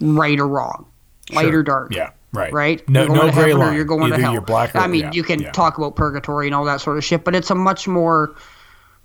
right 0.00 0.38
or 0.40 0.48
wrong, 0.48 0.86
light 1.32 1.48
Sure. 1.48 1.58
or 1.58 1.62
dark. 1.62 1.94
Yeah, 1.94 2.10
right. 2.32 2.50
Right? 2.52 2.88
No- 2.88 3.00
You're 3.00 3.08
going 3.08 3.20
no 3.20 3.26
to 3.26 3.32
gray 3.32 3.52
line. 3.54 3.74
You're 3.76 3.84
going 3.84 4.02
Either 4.04 4.16
to 4.16 4.22
hell. 4.22 4.32
you're 4.32 4.40
black 4.40 4.74
or- 4.74 4.78
I 4.78 4.86
mean, 4.86 5.02
yeah, 5.02 5.10
you 5.12 5.22
can 5.22 5.40
yeah. 5.40 5.50
talk 5.52 5.76
about 5.76 5.96
purgatory 5.96 6.46
and 6.46 6.54
all 6.54 6.64
that 6.64 6.80
sort 6.80 6.96
of 6.96 7.04
shit, 7.04 7.22
but 7.24 7.34
it's 7.34 7.50
a 7.50 7.54
much 7.54 7.86
more 7.86 8.34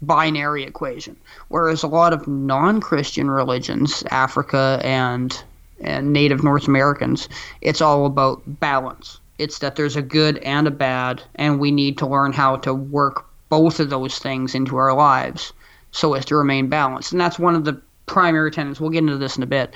binary 0.01 0.63
equation. 0.63 1.17
Whereas 1.49 1.83
a 1.83 1.87
lot 1.87 2.13
of 2.13 2.27
non-Christian 2.27 3.29
religions, 3.29 4.03
Africa 4.11 4.79
and 4.83 5.41
and 5.81 6.13
Native 6.13 6.41
North 6.41 6.69
Americans, 6.69 7.27
it's 7.59 7.81
all 7.81 8.05
about 8.05 8.41
balance. 8.61 9.19
It's 9.37 9.59
that 9.59 9.75
there's 9.75 9.95
a 9.95 10.01
good 10.01 10.37
and 10.39 10.67
a 10.67 10.71
bad, 10.71 11.21
and 11.35 11.59
we 11.59 11.71
need 11.71 11.97
to 11.99 12.07
learn 12.07 12.33
how 12.33 12.57
to 12.57 12.73
work 12.73 13.25
both 13.49 13.79
of 13.79 13.89
those 13.89 14.17
things 14.17 14.55
into 14.55 14.77
our 14.77 14.93
lives 14.93 15.53
so 15.91 16.13
as 16.13 16.25
to 16.25 16.35
remain 16.35 16.67
balanced. 16.67 17.11
And 17.11 17.21
that's 17.21 17.39
one 17.39 17.55
of 17.55 17.65
the 17.65 17.81
primary 18.05 18.51
tenets. 18.51 18.79
We'll 18.79 18.89
get 18.89 18.99
into 18.99 19.17
this 19.17 19.37
in 19.37 19.43
a 19.43 19.47
bit. 19.47 19.73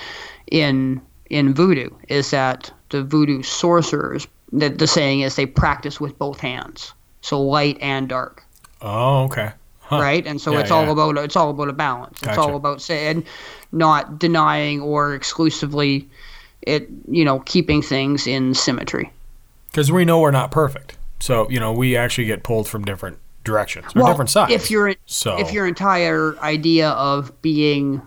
In 0.52 1.02
in 1.30 1.54
voodoo, 1.54 1.90
is 2.08 2.32
that 2.32 2.72
the 2.90 3.04
voodoo 3.04 3.44
sorcerers, 3.44 4.28
the, 4.52 4.70
the 4.70 4.88
saying 4.88 5.20
is 5.20 5.36
they 5.36 5.46
practice 5.46 6.02
with 6.02 6.18
both 6.18 6.40
hands, 6.40 6.94
so 7.22 7.40
light 7.40 7.78
and 7.82 8.10
dark 8.10 8.44
Oh, 8.82 9.26
okay. 9.26 9.52
Huh. 9.82 10.00
right? 10.00 10.26
And 10.26 10.40
so 10.40 10.52
Yeah, 10.52 10.60
it's 10.60 10.72
all 10.72 10.90
about 10.92 11.18
it's 11.18 11.36
all 11.36 11.50
about 11.50 11.70
a 11.70 11.74
balance. 11.74 12.20
It's 12.22 12.38
all 12.38 12.56
about 12.56 12.82
saying 12.82 13.26
not 13.72 14.20
denying 14.20 14.82
or 14.82 15.16
exclusively 15.16 16.08
it 16.62 16.88
you 17.08 17.26
know 17.26 17.40
keeping 17.40 17.82
things 17.82 18.28
in 18.28 18.54
symmetry. 18.54 19.12
Because 19.72 19.92
we 19.92 20.06
know 20.06 20.20
we're 20.20 20.32
not 20.32 20.52
perfect, 20.52 20.98
so 21.20 21.50
you 21.50 21.60
know 21.60 21.72
we 21.72 21.96
actually 21.96 22.26
get 22.26 22.44
pulled 22.44 22.68
from 22.68 22.86
different 22.86 23.18
directions 23.44 23.88
or 23.96 24.06
different 24.06 24.30
sides. 24.30 24.52
If 24.52 24.72
your 24.72 24.96
so 25.06 25.38
if 25.40 25.52
your 25.52 25.68
entire 25.68 26.38
idea 26.40 26.90
of 26.92 27.40
being 27.42 28.02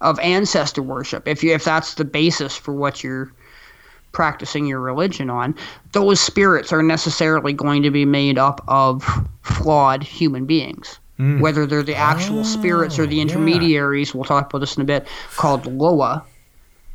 of 0.00 0.18
ancestor 0.20 0.82
worship, 0.82 1.26
if 1.26 1.42
you 1.42 1.52
if 1.52 1.64
that's 1.64 1.94
the 1.94 2.04
basis 2.04 2.56
for 2.56 2.72
what 2.72 3.02
you're 3.02 3.32
practicing 4.12 4.66
your 4.66 4.80
religion 4.80 5.28
on, 5.28 5.54
those 5.92 6.20
spirits 6.20 6.72
are 6.72 6.82
necessarily 6.82 7.52
going 7.52 7.82
to 7.82 7.90
be 7.90 8.04
made 8.04 8.38
up 8.38 8.64
of 8.68 9.04
flawed 9.42 10.02
human 10.02 10.46
beings. 10.46 10.98
Mm. 11.18 11.40
Whether 11.40 11.66
they're 11.66 11.82
the 11.82 11.94
actual 11.94 12.44
spirits 12.44 12.98
or 12.98 13.06
the 13.06 13.20
intermediaries, 13.20 14.14
we'll 14.14 14.24
talk 14.24 14.48
about 14.48 14.58
this 14.58 14.76
in 14.76 14.82
a 14.82 14.84
bit, 14.84 15.06
called 15.36 15.66
Loa, 15.66 16.24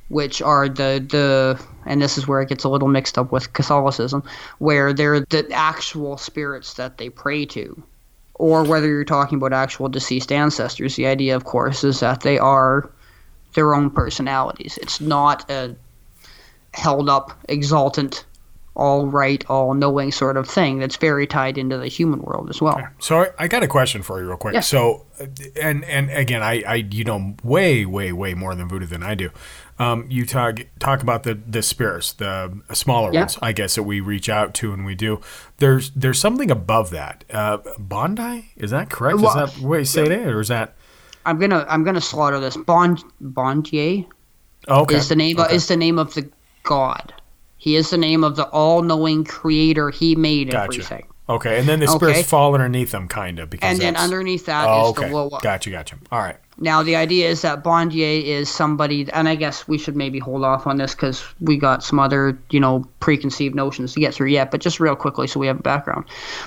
which 0.09 0.41
are 0.41 0.67
the 0.67 1.05
the 1.09 1.59
and 1.85 2.01
this 2.01 2.17
is 2.17 2.27
where 2.27 2.41
it 2.41 2.49
gets 2.49 2.63
a 2.63 2.69
little 2.69 2.87
mixed 2.87 3.17
up 3.17 3.31
with 3.31 3.53
Catholicism, 3.53 4.23
where 4.57 4.93
they're 4.93 5.21
the 5.21 5.47
actual 5.51 6.17
spirits 6.17 6.73
that 6.73 6.97
they 6.97 7.09
pray 7.09 7.45
to. 7.45 7.81
Or 8.35 8.63
whether 8.63 8.87
you're 8.87 9.03
talking 9.03 9.37
about 9.37 9.51
actual 9.51 9.89
deceased 9.89 10.31
ancestors, 10.31 10.95
the 10.95 11.07
idea 11.07 11.35
of 11.35 11.43
course 11.43 11.83
is 11.83 11.99
that 11.99 12.21
they 12.21 12.37
are 12.39 12.89
their 13.53 13.73
own 13.73 13.89
personalities. 13.89 14.79
It's 14.81 15.01
not 15.01 15.49
a 15.49 15.75
held 16.73 17.09
up, 17.09 17.37
exultant 17.49 18.25
all 18.79 19.07
right, 19.07 19.43
all 19.49 19.73
knowing 19.73 20.09
sort 20.09 20.37
of 20.37 20.47
thing 20.47 20.79
that's 20.79 20.95
very 20.95 21.27
tied 21.27 21.57
into 21.57 21.77
the 21.77 21.87
human 21.87 22.21
world 22.21 22.49
as 22.49 22.61
well. 22.61 22.81
So 22.99 23.23
I, 23.23 23.31
I 23.37 23.47
got 23.49 23.61
a 23.61 23.67
question 23.67 24.01
for 24.01 24.21
you, 24.21 24.27
real 24.27 24.37
quick. 24.37 24.53
Yes. 24.53 24.69
So, 24.69 25.05
and 25.61 25.83
and 25.83 26.09
again, 26.11 26.41
I, 26.41 26.63
I 26.65 26.75
you 26.75 27.03
know 27.03 27.35
way 27.43 27.85
way 27.85 28.13
way 28.13 28.33
more 28.33 28.55
than 28.55 28.69
voodoo 28.69 28.85
than 28.85 29.03
I 29.03 29.15
do. 29.15 29.31
Um, 29.79 30.05
you 30.09 30.25
talk 30.25 30.59
talk 30.79 31.01
about 31.01 31.23
the 31.23 31.35
the 31.35 31.61
spirits, 31.61 32.11
the 32.13 32.51
smaller 32.73 33.13
Yeah. 33.13 33.21
ones, 33.21 33.37
I 33.41 33.53
guess 33.53 33.75
that 33.75 33.83
we 33.83 34.01
reach 34.01 34.27
out 34.27 34.53
to 34.55 34.73
and 34.73 34.85
we 34.85 34.93
do. 34.93 35.21
There's 35.57 35.91
there's 35.91 36.19
something 36.19 36.51
above 36.51 36.89
that. 36.89 37.23
Uh, 37.31 37.59
Bondi, 37.77 38.49
is 38.57 38.71
that 38.71 38.89
correct? 38.89 39.19
Is 39.21 39.33
that 39.33 39.57
way 39.59 39.79
you 39.79 39.85
say 39.85 40.03
it, 40.03 40.27
or 40.27 40.41
is 40.41 40.49
that? 40.49 40.75
I'm 41.25 41.39
gonna 41.39 41.65
I'm 41.69 41.83
gonna 41.85 42.01
slaughter 42.01 42.39
this. 42.41 42.57
Bond 42.57 43.01
Bondye 43.23 44.05
Okay. 44.67 44.95
is 44.95 45.07
the 45.07 45.15
name 45.15 45.39
Okay. 45.39 45.55
is 45.55 45.67
the 45.67 45.77
name 45.77 45.97
of 45.97 46.13
the 46.13 46.29
god. 46.63 47.13
He 47.57 47.75
is 47.75 47.89
the 47.89 47.97
name 47.97 48.23
of 48.23 48.35
the 48.37 48.47
all-knowing 48.49 49.25
creator. 49.25 49.89
He 49.89 50.15
made 50.15 50.51
Gotcha. 50.51 50.63
everything. 50.63 51.05
Okay, 51.29 51.59
and 51.59 51.69
then 51.69 51.79
the 51.79 51.87
spirits 51.87 52.19
Okay. 52.19 52.27
fall 52.27 52.55
underneath 52.55 52.89
them, 52.89 53.07
kind 53.07 53.37
of. 53.37 53.51
Because 53.51 53.69
And 53.69 53.79
then 53.79 53.95
underneath 53.95 54.47
that 54.47 54.65
oh, 54.67 54.81
is 54.81 54.89
oh, 54.89 54.93
the 54.93 55.01
okay. 55.01 55.13
Loa. 55.13 55.39
Gotcha, 55.41 55.69
gotcha. 55.69 55.95
All 56.11 56.19
right. 56.19 56.37
Now 56.57 56.81
the 56.81 56.95
idea 56.95 57.29
is 57.29 57.43
that 57.43 57.63
Bondye 57.63 58.23
is 58.23 58.49
somebody, 58.49 59.07
and 59.13 59.29
I 59.29 59.35
guess 59.35 59.67
we 59.67 59.77
should 59.77 59.95
maybe 59.95 60.17
hold 60.17 60.43
off 60.43 60.65
on 60.65 60.77
this 60.77 60.95
because 60.95 61.23
we 61.39 61.55
got 61.57 61.83
some 61.83 61.99
other, 61.99 62.37
you 62.49 62.59
know, 62.59 62.83
preconceived 62.99 63.53
notions 63.55 63.93
to 63.93 63.99
get 63.99 64.13
through 64.15 64.29
yet. 64.29 64.49
But 64.49 64.59
just 64.61 64.79
real 64.79 64.95
quickly, 64.95 65.27
so 65.27 65.39
we 65.39 65.45
have 65.47 65.59
a 65.59 65.63
background. 65.63 66.05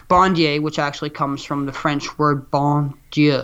Bondye, 0.08 0.60
which 0.60 0.78
actually 0.80 1.10
comes 1.10 1.44
from 1.44 1.64
the 1.66 1.72
French 1.72 2.18
word 2.18 2.50
bon 2.50 2.92
Dieu, 3.12 3.42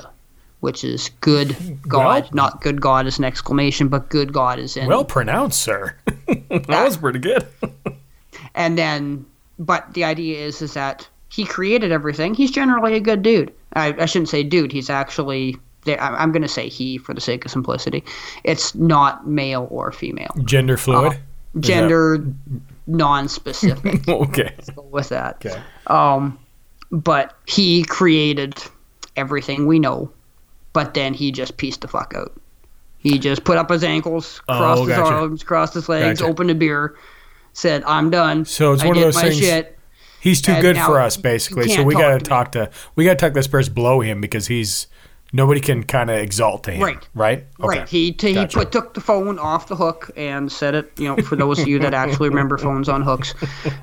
which 0.61 0.83
is 0.83 1.11
good 1.21 1.57
God, 1.87 2.25
Well- 2.25 2.31
not 2.33 2.61
good 2.63 2.81
God 2.81 3.07
as 3.07 3.19
an 3.19 3.25
exclamation, 3.25 3.87
but 3.87 4.09
good 4.09 4.33
God 4.33 4.59
is 4.59 4.77
in. 4.77 4.89
Well 4.89 5.05
pronounced, 5.05 5.63
sir. 5.63 5.95
that 6.27 6.85
was 6.85 6.97
pretty 6.97 7.21
good. 7.21 7.47
and 8.57 8.77
then 8.77 9.25
but 9.59 9.95
the 9.95 10.05
idea 10.05 10.45
is 10.45 10.61
is 10.63 10.75
that 10.75 11.09
he 11.31 11.45
created 11.45 11.93
everything 11.93 12.35
he's 12.35 12.51
generally 12.51 12.95
a 12.95 13.01
good 13.01 13.23
dude 13.23 13.53
i, 13.75 13.95
I 13.99 14.07
shouldn't 14.07 14.29
say 14.29 14.43
dude 14.43 14.73
he's 14.73 14.89
actually 14.91 15.57
i'm 15.87 16.33
going 16.33 16.43
to 16.43 16.49
say 16.49 16.69
he 16.69 16.99
for 16.99 17.15
the 17.15 17.21
sake 17.21 17.45
of 17.45 17.51
simplicity 17.51 18.03
it's 18.45 18.75
not 18.75 19.27
male 19.27 19.67
or 19.71 19.91
female 19.93 20.35
Gender 20.45 20.77
fluid. 20.77 21.05
Uh, 21.07 21.11
Is 21.11 21.17
that- 21.55 21.61
gender 21.63 22.25
non-specific 22.87 24.09
okay. 24.09 24.53
Let's 24.57 24.71
go 24.71 24.83
with 24.83 25.09
that 25.11 25.37
Okay. 25.45 25.61
um 25.87 26.39
but 26.91 27.37
he 27.47 27.85
created 27.85 28.57
everything 29.17 29.67
we 29.67 29.79
know 29.79 30.11
but 30.73 30.95
then 30.95 31.15
he 31.15 31.31
just 31.33 31.57
pieced 31.57 31.83
the 31.83 31.89
fuck 31.89 32.15
out 32.17 32.33
he 32.99 33.19
just 33.19 33.45
put 33.45 33.57
up 33.59 33.71
his 33.71 33.85
ankles 33.85 34.41
Oh, 34.49 34.57
crossed 34.57 34.89
his 34.89 34.99
arms 34.99 35.43
crossed 35.45 35.75
his 35.75 35.89
legs 35.89 36.21
Gotcha. 36.21 36.31
opened 36.31 36.51
a 36.51 36.55
beer 36.55 36.97
said 37.53 37.83
i'm 37.85 38.11
done 38.11 38.45
So 38.45 38.73
it's 38.73 38.83
I 38.83 38.87
one 38.89 38.97
of 38.97 39.03
those 39.03 39.15
my 39.17 39.23
things. 39.23 39.39
shit. 39.39 39.78
He's 40.21 40.43
too 40.43 40.61
good 40.61 40.77
now 40.77 40.87
for 40.87 41.01
us, 41.01 41.17
basically. 41.17 41.69
So 41.69 41.83
we 41.83 41.95
got 41.95 42.19
to 42.19 42.25
talk 42.25 42.53
to 42.53 42.71
we 42.97 43.05
got 43.05 43.19
to 43.19 43.27
talk 43.27 43.35
the 43.35 43.43
spirits 43.43 43.69
below 43.69 44.01
him 44.01 44.21
because 44.21 44.47
he's 44.47 44.87
nobody 45.33 45.61
can 45.61 45.85
kind 45.85 46.11
of 46.11 46.19
exalt 46.19 46.65
to 46.65 46.73
him. 46.73 46.83
Right. 46.83 47.09
Right. 47.15 47.47
Okay. 47.61 47.79
Right. 47.81 47.89
He 47.89 48.13
t- 48.13 48.35
Gotcha. 48.35 48.59
he 48.59 48.65
put 48.65 48.73
took 48.73 48.95
the 48.95 49.01
phone 49.01 49.39
off 49.39 49.69
the 49.69 49.77
hook 49.77 50.11
and 50.17 50.51
set 50.51 50.75
it. 50.75 50.93
You 50.99 51.09
know, 51.09 51.17
for 51.23 51.37
those 51.37 51.61
of 51.61 51.69
you 51.69 51.79
that 51.81 51.95
actually 51.95 52.29
remember 52.29 52.59
phones 52.59 52.89
on 52.89 53.03
hooks, 53.03 53.35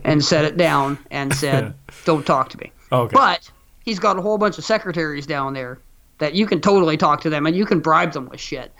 and 0.04 0.24
set 0.24 0.46
it 0.46 0.58
down 0.58 0.98
and 1.12 1.34
said, 1.34 1.74
"Don't 2.06 2.26
talk 2.26 2.50
to 2.50 2.58
me." 2.58 2.72
Okay. 2.92 3.14
But 3.14 3.50
he's 3.84 4.00
got 4.00 4.18
a 4.18 4.22
whole 4.22 4.38
bunch 4.38 4.58
of 4.58 4.66
secretaries 4.66 5.26
down 5.26 5.54
there 5.54 5.80
that 6.18 6.34
you 6.34 6.46
can 6.46 6.62
totally 6.62 6.98
talk 6.98 7.22
to 7.22 7.30
them 7.30 7.46
and 7.46 7.56
you 7.56 7.66
can 7.66 7.80
bribe 7.80 8.14
them 8.14 8.30
with 8.30 8.40
shit. 8.40 8.72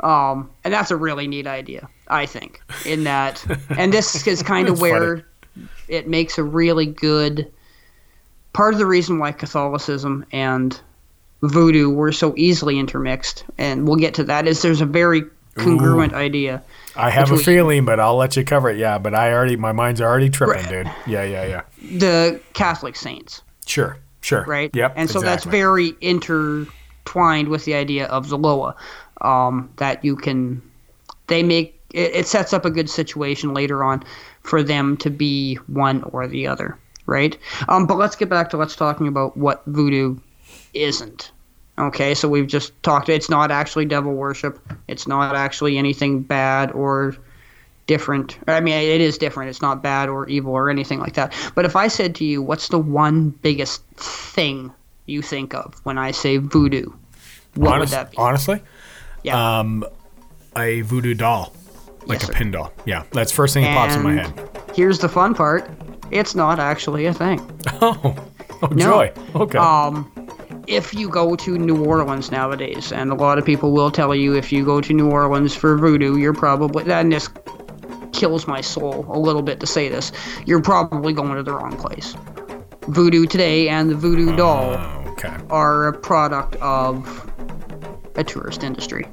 Um, 0.00 0.50
and 0.64 0.72
that's 0.72 0.90
a 0.90 0.96
really 0.96 1.26
neat 1.26 1.46
idea, 1.46 1.88
I 2.08 2.26
think. 2.26 2.60
In 2.84 3.04
that, 3.04 3.44
and 3.70 3.92
this 3.92 4.26
is 4.26 4.42
kind 4.42 4.68
of 4.68 4.80
where 4.80 5.26
it 5.88 6.08
makes 6.08 6.38
a 6.38 6.42
really 6.42 6.86
good 6.86 7.50
part 8.52 8.72
of 8.74 8.78
the 8.78 8.86
reason 8.86 9.18
why 9.18 9.32
Catholicism 9.32 10.24
and 10.32 10.80
voodoo 11.42 11.90
were 11.90 12.12
so 12.12 12.34
easily 12.36 12.78
intermixed, 12.78 13.44
and 13.58 13.86
we'll 13.86 13.96
get 13.96 14.14
to 14.14 14.24
that, 14.24 14.46
is 14.48 14.62
there's 14.62 14.80
a 14.80 14.86
very 14.86 15.22
congruent 15.54 16.12
idea. 16.14 16.62
I 16.96 17.10
have 17.10 17.30
a 17.30 17.38
feeling, 17.38 17.84
but 17.84 18.00
I'll 18.00 18.16
let 18.16 18.36
you 18.36 18.44
cover 18.44 18.70
it. 18.70 18.78
Yeah, 18.78 18.98
but 18.98 19.14
I 19.14 19.32
already 19.32 19.56
my 19.56 19.72
mind's 19.72 20.00
already 20.00 20.30
tripping, 20.30 20.64
dude. 20.70 20.90
Yeah, 21.06 21.24
yeah, 21.24 21.44
yeah. 21.46 21.62
the 21.98 22.40
Catholic 22.54 22.96
saints, 22.96 23.42
Sure, 23.66 23.98
sure. 24.22 24.44
right? 24.46 24.70
Yep. 24.74 24.94
And 24.96 25.10
so 25.10 25.20
that's 25.20 25.44
very 25.44 25.94
intertwined 26.00 27.48
with 27.48 27.64
the 27.66 27.74
idea 27.74 28.06
of 28.06 28.28
the 28.28 28.38
Loa, 28.38 28.74
um, 29.20 29.70
that 29.76 30.04
you 30.04 30.16
can, 30.16 30.62
they 31.26 31.42
make, 31.42 31.75
it, 31.92 32.14
it 32.14 32.26
sets 32.26 32.52
up 32.52 32.64
a 32.64 32.70
good 32.70 32.88
situation 32.90 33.54
later 33.54 33.82
on 33.84 34.02
for 34.42 34.62
them 34.62 34.96
to 34.98 35.10
be 35.10 35.56
one 35.66 36.02
or 36.04 36.26
the 36.26 36.46
other, 36.46 36.78
right? 37.06 37.36
Um, 37.68 37.86
but 37.86 37.96
let's 37.98 38.16
get 38.16 38.28
back 38.28 38.50
to 38.50 38.56
let's 38.56 38.76
talking 38.76 39.06
about 39.08 39.36
what 39.36 39.62
voodoo 39.66 40.16
isn't. 40.74 41.30
Okay, 41.78 42.14
so 42.14 42.26
we've 42.28 42.46
just 42.46 42.72
talked. 42.82 43.08
It's 43.10 43.28
not 43.28 43.50
actually 43.50 43.84
devil 43.84 44.14
worship. 44.14 44.58
It's 44.88 45.06
not 45.06 45.36
actually 45.36 45.76
anything 45.76 46.22
bad 46.22 46.72
or 46.72 47.14
different. 47.86 48.38
I 48.48 48.60
mean, 48.60 48.74
it 48.74 49.00
is 49.02 49.18
different. 49.18 49.50
It's 49.50 49.60
not 49.60 49.82
bad 49.82 50.08
or 50.08 50.26
evil 50.28 50.52
or 50.52 50.70
anything 50.70 51.00
like 51.00 51.14
that. 51.14 51.34
But 51.54 51.66
if 51.66 51.76
I 51.76 51.88
said 51.88 52.14
to 52.16 52.24
you, 52.24 52.40
what's 52.40 52.68
the 52.68 52.78
one 52.78 53.28
biggest 53.30 53.82
thing 53.96 54.72
you 55.04 55.20
think 55.22 55.54
of 55.54 55.74
when 55.84 55.98
I 55.98 56.12
say 56.12 56.38
voodoo? 56.38 56.90
What 57.54 57.74
Honest- 57.74 57.92
would 57.92 57.96
that 57.98 58.10
be? 58.10 58.16
Honestly, 58.16 58.62
Yeah. 59.22 59.58
um, 59.58 59.84
a 60.56 60.80
voodoo 60.80 61.12
doll, 61.14 61.52
like 62.06 62.20
Yes, 62.20 62.28
a 62.28 62.32
pin 62.32 62.50
doll. 62.50 62.72
Yeah, 62.84 63.04
that's 63.12 63.32
first 63.32 63.54
thing 63.54 63.64
that 63.64 63.74
pops 63.74 63.96
in 63.96 64.02
my 64.02 64.14
head. 64.14 64.50
Here's 64.74 64.98
the 64.98 65.08
fun 65.08 65.34
part. 65.34 65.68
It's 66.10 66.34
not 66.34 66.58
actually 66.58 67.06
a 67.06 67.14
thing. 67.14 67.40
Oh, 67.82 68.16
oh 68.62 68.68
No. 68.68 68.76
joy. 68.76 69.12
Okay. 69.34 69.58
Um, 69.58 70.10
if 70.66 70.94
you 70.94 71.08
go 71.08 71.36
to 71.36 71.58
New 71.58 71.84
Orleans 71.84 72.30
nowadays, 72.30 72.90
and 72.92 73.12
a 73.12 73.14
lot 73.14 73.38
of 73.38 73.44
people 73.44 73.72
will 73.72 73.90
tell 73.90 74.14
you 74.14 74.34
if 74.34 74.50
you 74.50 74.64
go 74.64 74.80
to 74.80 74.92
New 74.92 75.10
Orleans 75.10 75.54
for 75.54 75.76
voodoo, 75.76 76.16
you're 76.16 76.32
probably 76.32 76.90
and 76.90 77.12
this 77.12 77.28
kills 78.12 78.46
my 78.46 78.60
soul 78.60 79.04
a 79.10 79.18
little 79.18 79.42
bit 79.42 79.60
to 79.60 79.66
say 79.66 79.88
this. 79.88 80.10
You're 80.46 80.62
probably 80.62 81.12
going 81.12 81.36
to 81.36 81.42
the 81.42 81.52
wrong 81.52 81.76
place. 81.76 82.14
Voodoo 82.88 83.26
today 83.26 83.68
and 83.68 83.90
the 83.90 83.94
voodoo 83.94 84.34
doll 84.36 84.74
okay. 85.08 85.36
are 85.50 85.88
a 85.88 85.92
product 85.92 86.56
of 86.56 87.30
a 88.14 88.24
tourist 88.24 88.62
industry. 88.62 89.06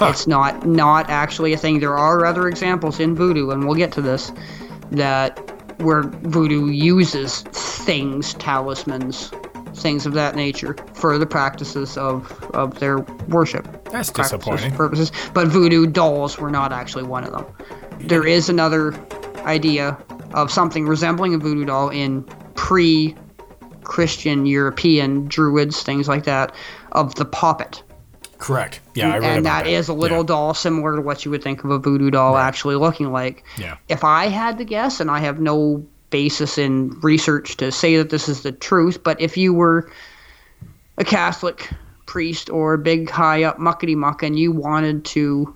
It's 0.00 0.26
not 0.26 0.66
not 0.66 1.10
actually 1.10 1.52
a 1.52 1.56
thing. 1.56 1.80
There 1.80 1.96
are 1.96 2.24
other 2.24 2.48
examples 2.48 3.00
in 3.00 3.14
voodoo, 3.14 3.50
and 3.50 3.66
we'll 3.66 3.76
get 3.76 3.92
to 3.92 4.02
this, 4.02 4.32
that 4.90 5.38
where 5.80 6.02
voodoo 6.02 6.66
uses 6.68 7.42
things, 7.42 8.34
talismans, 8.34 9.30
things 9.74 10.06
of 10.06 10.12
that 10.14 10.36
nature 10.36 10.76
for 10.94 11.18
the 11.18 11.26
practices 11.26 11.96
of, 11.96 12.42
of 12.54 12.78
their 12.78 13.00
worship. 13.28 13.84
That's 13.90 14.10
disappointing. 14.10 14.72
Purposes, 14.72 15.12
but 15.34 15.48
voodoo 15.48 15.86
dolls 15.86 16.38
were 16.38 16.50
not 16.50 16.72
actually 16.72 17.04
one 17.04 17.24
of 17.24 17.32
them. 17.32 17.46
There 18.00 18.26
is 18.26 18.48
another 18.48 18.94
idea 19.40 19.98
of 20.34 20.50
something 20.50 20.86
resembling 20.86 21.34
a 21.34 21.38
voodoo 21.38 21.64
doll 21.64 21.88
in 21.90 22.22
pre 22.54 23.16
Christian 23.84 24.46
European 24.46 25.26
druids, 25.26 25.82
things 25.82 26.08
like 26.08 26.24
that, 26.24 26.54
of 26.92 27.14
the 27.16 27.24
poppet. 27.24 27.82
Correct. 28.42 28.80
Yeah, 28.94 29.14
and 29.14 29.24
about 29.24 29.64
that 29.64 29.66
is 29.68 29.88
a 29.88 29.94
little 29.94 30.18
Yeah. 30.18 30.24
doll 30.24 30.54
similar 30.54 30.96
to 30.96 31.00
what 31.00 31.24
you 31.24 31.30
would 31.30 31.44
think 31.44 31.62
of 31.62 31.70
a 31.70 31.78
voodoo 31.78 32.10
doll 32.10 32.36
actually 32.36 32.74
looking 32.74 33.12
like. 33.12 33.44
Yeah. 33.56 33.76
If 33.88 34.02
I 34.02 34.26
had 34.26 34.58
to 34.58 34.64
guess, 34.64 34.98
and 34.98 35.10
I 35.10 35.20
have 35.20 35.40
no 35.40 35.84
basis 36.10 36.58
in 36.58 36.98
research 37.02 37.56
to 37.58 37.70
say 37.70 37.96
that 37.96 38.10
this 38.10 38.28
is 38.28 38.42
the 38.42 38.50
truth, 38.50 39.02
but 39.04 39.20
if 39.20 39.36
you 39.36 39.54
were 39.54 39.90
a 40.98 41.04
Catholic 41.04 41.70
priest 42.06 42.50
or 42.50 42.74
a 42.74 42.78
big 42.78 43.08
high 43.08 43.44
up 43.44 43.58
muckety 43.58 43.96
muck 43.96 44.24
and 44.24 44.36
you 44.36 44.50
wanted 44.50 45.04
to 45.04 45.54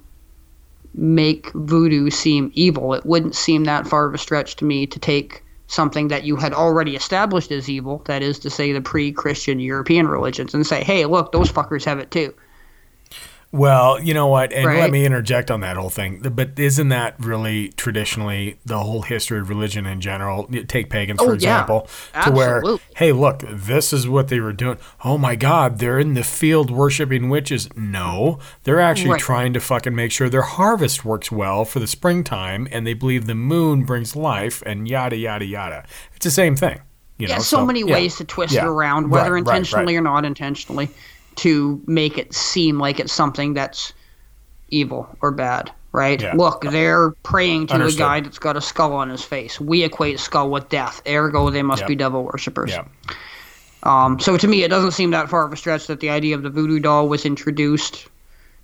make 0.94 1.50
voodoo 1.54 2.08
seem 2.08 2.52
evil, 2.54 2.94
it 2.94 3.04
wouldn't 3.04 3.34
seem 3.34 3.64
that 3.64 3.86
far 3.86 4.06
of 4.06 4.14
a 4.14 4.18
stretch 4.18 4.54
to 4.56 4.64
me 4.64 4.86
to 4.86 4.98
take 5.00 5.42
something 5.66 6.06
that 6.08 6.22
you 6.22 6.36
had 6.36 6.54
already 6.54 6.94
established 6.94 7.50
as 7.50 7.68
evil, 7.68 8.00
that 8.06 8.22
is 8.22 8.38
to 8.38 8.48
say 8.48 8.72
the 8.72 8.80
pre 8.80 9.10
Christian 9.10 9.58
European 9.58 10.06
religions, 10.06 10.54
and 10.54 10.64
say, 10.64 10.84
hey, 10.84 11.04
look, 11.04 11.32
those 11.32 11.50
fuckers 11.50 11.84
have 11.84 11.98
it 11.98 12.12
too. 12.12 12.32
Well, 13.56 14.00
you 14.00 14.12
know 14.14 14.26
what? 14.26 14.52
And 14.52 14.64
let 14.66 14.90
me 14.90 15.04
interject 15.06 15.50
on 15.50 15.60
that 15.60 15.76
whole 15.76 15.88
thing. 15.90 16.20
But 16.20 16.58
isn't 16.58 16.88
that 16.90 17.14
really 17.18 17.68
traditionally 17.70 18.58
the 18.66 18.78
whole 18.78 19.02
history 19.02 19.38
of 19.40 19.48
religion 19.48 19.86
in 19.86 20.00
general? 20.00 20.46
Take 20.68 20.90
pagans, 20.90 21.18
oh, 21.20 21.24
for 21.24 21.30
Oh, 21.30 21.32
yeah. 21.32 21.36
example, 21.36 21.88
to 22.24 22.30
where, 22.32 22.62
hey, 22.96 23.12
look, 23.12 23.42
this 23.48 23.92
is 23.92 24.06
what 24.08 24.28
they 24.28 24.40
were 24.40 24.52
doing. 24.52 24.78
Oh 25.04 25.16
my 25.16 25.36
God, 25.36 25.78
they're 25.78 25.98
in 25.98 26.14
the 26.14 26.22
field 26.24 26.70
worshiping 26.70 27.28
witches. 27.30 27.68
No, 27.76 28.38
they're 28.64 28.80
actually 28.80 29.12
Right. 29.12 29.20
trying 29.20 29.52
to 29.54 29.60
fucking 29.60 29.94
make 29.94 30.12
sure 30.12 30.28
their 30.28 30.42
harvest 30.42 31.04
works 31.04 31.32
well 31.32 31.64
for 31.64 31.78
the 31.80 31.86
springtime, 31.86 32.68
and 32.70 32.86
they 32.86 32.94
believe 32.94 33.26
the 33.26 33.34
moon 33.34 33.84
brings 33.84 34.14
life, 34.14 34.62
and 34.66 34.86
yada, 34.86 35.16
yada, 35.16 35.44
yada. 35.46 35.84
It's 36.14 36.24
the 36.24 36.30
same 36.30 36.56
thing. 36.56 36.80
You 37.18 37.28
yeah, 37.28 37.36
know? 37.36 37.42
so, 37.42 37.64
many 37.64 37.80
yeah. 37.80 37.94
ways 37.94 38.16
to 38.16 38.24
twist 38.24 38.52
Yeah. 38.52 38.64
it 38.64 38.68
around, 38.68 39.08
whether 39.10 39.32
Right, 39.32 39.42
right, 39.42 39.56
intentionally 39.56 39.94
right. 39.94 40.00
or 40.00 40.04
not 40.04 40.24
intentionally, 40.26 40.90
to 41.36 41.80
make 41.86 42.18
it 42.18 42.34
seem 42.34 42.78
like 42.78 42.98
it's 43.00 43.12
something 43.12 43.54
that's 43.54 43.92
evil 44.68 45.08
or 45.20 45.30
bad. 45.30 45.70
right? 45.92 46.20
Yeah. 46.20 46.34
Look, 46.34 46.60
they're 46.60 47.12
praying 47.22 47.68
to 47.68 47.74
Understood. 47.74 48.00
a 48.00 48.04
guy 48.04 48.20
that's 48.20 48.38
got 48.38 48.54
a 48.54 48.60
skull 48.60 48.92
on 48.92 49.08
his 49.08 49.22
face. 49.22 49.58
We 49.58 49.82
equate 49.82 50.20
skull 50.20 50.50
with 50.50 50.68
death. 50.68 51.00
Ergo, 51.08 51.48
they 51.48 51.62
must 51.62 51.80
Yep. 51.80 51.88
be 51.88 51.94
devil 51.94 52.22
worshippers. 52.24 52.70
Yeah. 52.72 52.84
Um, 53.82 54.18
so 54.20 54.36
to 54.36 54.46
me, 54.46 54.62
it 54.62 54.68
doesn't 54.68 54.90
seem 54.90 55.10
that 55.12 55.30
far 55.30 55.46
of 55.46 55.52
a 55.54 55.56
stretch 55.56 55.86
that 55.86 56.00
the 56.00 56.10
idea 56.10 56.34
of 56.34 56.42
the 56.42 56.50
voodoo 56.50 56.80
doll 56.80 57.08
was 57.08 57.24
introduced 57.24 58.08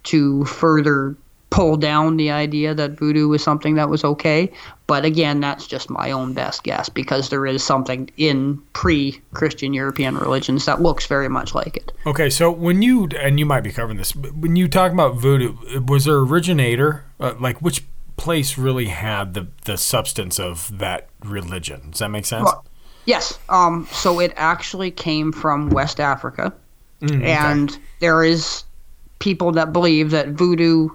to 0.05 0.45
further 0.45 1.17
pull 1.53 1.77
down 1.77 2.17
the 2.17 2.31
idea 2.31 2.75
that 2.75 2.93
voodoo 2.99 3.29
was 3.29 3.43
something 3.45 3.75
that 3.75 3.91
was 3.91 4.05
okay. 4.05 4.51
But 4.87 5.05
again, 5.05 5.41
that's 5.41 5.67
just 5.67 5.91
my 5.91 6.11
own 6.11 6.33
best 6.33 6.65
guess 6.65 6.89
because 6.89 7.29
there 7.29 7.45
is 7.47 7.63
something 7.63 8.11
in 8.17 8.57
pre-Christian 8.73 9.75
European 9.75 10.17
religions 10.17 10.65
that 10.65 10.81
looks 10.81 11.07
very 11.07 11.29
much 11.29 11.55
like 11.55 11.77
it. 11.77 11.93
Okay, 12.07 12.31
so 12.31 12.51
when 12.51 12.81
you 12.81 13.07
and 13.21 13.39
you 13.39 13.45
might 13.47 13.61
be 13.61 13.71
covering 13.71 13.99
this, 13.99 14.13
but 14.13 14.35
when 14.35 14.57
you 14.57 14.67
talk 14.67 14.93
about 14.93 15.17
voodoo, 15.17 15.55
was 15.87 16.07
there 16.07 16.17
originator? 16.17 17.05
Uh, 17.21 17.35
like 17.39 17.61
which 17.61 17.85
place 18.17 18.57
really 18.57 18.87
had 18.87 19.35
the 19.35 19.47
the 19.67 19.77
substance 19.77 20.41
of 20.41 20.79
that 20.79 21.09
religion? 21.25 21.91
Does 21.91 22.01
that 22.01 22.09
make 22.09 22.25
sense? 22.25 22.45
Well, 22.45 22.65
yes. 23.05 23.39
Um, 23.51 23.87
so 23.93 24.21
it 24.21 24.33
actually 24.37 24.91
came 24.91 25.33
from 25.33 25.69
West 25.71 26.01
Africa, 26.01 26.53
Mm, 27.03 27.17
okay. 27.17 27.33
and 27.33 27.79
there 28.01 28.23
is 28.25 28.65
people 29.19 29.53
that 29.53 29.73
believe 29.73 30.11
that 30.13 30.29
voodoo, 30.29 30.89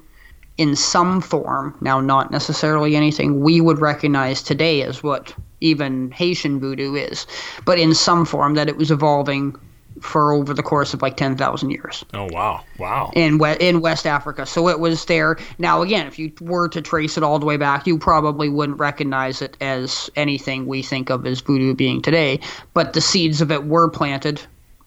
in 0.58 0.76
some 0.76 1.22
form, 1.22 1.76
now 1.82 2.00
not 2.00 2.32
necessarily 2.32 2.96
anything 2.96 3.42
we 3.42 3.62
would 3.62 3.80
recognize 3.80 4.42
today 4.42 4.82
as 4.82 5.04
what 5.04 5.34
even 5.62 6.12
Haitian 6.12 6.60
voodoo 6.60 6.96
is, 6.96 7.26
but 7.66 7.80
in 7.80 7.94
some 7.94 8.26
form 8.26 8.56
that 8.56 8.68
it 8.68 8.78
was 8.78 8.92
evolving 8.92 9.56
for 10.02 10.32
over 10.32 10.54
the 10.54 10.64
course 10.64 10.94
of 10.94 11.02
like 11.02 11.18
ten 11.18 11.36
thousand 11.36 11.72
years 11.72 12.06
oh 12.14 12.28
wow, 12.32 12.64
wow. 12.78 13.12
in 13.16 13.38
we- 13.40 13.58
in 13.60 13.82
West 13.82 14.06
Africa. 14.06 14.46
So 14.46 14.68
it 14.70 14.80
was 14.80 15.06
there. 15.06 15.38
Now 15.58 15.82
again, 15.82 16.08
if 16.08 16.20
you 16.20 16.32
were 16.40 16.68
to 16.70 16.82
trace 16.82 17.18
it 17.18 17.24
all 17.24 17.40
the 17.40 17.46
way 17.46 17.58
back, 17.58 17.88
you 17.88 17.98
probably 17.98 18.50
wouldn't 18.50 18.80
recognize 18.80 19.42
it 19.42 19.58
as 19.62 20.10
anything 20.16 20.68
we 20.68 20.84
think 20.84 21.10
of 21.10 21.26
as 21.26 21.42
voodoo 21.42 21.74
being 21.74 22.02
today. 22.02 22.40
But 22.74 22.94
the 22.94 23.02
seeds 23.02 23.42
of 23.42 23.52
it 23.52 23.66
were 23.66 23.90
planted, 23.90 24.42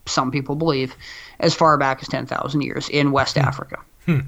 some 0.06 0.30
people 0.30 0.54
believe, 0.54 0.94
as 1.40 1.54
far 1.54 1.76
back 1.76 2.00
as 2.02 2.08
ten 2.08 2.26
thousand 2.26 2.60
years 2.60 2.88
in 2.88 3.10
West 3.10 3.36
hmm. 3.36 3.42
Africa. 3.42 3.78
Hmm. 4.06 4.20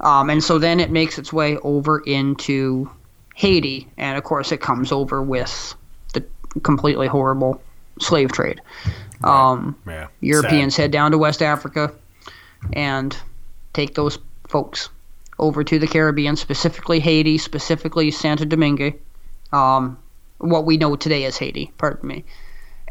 Um, 0.00 0.30
and 0.30 0.42
so 0.42 0.58
then 0.58 0.80
it 0.80 0.90
makes 0.90 1.18
its 1.18 1.32
way 1.32 1.58
over 1.58 2.00
into 2.00 2.90
Haiti, 3.34 3.86
and 3.96 4.16
of 4.16 4.24
course 4.24 4.52
it 4.52 4.60
comes 4.60 4.92
over 4.92 5.22
with 5.22 5.74
the 6.14 6.24
completely 6.62 7.06
horrible 7.06 7.60
slave 8.00 8.32
trade. 8.32 8.60
Um, 9.22 9.76
Yeah. 9.86 10.08
Europeans 10.20 10.76
head 10.76 10.90
down 10.90 11.10
to 11.10 11.18
West 11.18 11.42
Africa 11.42 11.92
and 12.72 13.16
take 13.74 13.94
those 13.94 14.18
folks 14.48 14.88
over 15.38 15.62
to 15.64 15.78
the 15.78 15.86
Caribbean, 15.86 16.36
specifically 16.36 17.00
Haiti, 17.00 17.38
specifically 17.38 18.10
Santo 18.10 18.44
Domingo, 18.44 18.92
um, 19.52 19.98
what 20.38 20.64
we 20.64 20.76
know 20.76 20.96
today 20.96 21.24
as 21.24 21.36
Haiti, 21.36 21.72
pardon 21.78 22.08
me. 22.08 22.24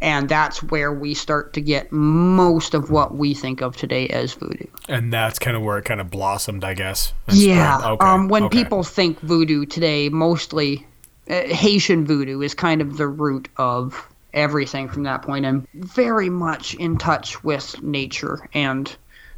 And 0.02 0.30
that's 0.30 0.64
where 0.64 0.94
we 0.94 1.14
start 1.14 1.54
to 1.54 1.62
get 1.62 1.92
most 1.92 2.74
of 2.74 2.90
what 2.90 3.16
we 3.16 3.34
think 3.34 3.62
of 3.62 3.76
today 3.76 4.08
as 4.08 4.34
voodoo. 4.34 4.68
And 4.88 5.12
that's 5.12 5.40
kind 5.40 5.58
of 5.58 5.64
where 5.64 5.78
it 5.78 5.86
kind 5.86 6.00
of 6.00 6.10
blossomed, 6.10 6.64
I 6.64 6.74
guess. 6.74 7.14
Yeah. 7.28 7.82
Okay. 7.84 8.06
Um, 8.06 8.30
when 8.30 8.46
okay. 8.46 8.60
people 8.60 8.84
think 8.84 9.20
voodoo 9.20 9.66
today, 9.66 10.10
mostly 10.10 10.88
uh, 11.30 11.42
Haitian 11.44 12.06
voodoo 12.06 12.42
is 12.42 12.54
kind 12.54 12.82
of 12.82 12.98
the 12.98 13.08
root 13.08 13.50
of 13.58 14.08
everything 14.34 14.88
from 14.88 15.04
that 15.04 15.22
point, 15.22 15.46
and 15.46 15.68
very 15.74 16.30
much 16.30 16.76
in 16.76 16.98
touch 16.98 17.44
with 17.44 17.82
nature 17.82 18.48
and 18.54 18.96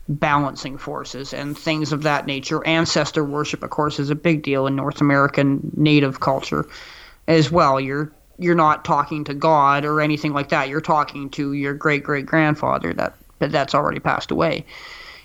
balancing 0.10 0.78
forces 0.78 1.34
and 1.34 1.58
things 1.58 1.92
of 1.92 2.04
that 2.04 2.26
nature. 2.26 2.66
Ancestor 2.68 3.24
worship, 3.24 3.64
of 3.64 3.70
course, 3.70 4.00
is 4.00 4.10
a 4.10 4.16
big 4.16 4.44
deal 4.44 4.68
in 4.68 4.76
North 4.76 5.00
American 5.00 5.72
Native 5.76 6.20
culture 6.20 6.68
as 7.28 7.52
well. 7.52 7.80
You're 7.80 8.12
you're 8.42 8.56
not 8.56 8.84
talking 8.84 9.24
to 9.26 9.34
God 9.34 9.86
or 9.86 10.02
anything 10.02 10.34
like 10.34 10.50
that. 10.50 10.68
You're 10.70 10.82
talking 10.82 11.30
to 11.32 11.54
your 11.54 11.74
great 11.74 12.04
great 12.04 12.26
grandfather 12.26 12.94
that 12.94 13.16
that's 13.40 13.74
already 13.74 14.00
passed 14.00 14.32
away 14.32 14.66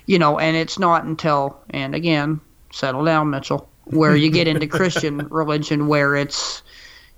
you 0.07 0.17
know, 0.17 0.39
and 0.39 0.57
it's 0.57 0.79
not 0.79 1.03
until, 1.03 1.61
and 1.69 1.93
again, 1.93 2.41
settle 2.71 3.03
down, 3.05 3.29
Mitchell, 3.29 3.69
where 3.83 4.15
you 4.15 4.31
get 4.31 4.47
into 4.47 4.65
Christian 4.65 5.17
religion 5.29 5.87
where 5.87 6.15
it's, 6.15 6.63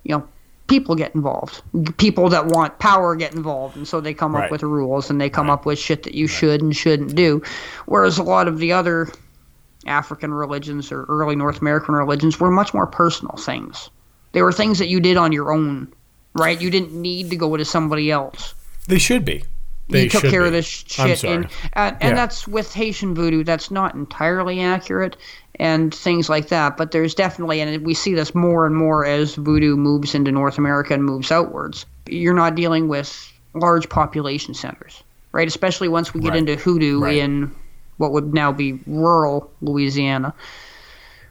you 0.04 0.18
know, 0.18 0.28
people 0.68 0.96
get 0.96 1.16
involved. 1.16 1.62
People 1.98 2.30
that 2.30 2.48
want 2.48 2.80
power 2.80 3.16
get 3.16 3.34
involved, 3.34 3.76
and 3.78 3.88
so 3.88 4.02
they 4.02 4.14
come 4.14 4.36
Right. 4.36 4.46
up 4.46 4.52
with 4.52 4.64
rules 4.64 5.10
and 5.10 5.22
they 5.22 5.30
come 5.30 5.50
up 5.50 5.66
with 5.66 5.80
shit 5.80 6.04
that 6.04 6.16
you 6.16 6.28
should 6.28 6.62
and 6.62 6.76
shouldn't 6.76 7.16
do. 7.16 7.42
Whereas 7.86 8.18
a 8.18 8.24
lot 8.24 8.48
of 8.48 8.58
the 8.58 8.74
other 8.74 9.08
African 9.86 10.34
religions 10.34 10.92
or 10.92 11.04
early 11.06 11.36
North 11.36 11.62
American 11.62 11.94
religions 11.96 12.40
were 12.40 12.52
much 12.52 12.74
more 12.74 12.88
personal 12.88 13.36
things. 13.38 13.90
They 14.32 14.42
were 14.42 14.52
things 14.52 14.80
that 14.80 14.90
you 14.90 15.00
did 15.00 15.18
on 15.18 15.32
your 15.32 15.52
own, 15.54 15.92
right? 16.34 16.60
You 16.60 16.70
didn't 16.70 16.94
need 16.94 17.30
to 17.32 17.36
go 17.36 17.58
to 17.58 17.66
somebody 17.66 18.12
else 18.12 18.54
They 18.88 19.00
should 19.00 19.26
be. 19.26 19.44
They 19.90 20.04
you 20.04 20.10
took 20.10 20.24
care 20.26 20.42
be. 20.42 20.48
of 20.48 20.54
this 20.54 20.66
shit, 20.68 21.24
and 21.24 21.48
and, 21.74 21.96
and 22.00 22.10
Yeah. 22.12 22.14
that's 22.16 22.48
with 22.48 22.72
Haitian 22.74 23.16
voodoo. 23.16 23.44
That's 23.44 23.72
not 23.72 23.96
entirely 23.96 24.62
accurate, 24.62 25.18
and 25.56 25.94
things 25.94 26.30
like 26.30 26.50
that. 26.50 26.78
But 26.78 26.92
there's 26.92 27.16
definitely, 27.16 27.60
and 27.60 27.84
we 27.84 27.96
see 27.96 28.14
this 28.14 28.36
more 28.36 28.68
and 28.68 28.76
more 28.76 29.04
as 29.04 29.34
voodoo 29.34 29.76
moves 29.76 30.14
into 30.14 30.32
North 30.32 30.60
America 30.60 30.94
and 30.94 31.04
moves 31.04 31.32
outwards. 31.32 31.88
You're 32.08 32.36
not 32.36 32.54
dealing 32.54 32.88
with 32.88 33.32
large 33.56 33.90
population 33.90 34.54
centers, 34.54 35.02
right? 35.32 35.48
Especially 35.48 35.88
once 35.88 36.14
we 36.14 36.20
get 36.22 36.30
Right. 36.30 36.38
into 36.38 36.56
hoodoo 36.56 37.02
Right. 37.02 37.18
in 37.18 37.52
what 37.98 38.12
would 38.12 38.32
now 38.32 38.52
be 38.52 38.80
rural 38.86 39.50
Louisiana, 39.62 40.36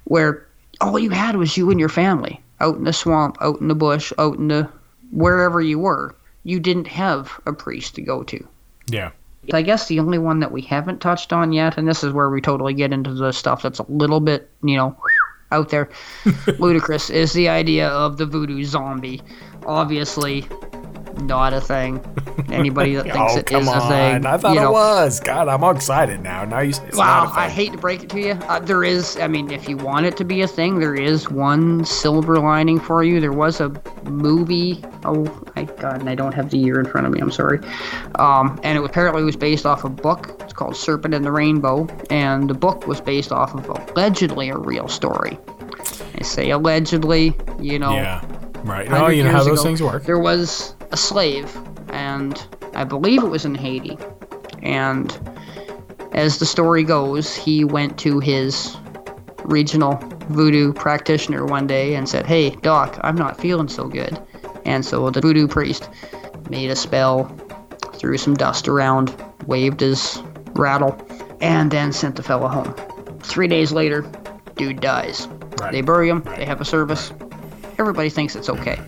where 0.04 0.44
all 0.80 0.98
you 0.98 1.10
had 1.10 1.36
was 1.36 1.56
you 1.56 1.70
and 1.70 1.78
your 1.78 1.88
family 1.88 2.40
out 2.60 2.76
in 2.76 2.84
the 2.84 2.92
swamp, 2.92 3.36
out 3.40 3.60
in 3.60 3.68
the 3.68 3.74
bush, 3.74 4.12
out 4.18 4.38
in 4.38 4.48
the 4.48 4.68
wherever 5.12 5.60
you 5.60 5.78
were. 5.78 6.14
You 6.44 6.60
didn't 6.60 6.86
have 6.86 7.40
a 7.46 7.52
priest 7.52 7.94
to 7.96 8.02
go 8.02 8.22
to. 8.24 8.46
Yeah. 8.86 9.10
I 9.52 9.62
guess 9.62 9.88
the 9.88 10.00
only 10.00 10.18
one 10.18 10.40
that 10.40 10.52
we 10.52 10.62
haven't 10.62 11.00
touched 11.00 11.32
on 11.32 11.52
yet, 11.52 11.78
and 11.78 11.88
this 11.88 12.04
is 12.04 12.12
where 12.12 12.28
we 12.28 12.40
totally 12.40 12.74
get 12.74 12.92
into 12.92 13.14
the 13.14 13.32
stuff 13.32 13.62
that's 13.62 13.78
a 13.78 13.86
little 13.88 14.20
bit, 14.20 14.50
you 14.62 14.76
know, 14.76 14.96
out 15.52 15.70
there, 15.70 15.88
ludicrous, 16.58 17.08
is 17.08 17.32
the 17.32 17.48
idea 17.48 17.88
of 17.88 18.18
the 18.18 18.26
voodoo 18.26 18.62
zombie. 18.64 19.22
Obviously, 19.66 20.46
not 21.26 21.52
a 21.52 21.60
thing. 21.60 22.04
Anybody 22.50 22.94
that 22.96 23.04
thinks 23.12 23.34
oh, 23.34 23.38
it 23.38 23.52
is 23.52 23.68
on. 23.68 23.76
a 23.76 23.88
thing, 23.88 24.26
I 24.26 24.36
thought 24.36 24.54
you 24.54 24.60
know, 24.60 24.68
it 24.68 24.72
was. 24.72 25.20
God, 25.20 25.48
I'm 25.48 25.62
all 25.64 25.74
excited 25.74 26.22
now. 26.22 26.44
Now 26.44 26.60
you 26.60 26.74
Wow, 26.94 27.32
I 27.34 27.48
hate 27.48 27.72
to 27.72 27.78
break 27.78 28.02
it 28.02 28.10
to 28.10 28.20
you. 28.20 28.32
Uh, 28.32 28.60
there 28.60 28.84
is, 28.84 29.16
I 29.18 29.28
mean, 29.28 29.50
if 29.50 29.68
you 29.68 29.76
want 29.76 30.06
it 30.06 30.16
to 30.18 30.24
be 30.24 30.42
a 30.42 30.48
thing, 30.48 30.78
there 30.78 30.94
is 30.94 31.28
one 31.30 31.84
silver 31.84 32.38
lining 32.38 32.80
for 32.80 33.02
you. 33.04 33.20
There 33.20 33.32
was 33.32 33.60
a 33.60 33.70
movie. 34.04 34.82
Oh, 35.04 35.24
my 35.56 35.64
God, 35.64 36.00
and 36.00 36.08
I 36.08 36.14
don't 36.14 36.34
have 36.34 36.50
the 36.50 36.58
year 36.58 36.78
in 36.80 36.86
front 36.86 37.06
of 37.06 37.12
me. 37.12 37.20
I'm 37.20 37.30
sorry. 37.30 37.60
Um, 38.16 38.58
and 38.62 38.78
it 38.78 38.84
apparently 38.84 39.22
was 39.24 39.36
based 39.36 39.66
off 39.66 39.84
a 39.84 39.88
book. 39.88 40.36
It's 40.40 40.52
called 40.52 40.76
Serpent 40.76 41.14
and 41.14 41.24
the 41.24 41.32
Rainbow, 41.32 41.86
and 42.10 42.48
the 42.48 42.54
book 42.54 42.86
was 42.86 43.00
based 43.00 43.32
off 43.32 43.54
of 43.54 43.68
allegedly 43.68 44.48
a 44.48 44.56
real 44.56 44.88
story. 44.88 45.38
I 46.18 46.22
say 46.22 46.50
allegedly, 46.50 47.36
you 47.60 47.78
know. 47.78 47.94
Yeah. 47.94 48.24
Right. 48.64 48.90
Oh, 48.90 49.08
you 49.08 49.22
know 49.22 49.30
how 49.30 49.44
those 49.44 49.60
ago, 49.60 49.62
things 49.62 49.82
work. 49.82 50.04
There 50.04 50.18
was 50.18 50.74
a 50.90 50.96
slave, 50.96 51.56
and 51.90 52.44
I 52.74 52.84
believe 52.84 53.22
it 53.22 53.28
was 53.28 53.44
in 53.44 53.54
Haiti. 53.54 53.98
And 54.62 55.16
as 56.12 56.38
the 56.38 56.46
story 56.46 56.84
goes, 56.84 57.34
he 57.34 57.64
went 57.64 57.98
to 58.00 58.18
his 58.20 58.76
regional 59.44 59.96
voodoo 60.28 60.72
practitioner 60.72 61.44
one 61.46 61.66
day 61.66 61.94
and 61.94 62.08
said, 62.08 62.26
Hey, 62.26 62.50
Doc, 62.50 62.98
I'm 63.02 63.16
not 63.16 63.40
feeling 63.40 63.68
so 63.68 63.88
good. 63.88 64.18
And 64.64 64.84
so 64.84 65.10
the 65.10 65.20
voodoo 65.20 65.48
priest 65.48 65.88
made 66.50 66.70
a 66.70 66.76
spell, 66.76 67.24
threw 67.94 68.18
some 68.18 68.34
dust 68.34 68.68
around, 68.68 69.14
waved 69.46 69.80
his 69.80 70.22
rattle, 70.52 70.96
and 71.40 71.70
then 71.70 71.92
sent 71.92 72.16
the 72.16 72.22
fella 72.22 72.48
home. 72.48 72.74
Three 73.20 73.48
days 73.48 73.72
later, 73.72 74.02
dude 74.56 74.80
dies. 74.80 75.28
They 75.72 75.80
bury 75.80 76.08
him, 76.08 76.22
they 76.36 76.44
have 76.44 76.60
a 76.60 76.64
service. 76.64 77.12
Everybody 77.78 78.10
thinks 78.10 78.36
it's 78.36 78.48
okay. 78.48 78.78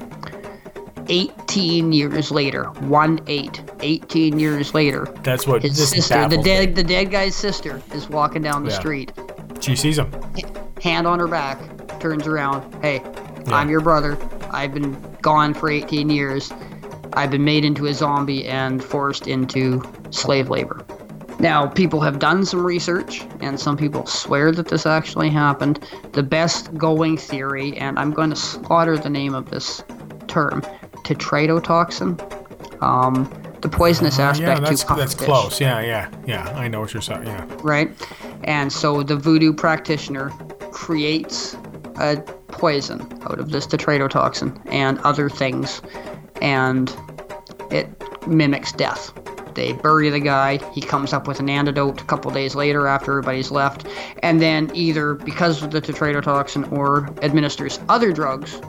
18 1.11 1.93
years 1.93 2.31
later, 2.31 2.65
1 2.65 3.21
8, 3.27 3.63
18 3.81 4.39
years 4.39 4.73
later, 4.75 5.09
That's 5.25 5.45
what 5.47 5.61
his 5.63 5.77
this 5.77 5.91
sister, 5.91 6.29
the 6.29 6.41
dead, 6.41 6.77
the 6.77 6.85
dead 6.85 7.11
guy's 7.11 7.35
sister, 7.35 7.83
is 7.93 8.09
walking 8.09 8.43
down 8.43 8.63
the 8.65 8.71
Yeah. 8.71 8.79
street, 8.79 9.13
She 9.59 9.75
sees 9.75 9.99
him. 9.99 10.09
hand 10.81 11.09
on 11.09 11.19
her 11.19 11.27
back, 11.27 11.59
turns 11.99 12.29
around. 12.29 12.63
Hey, 12.81 13.03
I'm 13.49 13.69
your 13.69 13.81
brother. 13.81 14.17
I've 14.53 14.73
been 14.73 14.97
gone 15.21 15.53
for 15.53 15.69
18 15.69 16.11
years. 16.11 16.53
I've 17.15 17.33
been 17.33 17.45
made 17.45 17.65
into 17.65 17.87
a 17.87 17.93
zombie 17.95 18.47
and 18.47 18.83
forced 18.83 19.27
into 19.27 19.83
slave 20.11 20.49
labor. 20.49 20.85
Now, 21.41 21.67
people 21.67 22.01
have 22.03 22.21
done 22.21 22.45
some 22.45 22.65
research, 22.65 23.25
and 23.41 23.59
some 23.59 23.77
people 23.77 24.07
swear 24.07 24.53
that 24.53 24.69
this 24.69 24.87
actually 24.87 25.31
happened. 25.31 25.85
The 26.13 26.23
best 26.23 26.73
going 26.79 27.17
theory, 27.17 27.77
and 27.79 27.99
I'm 27.99 28.13
going 28.13 28.31
to 28.31 28.37
slaughter 28.37 28.97
the 28.97 29.11
name 29.11 29.35
of 29.35 29.51
this 29.51 29.83
term, 30.29 30.63
tetrodotoxin. 31.15 32.83
Um, 32.83 33.31
the 33.61 33.69
poisonous 33.69 34.19
Uh, 34.19 34.23
aspect 34.23 34.49
yeah, 34.49 34.61
that's 34.61 34.85
to 34.85 34.95
that's 34.95 35.15
pufferfish 35.15 35.25
close. 35.25 35.61
Yeah, 35.61 35.81
yeah, 35.81 36.09
yeah. 36.27 36.49
I 36.57 36.67
know 36.69 36.81
what 36.81 36.95
you're 36.95 37.03
saying. 37.03 37.27
Yeah. 37.27 37.45
right? 37.63 37.91
And 38.45 38.73
so 38.73 39.03
the 39.03 39.17
voodoo 39.17 39.53
practitioner 39.53 40.31
creates 40.73 41.57
a 41.97 42.17
poison 42.49 43.01
out 43.25 43.39
of 43.39 43.51
this 43.51 43.67
tetrodotoxin 43.67 44.59
and 44.73 44.99
other 45.01 45.29
things, 45.29 45.83
and 46.41 46.95
it 47.71 47.87
mimics 48.27 48.73
death. 48.73 49.13
They 49.55 49.73
bury 49.75 50.09
the 50.09 50.21
guy. 50.21 50.59
He 50.73 50.81
comes 50.81 51.13
up 51.13 51.29
with 51.29 51.39
an 51.41 51.51
antidote 51.51 52.01
a 52.01 52.05
couple 52.05 52.31
days 52.31 52.55
later 52.55 52.87
after 52.87 53.11
everybody's 53.19 53.51
left, 53.51 53.87
and 54.23 54.41
then 54.41 54.71
either 54.73 55.15
because 55.15 55.63
of 55.63 55.71
the 55.73 55.83
tetrodotoxin 55.83 56.73
or 56.73 57.11
administers 57.23 57.79
other 57.91 58.11
drugs, 58.13 58.61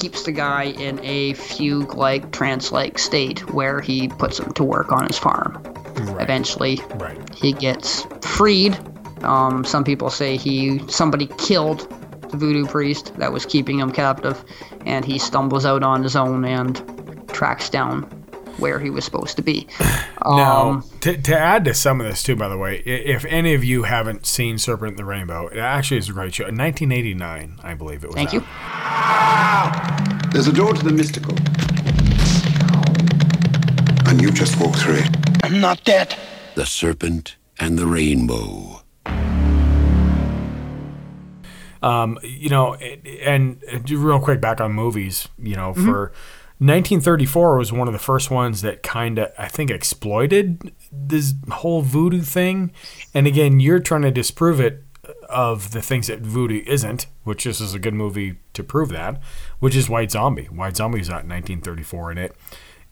keeps 0.00 0.22
the 0.24 0.32
guy 0.32 0.64
in 0.64 1.00
a 1.02 1.32
fugue-like, 1.34 2.30
trance-like 2.32 2.98
state 2.98 3.52
where 3.52 3.80
he 3.80 4.08
puts 4.08 4.38
him 4.38 4.52
to 4.52 4.64
work 4.64 4.92
on 4.92 5.06
his 5.06 5.18
farm. 5.18 5.62
Right. 5.96 6.22
Eventually, 6.22 6.80
Right. 6.96 7.18
he 7.34 7.52
gets 7.52 8.06
freed. 8.20 8.78
Um, 9.22 9.64
some 9.64 9.82
people 9.84 10.10
say 10.10 10.36
he 10.36 10.80
somebody 10.88 11.26
killed 11.38 11.88
the 12.30 12.36
voodoo 12.36 12.66
priest 12.66 13.12
that 13.16 13.32
was 13.32 13.46
keeping 13.46 13.78
him 13.78 13.90
captive, 13.90 14.44
and 14.84 15.04
he 15.04 15.18
stumbles 15.18 15.64
out 15.64 15.82
on 15.82 16.02
his 16.02 16.16
own 16.16 16.44
and 16.44 16.82
tracks 17.28 17.70
down 17.70 18.06
where 18.58 18.78
he 18.80 18.90
was 18.90 19.04
supposed 19.04 19.36
to 19.36 19.42
be. 19.42 19.66
Now, 20.24 20.70
Um, 20.70 20.84
to, 21.02 21.16
to 21.16 21.38
add 21.38 21.64
to 21.66 21.74
some 21.74 22.00
of 22.00 22.06
this 22.08 22.20
too, 22.22 22.34
by 22.34 22.48
the 22.48 22.56
way, 22.58 22.78
if 22.78 23.24
any 23.26 23.54
of 23.54 23.62
you 23.62 23.84
haven't 23.84 24.26
seen 24.26 24.58
Serpent 24.58 24.92
in 24.92 24.96
the 24.96 25.04
Rainbow, 25.04 25.46
it 25.48 25.58
actually 25.58 25.98
is 25.98 26.08
a 26.08 26.12
great 26.12 26.34
show. 26.34 26.44
1989, 26.44 27.60
I 27.62 27.74
believe 27.74 28.02
it 28.02 28.08
was. 28.08 28.16
Thank 28.16 28.30
out. 28.34 28.34
you. 30.24 30.30
There's 30.32 30.48
a 30.48 30.52
door 30.52 30.72
to 30.74 30.82
the 30.84 30.90
mystical. 30.92 31.36
And 34.10 34.20
you 34.20 34.32
just 34.32 34.58
walk 34.60 34.74
through 34.76 34.96
it. 34.96 35.08
I'm 35.44 35.60
not 35.60 35.84
dead. 35.84 36.16
The 36.56 36.66
serpent 36.66 37.36
and 37.60 37.78
the 37.78 37.86
rainbow. 37.86 38.82
Um, 41.82 42.18
you 42.22 42.48
know, 42.48 42.74
and, 42.74 43.62
and 43.62 43.90
real 43.90 44.18
quick 44.18 44.40
back 44.40 44.60
on 44.60 44.72
movies, 44.72 45.28
you 45.38 45.54
know, 45.54 45.72
Mm-hmm. 45.72 45.84
for 45.86 46.12
1934 46.58 47.58
was 47.58 47.72
one 47.72 47.86
of 47.86 47.92
the 47.92 47.98
first 47.98 48.30
ones 48.30 48.62
that 48.62 48.82
kind 48.82 49.18
of 49.18 49.30
I 49.38 49.48
think 49.48 49.70
exploited 49.70 50.72
this 50.90 51.34
whole 51.50 51.82
voodoo 51.82 52.22
thing. 52.22 52.72
And 53.12 53.26
again, 53.26 53.60
you're 53.60 53.78
trying 53.78 54.02
to 54.02 54.10
disprove 54.10 54.58
it 54.58 54.82
of 55.28 55.72
the 55.72 55.82
things 55.82 56.06
that 56.06 56.20
voodoo 56.20 56.62
isn't, 56.66 57.06
which 57.24 57.44
this 57.44 57.60
is 57.60 57.74
a 57.74 57.78
good 57.78 57.94
movie 57.94 58.36
to 58.54 58.64
prove 58.64 58.88
that, 58.90 59.20
which 59.58 59.76
is 59.76 59.88
White 59.88 60.10
Zombie. 60.10 60.46
White 60.46 60.76
Zombie 60.76 60.98
was 60.98 61.10
out 61.10 61.24
in 61.24 61.28
1934, 61.28 62.10
and 62.10 62.18
it 62.18 62.36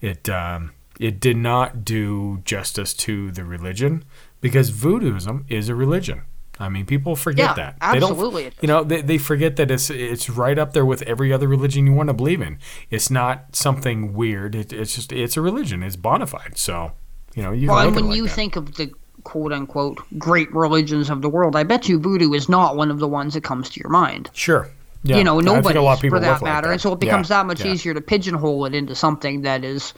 it 0.00 0.28
um, 0.28 0.72
it 1.00 1.18
did 1.18 1.36
not 1.36 1.84
do 1.84 2.42
justice 2.44 2.94
to 2.94 3.30
the 3.30 3.44
religion 3.44 4.04
because 4.40 4.70
voodooism 4.70 5.44
is 5.48 5.68
a 5.68 5.74
religion. 5.74 6.22
I 6.60 6.68
mean, 6.68 6.86
people 6.86 7.16
forget 7.16 7.56
Yeah, 7.56 7.74
that. 7.80 7.92
They 7.92 7.96
it 7.98 8.00
don't, 8.00 8.16
you 8.62 8.68
know, 8.68 8.84
they, 8.84 9.02
they 9.02 9.18
forget 9.18 9.56
that 9.56 9.70
it's 9.70 9.90
it's 9.90 10.30
right 10.30 10.58
up 10.58 10.72
there 10.72 10.86
with 10.86 11.02
every 11.02 11.32
other 11.32 11.48
religion 11.48 11.86
you 11.86 11.92
want 11.92 12.08
to 12.08 12.14
believe 12.14 12.40
in. 12.40 12.58
It's 12.90 13.10
not 13.10 13.56
something 13.56 14.14
weird. 14.14 14.54
It, 14.54 14.72
it's 14.72 14.94
just 14.94 15.12
it's 15.12 15.36
a 15.36 15.40
religion. 15.40 15.82
It's 15.82 15.96
bona 15.96 16.26
fide. 16.26 16.56
So, 16.56 16.92
you 17.34 17.42
know, 17.42 17.50
you 17.52 17.68
well, 17.68 17.78
and 17.86 17.94
when 17.96 18.06
like 18.06 18.16
you 18.16 18.24
that. 18.28 18.34
think 18.34 18.56
of 18.56 18.76
the 18.76 18.90
quote 19.24 19.52
unquote 19.52 19.98
great 20.18 20.52
religions 20.54 21.10
of 21.10 21.22
the 21.22 21.28
world, 21.28 21.56
I 21.56 21.64
bet 21.64 21.88
you 21.88 21.98
voodoo 21.98 22.32
is 22.34 22.48
not 22.48 22.76
one 22.76 22.90
of 22.90 22.98
the 23.00 23.08
ones 23.08 23.34
that 23.34 23.42
comes 23.42 23.68
to 23.70 23.80
your 23.80 23.90
mind. 23.90 24.30
sure, 24.32 24.70
yeah, 25.02 25.16
you 25.18 25.24
know, 25.24 25.40
nobody 25.40 25.76
a 25.78 25.82
lot 25.82 25.94
of 25.94 26.02
people 26.02 26.18
for 26.18 26.20
that 26.20 26.34
look 26.34 26.42
like 26.42 26.52
matter. 26.52 26.68
that. 26.68 26.72
And 26.72 26.80
so 26.80 26.92
it 26.92 26.98
Yeah, 27.02 27.10
becomes 27.10 27.28
that 27.28 27.46
much 27.46 27.64
yeah. 27.64 27.72
easier 27.72 27.94
to 27.94 28.00
pigeonhole 28.00 28.64
it 28.66 28.74
into 28.74 28.94
something 28.94 29.42
that 29.42 29.64
is 29.64 29.92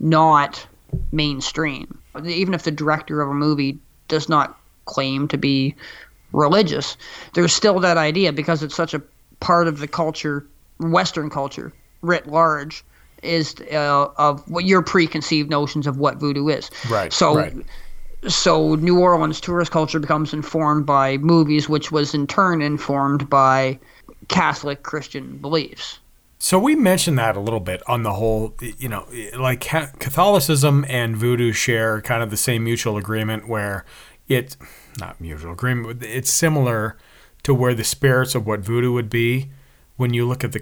not 0.00 0.66
mainstream. 1.10 1.98
Even 2.24 2.54
if 2.54 2.62
the 2.62 2.70
director 2.70 3.20
of 3.20 3.28
a 3.30 3.34
movie 3.34 3.78
does 4.08 4.28
not 4.28 4.58
claim 4.84 5.28
to 5.28 5.38
be 5.38 5.74
religious, 6.32 6.96
there's 7.34 7.52
still 7.52 7.80
that 7.80 7.98
idea 7.98 8.32
because 8.32 8.62
it's 8.62 8.74
such 8.74 8.94
a 8.94 9.02
part 9.40 9.68
of 9.68 9.78
the 9.78 9.88
culture, 9.88 10.46
Western 10.78 11.30
culture 11.30 11.72
writ 12.02 12.26
large, 12.26 12.84
is 13.22 13.54
uh, 13.72 14.08
of 14.16 14.48
what 14.50 14.64
your 14.64 14.82
preconceived 14.82 15.50
notions 15.50 15.86
of 15.86 15.98
what 15.98 16.16
voodoo 16.16 16.48
is. 16.48 16.70
Right, 16.90 17.12
So 17.12 17.36
right. 17.36 17.54
so 18.26 18.74
New 18.76 18.98
Orleans 18.98 19.40
tourist 19.40 19.70
culture 19.70 20.00
becomes 20.00 20.32
informed 20.32 20.86
by 20.86 21.18
movies, 21.18 21.68
which 21.68 21.92
was 21.92 22.14
in 22.14 22.26
turn 22.26 22.62
informed 22.62 23.30
by 23.30 23.78
Catholic 24.28 24.82
Christian 24.82 25.36
beliefs. 25.38 25.98
So 26.38 26.58
we 26.58 26.74
mentioned 26.74 27.20
that 27.20 27.36
a 27.36 27.40
little 27.40 27.60
bit 27.60 27.82
on 27.86 28.02
the 28.02 28.14
whole, 28.14 28.56
you 28.60 28.88
know, 28.88 29.06
like 29.38 29.60
Catholicism 29.60 30.84
and 30.88 31.16
voodoo 31.16 31.52
share 31.52 32.02
kind 32.02 32.20
of 32.20 32.30
the 32.30 32.36
same 32.36 32.64
mutual 32.64 32.96
agreement 32.96 33.46
where 33.46 33.84
it, 34.28 34.56
not 34.98 35.20
mutual 35.20 35.52
agreement, 35.52 35.98
but 36.00 36.08
it's 36.08 36.30
similar 36.30 36.96
to 37.42 37.54
where 37.54 37.74
the 37.74 37.84
spirits 37.84 38.34
of 38.34 38.46
what 38.46 38.60
voodoo 38.60 38.92
would 38.92 39.10
be. 39.10 39.50
When 39.96 40.14
you 40.14 40.26
look 40.26 40.42
at 40.42 40.52
the 40.52 40.58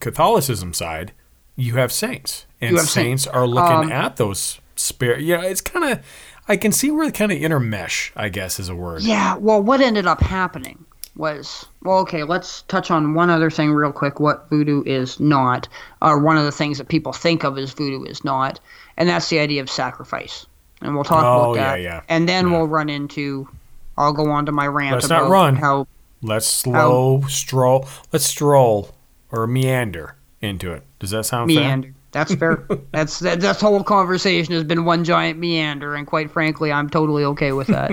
Catholicism 0.00 0.72
side, 0.72 1.12
you 1.56 1.74
have 1.74 1.92
saints, 1.92 2.46
and 2.60 2.76
have 2.76 2.88
saints 2.88 3.24
saints. 3.24 3.26
are 3.26 3.46
looking 3.46 3.90
Um, 3.90 3.92
at 3.92 4.16
those 4.16 4.60
spirit. 4.76 5.20
Yeah, 5.20 5.42
it's 5.42 5.60
kind 5.60 5.84
of, 5.92 6.04
I 6.48 6.56
can 6.56 6.72
see 6.72 6.90
where 6.90 7.06
it 7.06 7.14
kind 7.14 7.30
of 7.30 7.38
intermesh. 7.38 8.10
I 8.16 8.28
guess 8.28 8.58
is 8.58 8.68
a 8.68 8.74
word. 8.74 9.02
Yeah, 9.02 9.36
well, 9.36 9.62
what 9.62 9.80
ended 9.80 10.06
up 10.06 10.20
happening 10.20 10.84
was 11.14 11.66
well, 11.82 11.98
okay, 11.98 12.24
let's 12.24 12.62
touch 12.62 12.90
on 12.90 13.14
one 13.14 13.28
other 13.28 13.50
thing 13.50 13.72
real 13.72 13.92
quick 13.92 14.18
what 14.18 14.48
voodoo 14.48 14.82
is 14.86 15.20
not, 15.20 15.68
or 16.00 16.18
one 16.18 16.38
of 16.38 16.44
the 16.44 16.52
things 16.52 16.78
that 16.78 16.88
people 16.88 17.12
think 17.12 17.44
of 17.44 17.58
as 17.58 17.72
voodoo 17.72 18.04
is 18.04 18.24
not, 18.24 18.58
and 18.96 19.08
that's 19.08 19.28
the 19.28 19.38
idea 19.38 19.60
of 19.60 19.70
sacrifice. 19.70 20.46
And 20.82 20.94
we'll 20.94 21.04
talk 21.04 21.24
Oh, 21.24 21.52
about 21.52 21.56
that. 21.56 21.80
yeah. 21.80 22.02
And 22.08 22.28
then 22.28 22.50
we'll 22.50 22.66
run 22.66 22.88
into, 22.88 23.48
I'll 23.96 24.12
go 24.12 24.30
on 24.30 24.46
to 24.46 24.52
my 24.52 24.66
rant 24.66 24.94
Let's 24.94 25.06
about 25.06 25.24
not 25.24 25.30
run. 25.30 25.56
how 25.56 25.86
Let's 26.22 26.46
slow 26.46 27.22
stroll. 27.28 27.88
Let's 28.12 28.26
stroll 28.26 28.94
or 29.30 29.46
meander 29.46 30.14
into 30.40 30.72
it. 30.72 30.82
Does 31.00 31.10
that 31.10 31.24
sound 31.24 31.50
fair? 31.52 31.60
meander. 31.60 31.88
fair? 31.88 31.94
That's 32.12 32.34
fair. 32.34 32.66
that's 32.92 33.18
that, 33.20 33.40
this 33.40 33.60
whole 33.60 33.82
conversation 33.82 34.54
has 34.54 34.62
been 34.64 34.84
one 34.84 35.02
giant 35.04 35.38
meander, 35.38 35.94
and 35.94 36.06
quite 36.06 36.30
frankly, 36.30 36.70
I'm 36.70 36.88
totally 36.88 37.24
okay 37.24 37.52
with 37.52 37.66
that. 37.68 37.90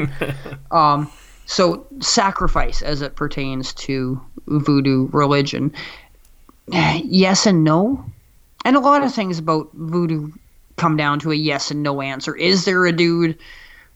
um, 0.72 1.10
so 1.46 1.88
sacrifice, 2.00 2.82
as 2.84 3.02
it 3.02 3.16
pertains 3.16 3.74
to 3.76 4.22
voodoo 4.48 5.08
religion, 5.12 5.74
yes 6.68 7.46
and 7.48 7.64
no, 7.64 8.04
and 8.66 8.76
a 8.76 8.80
lot 8.80 9.04
of 9.04 9.14
things 9.14 9.40
about 9.40 9.70
voodoo 9.74 10.32
come 10.80 10.98
down 10.98 11.20
to 11.20 11.32
a 11.32 11.36
yes 11.36 11.70
and 11.72 11.84
no 11.84 12.02
answer. 12.02 12.36
Is 12.36 12.66
there 12.66 12.86
a 12.86 12.92
dude 12.92 13.38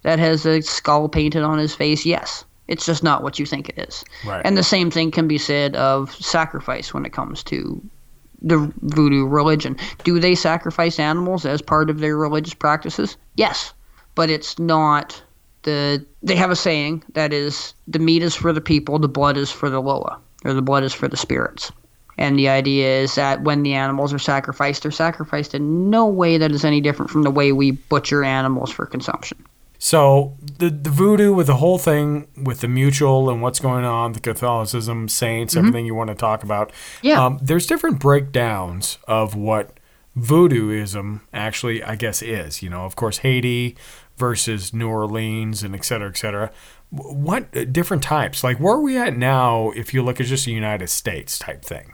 that 0.03 0.19
has 0.19 0.45
a 0.45 0.61
skull 0.61 1.09
painted 1.09 1.43
on 1.43 1.57
his 1.57 1.73
face? 1.73 2.05
Yes. 2.05 2.45
It's 2.67 2.85
just 2.85 3.03
not 3.03 3.23
what 3.23 3.39
you 3.39 3.45
think 3.45 3.69
it 3.69 3.77
is. 3.77 4.03
Right. 4.25 4.41
And 4.45 4.57
the 4.57 4.63
same 4.63 4.89
thing 4.91 5.11
can 5.11 5.27
be 5.27 5.37
said 5.37 5.75
of 5.75 6.13
sacrifice 6.15 6.93
when 6.93 7.05
it 7.05 7.11
comes 7.11 7.43
to 7.43 7.81
the 8.41 8.71
voodoo 8.81 9.25
religion. 9.25 9.77
Do 10.03 10.19
they 10.19 10.35
sacrifice 10.35 10.99
animals 10.99 11.45
as 11.45 11.61
part 11.61 11.89
of 11.89 11.99
their 11.99 12.17
religious 12.17 12.53
practices? 12.53 13.17
Yes. 13.35 13.73
But 14.15 14.29
it's 14.29 14.59
not 14.59 15.21
the 15.63 16.05
they 16.21 16.35
have 16.35 16.51
a 16.51 16.55
saying 16.55 17.03
that 17.13 17.33
is 17.33 17.73
the 17.87 17.99
meat 17.99 18.21
is 18.21 18.35
for 18.35 18.53
the 18.53 18.61
people, 18.61 18.99
the 18.99 19.07
blood 19.07 19.37
is 19.37 19.49
for 19.49 19.69
the 19.69 19.81
loa, 19.81 20.19
or 20.45 20.53
the 20.53 20.61
blood 20.61 20.83
is 20.83 20.93
for 20.93 21.07
the 21.07 21.17
spirits. 21.17 21.71
And 22.17 22.37
the 22.37 22.49
idea 22.49 23.01
is 23.01 23.15
that 23.15 23.41
when 23.41 23.63
the 23.63 23.73
animals 23.73 24.13
are 24.13 24.19
sacrificed, 24.19 24.83
they're 24.83 24.91
sacrificed 24.91 25.55
in 25.55 25.89
no 25.89 26.05
way 26.05 26.37
that 26.37 26.51
is 26.51 26.63
any 26.63 26.81
different 26.81 27.09
from 27.09 27.23
the 27.23 27.31
way 27.31 27.51
we 27.51 27.71
butcher 27.71 28.23
animals 28.23 28.71
for 28.71 28.85
consumption. 28.85 29.43
So 29.79 30.37
the 30.59 30.69
the 30.69 30.89
voodoo 30.89 31.33
with 31.33 31.47
the 31.47 31.57
whole 31.57 31.77
thing 31.77 32.27
with 32.41 32.61
the 32.61 32.69
mutual 32.69 33.29
and 33.29 33.41
what's 33.41 33.59
going 33.59 33.83
on, 33.83 34.13
the 34.13 34.21
Catholicism, 34.21 35.09
saints, 35.09 35.57
everything 35.57 35.85
you 35.85 35.93
want 35.93 36.09
to 36.09 36.15
talk 36.15 36.41
about. 36.43 36.71
Yeah. 37.01 37.21
Um, 37.21 37.37
there's 37.41 37.67
different 37.67 37.99
breakdowns 37.99 38.97
of 39.09 39.35
what 39.35 39.77
voodooism 40.17 41.21
actually, 41.33 41.83
I 41.83 41.95
guess, 41.95 42.21
is. 42.21 42.61
You 42.61 42.69
know, 42.69 42.85
of 42.85 42.95
course, 42.95 43.17
Haiti 43.17 43.75
versus 44.15 44.73
New 44.73 44.87
Orleans 44.87 45.63
and 45.63 45.75
et 45.75 45.83
cetera, 45.83 46.07
et 46.07 46.17
cetera. 46.17 46.51
What 46.89 47.47
uh, 47.57 47.65
different 47.65 48.03
types? 48.03 48.41
Like, 48.41 48.59
where 48.59 48.75
are 48.75 48.81
we 48.81 48.97
at 48.97 49.17
now 49.17 49.71
if 49.71 49.93
you 49.93 50.01
look 50.01 50.21
at 50.21 50.27
just 50.27 50.45
the 50.45 50.53
United 50.53 50.89
States 50.89 51.37
type 51.37 51.65
thing? 51.65 51.93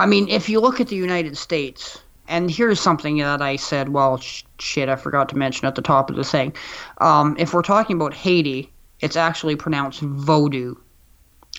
I 0.00 0.06
mean, 0.06 0.28
if 0.28 0.48
you 0.48 0.60
look 0.60 0.80
at 0.80 0.88
the 0.88 0.96
United 0.96 1.36
States, 1.36 2.00
and 2.26 2.50
here's 2.50 2.80
something 2.80 3.18
that 3.18 3.42
I 3.42 3.56
said, 3.56 3.90
well, 3.90 4.16
sh- 4.16 4.44
shit, 4.58 4.88
I 4.88 4.96
forgot 4.96 5.28
to 5.28 5.36
mention 5.36 5.66
at 5.66 5.74
the 5.74 5.82
top 5.82 6.08
of 6.08 6.16
the 6.16 6.24
thing. 6.24 6.54
Um, 6.98 7.36
if 7.38 7.52
we're 7.52 7.60
talking 7.62 7.96
about 7.96 8.14
Haiti, 8.14 8.72
it's 9.00 9.16
actually 9.16 9.56
pronounced 9.56 10.00
voodoo. 10.00 10.74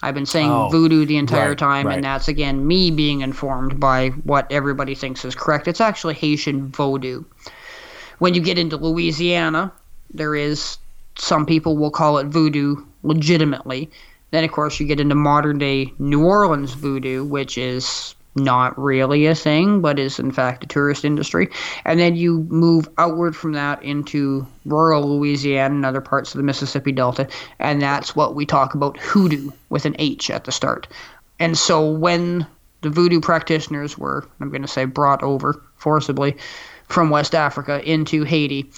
I've 0.01 0.15
been 0.15 0.25
saying 0.25 0.49
Oh, 0.49 0.69
voodoo 0.69 1.05
the 1.05 1.17
entire 1.17 1.49
right, 1.49 1.57
time, 1.57 1.85
right. 1.85 1.95
and 1.95 2.03
that's 2.03 2.27
again 2.27 2.65
me 2.65 2.89
being 2.89 3.21
informed 3.21 3.79
by 3.79 4.09
what 4.23 4.51
everybody 4.51 4.95
thinks 4.95 5.23
is 5.23 5.35
correct. 5.35 5.67
It's 5.67 5.81
actually 5.81 6.15
Haitian 6.15 6.69
voodoo. 6.71 7.23
When 8.17 8.33
you 8.33 8.41
get 8.41 8.57
into 8.57 8.77
Louisiana, 8.77 9.71
there 10.11 10.35
is 10.35 10.77
some 11.15 11.45
people 11.45 11.77
will 11.77 11.91
call 11.91 12.17
it 12.17 12.25
voodoo 12.27 12.77
legitimately. 13.03 13.91
Then, 14.31 14.43
of 14.43 14.51
course, 14.51 14.79
you 14.79 14.87
get 14.87 14.99
into 14.99 15.13
modern 15.13 15.59
day 15.59 15.93
New 15.99 16.23
Orleans 16.25 16.73
voodoo, 16.73 17.23
which 17.23 17.57
is 17.57 18.15
not 18.35 18.77
really 18.79 19.25
a 19.25 19.35
thing, 19.35 19.81
but 19.81 19.99
is 19.99 20.19
in 20.19 20.31
fact 20.31 20.63
a 20.63 20.67
tourist 20.67 21.03
industry. 21.03 21.49
And 21.85 21.99
then 21.99 22.15
you 22.15 22.47
move 22.49 22.87
outward 22.97 23.35
from 23.35 23.53
that 23.53 23.83
into 23.83 24.47
rural 24.65 25.17
Louisiana 25.17 25.75
and 25.75 25.85
other 25.85 26.01
parts 26.01 26.33
of 26.33 26.37
the 26.37 26.43
Mississippi 26.43 26.91
Delta, 26.91 27.27
and 27.59 27.81
that's 27.81 28.15
what 28.15 28.35
we 28.35 28.45
talk 28.45 28.73
about 28.73 28.97
hoodoo 28.97 29.51
with 29.69 29.85
an 29.85 29.95
H 29.99 30.29
at 30.29 30.45
the 30.45 30.51
start. 30.51 30.87
And 31.39 31.57
so 31.57 31.89
when 31.89 32.45
the 32.81 32.89
voodoo 32.89 33.19
practitioners 33.19 33.97
were, 33.97 34.27
I'm 34.39 34.49
going 34.49 34.61
to 34.61 34.67
say, 34.67 34.85
brought 34.85 35.23
over 35.23 35.61
forcibly 35.75 36.37
from 36.87 37.09
West 37.09 37.35
Africa 37.35 37.81
into 37.89 38.23
Haiti, 38.23 38.71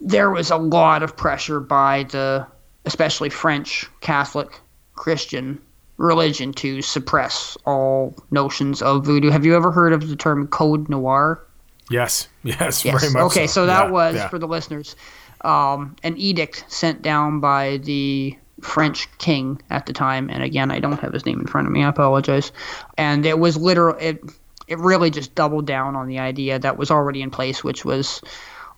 there 0.00 0.30
was 0.30 0.50
a 0.50 0.56
lot 0.56 1.02
of 1.02 1.16
pressure 1.16 1.60
by 1.60 2.04
the, 2.04 2.46
especially 2.84 3.30
French 3.30 3.86
Catholic 4.00 4.60
Christian 4.94 5.60
religion 5.98 6.52
to 6.54 6.80
suppress 6.80 7.56
all 7.66 8.14
notions 8.30 8.80
of 8.82 9.04
voodoo. 9.04 9.30
Have 9.30 9.44
you 9.44 9.54
ever 9.54 9.70
heard 9.70 9.92
of 9.92 10.08
the 10.08 10.16
term 10.16 10.46
code 10.48 10.88
noir? 10.88 11.44
Yes, 11.90 12.28
yes, 12.42 12.84
Yes. 12.84 13.00
very 13.00 13.12
much. 13.12 13.22
okay, 13.32 13.46
so, 13.46 13.66
that 13.66 13.86
Yeah, 13.86 13.90
was 13.90 14.14
yeah. 14.16 14.28
for 14.28 14.38
the 14.38 14.48
listeners 14.48 14.96
um, 15.42 15.94
an 16.02 16.16
edict 16.16 16.64
sent 16.68 17.00
down 17.02 17.40
by 17.40 17.76
the 17.84 18.36
French 18.60 19.08
king 19.18 19.62
at 19.70 19.86
the 19.86 19.92
time, 19.92 20.28
and 20.30 20.42
again, 20.42 20.70
I 20.72 20.80
don't 20.80 20.98
have 21.00 21.12
his 21.12 21.24
name 21.24 21.38
in 21.40 21.46
front 21.46 21.68
of 21.68 21.72
me. 21.72 21.84
I 21.84 21.88
apologize. 21.88 22.50
And 22.96 23.24
it 23.24 23.38
was 23.38 23.56
literal. 23.56 23.96
It 24.00 24.20
it 24.66 24.78
really 24.78 25.10
just 25.10 25.34
doubled 25.36 25.64
down 25.66 25.94
on 25.96 26.08
the 26.08 26.18
idea 26.18 26.58
that 26.58 26.76
was 26.76 26.90
already 26.90 27.22
in 27.22 27.30
place, 27.30 27.62
which 27.64 27.84
was 27.84 28.20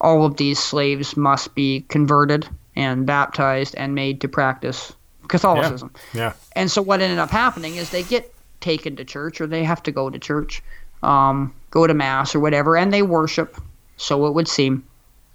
all 0.03 0.25
of 0.25 0.37
these 0.37 0.59
slaves 0.59 1.17
must 1.17 1.55
be 1.55 1.81
converted 1.89 2.47
and 2.77 3.07
baptized 3.07 3.75
and 3.75 3.95
made 3.95 4.21
to 4.21 4.29
practice 4.29 4.93
Catholicism. 5.31 5.91
Yeah. 6.13 6.35
And 6.55 6.71
so 6.71 6.83
what 6.83 7.01
ended 7.01 7.19
up 7.19 7.31
happening 7.31 7.77
is 7.77 7.91
they 7.91 8.03
get 8.03 8.33
taken 8.61 8.97
to 8.97 9.05
church 9.05 9.41
or 9.41 9.47
they 9.47 9.65
have 9.65 9.83
to 9.85 9.91
go 9.93 10.11
to 10.11 10.19
church, 10.19 10.63
um, 11.03 11.55
go 11.71 11.87
to 11.87 11.95
mass 11.95 12.35
or 12.35 12.41
whatever, 12.41 12.77
and 12.77 12.93
they 12.93 13.03
worship, 13.03 13.57
so 13.97 14.27
it 14.27 14.35
would 14.35 14.49
seem, 14.49 14.85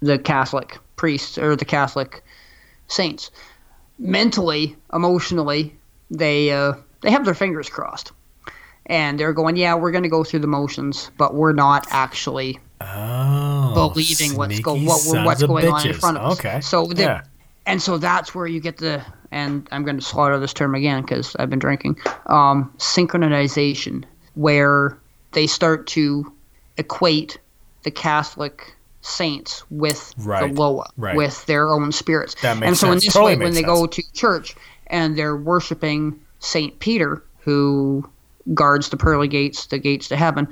the 0.00 0.18
Catholic 0.18 0.78
priests 0.96 1.38
or 1.38 1.56
the 1.56 1.64
Catholic 1.64 2.22
saints. 2.86 3.30
Mentally, 3.98 4.76
emotionally, 4.92 5.74
they 6.10 6.52
uh, 6.52 6.74
they 7.00 7.10
have 7.10 7.24
their 7.24 7.34
fingers 7.34 7.68
crossed, 7.70 8.12
and 8.84 9.18
they're 9.18 9.32
going, 9.32 9.56
"Yeah, 9.56 9.74
we're 9.74 9.90
going 9.90 10.02
to 10.02 10.10
go 10.10 10.22
through 10.22 10.40
the 10.40 10.46
motions, 10.46 11.10
but 11.16 11.34
we're 11.34 11.54
not 11.54 11.86
actually 11.90 12.60
Oh, 12.82 13.72
believing 13.74 14.36
what's 14.36 14.60
go 14.60 14.74
what 14.74 15.24
what's 15.24 15.42
going 15.42 15.66
on 15.66 15.86
in 15.86 15.94
front 15.94 16.18
of 16.18 16.32
us." 16.32 16.38
Okay. 16.38 16.60
So 16.60 16.86
the, 16.86 17.02
Yeah. 17.02 17.22
and 17.64 17.80
so 17.80 17.96
that's 17.96 18.34
where 18.34 18.46
you 18.46 18.60
get 18.60 18.76
the 18.76 19.02
and 19.30 19.68
I'm 19.72 19.84
going 19.84 19.96
to 19.96 20.04
slaughter 20.04 20.38
this 20.38 20.52
term 20.52 20.74
again 20.74 21.02
because 21.02 21.36
I've 21.36 21.50
been 21.50 21.58
drinking 21.58 21.98
um, 22.26 22.72
synchronization, 22.78 24.04
where 24.34 24.98
they 25.32 25.46
start 25.46 25.86
to 25.88 26.32
equate 26.76 27.38
the 27.82 27.90
Catholic 27.90 28.74
saints 29.00 29.62
with 29.70 30.12
Right, 30.18 30.52
the 30.52 30.60
Loa, 30.60 30.88
right. 30.96 31.16
with 31.16 31.46
their 31.46 31.68
own 31.68 31.92
spirits. 31.92 32.34
That 32.42 32.58
makes 32.58 32.68
and 32.68 32.76
so 32.76 32.86
sense. 32.88 33.04
in 33.04 33.06
this 33.06 33.14
Totally 33.14 33.36
way, 33.36 33.44
when 33.44 33.54
they 33.54 33.62
go 33.62 33.86
to 33.86 34.12
church 34.12 34.54
and 34.88 35.16
they're 35.16 35.36
worshiping 35.36 36.18
Saint 36.40 36.78
Peter, 36.80 37.22
who 37.40 38.08
guards 38.54 38.88
the 38.88 38.96
pearly 38.96 39.28
gates, 39.28 39.66
the 39.66 39.78
gates 39.78 40.08
to 40.08 40.16
heaven, 40.16 40.48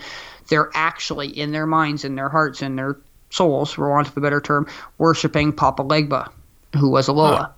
they're 0.48 0.70
actually 0.74 1.28
in 1.28 1.52
their 1.52 1.66
minds, 1.66 2.04
in 2.04 2.14
their 2.14 2.28
hearts, 2.28 2.62
in 2.62 2.76
their 2.76 2.96
souls, 3.30 3.72
for 3.72 3.90
want 3.90 4.08
of 4.08 4.16
a 4.16 4.20
better 4.20 4.40
term, 4.40 4.66
worshiping 4.98 5.52
Papa 5.52 5.82
Legba, 5.82 6.30
who 6.76 6.88
was 6.90 7.08
a 7.08 7.12
Loa, 7.12 7.52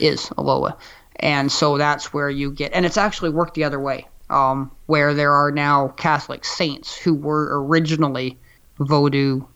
is 0.00 0.30
a 0.36 0.42
Loa. 0.42 0.76
And 1.16 1.52
so 1.52 1.76
that's 1.76 2.12
where 2.12 2.30
you 2.30 2.50
get, 2.50 2.72
and 2.72 2.86
it's 2.86 2.96
actually 2.96 3.30
worked 3.30 3.54
the 3.54 3.64
other 3.64 3.78
way, 3.78 4.06
um, 4.30 4.70
where 4.86 5.12
there 5.12 5.32
are 5.32 5.50
now 5.50 5.88
Catholic 5.88 6.44
saints 6.44 6.96
who 6.96 7.14
were 7.14 7.62
originally 7.64 8.38
Vodou 8.78 9.46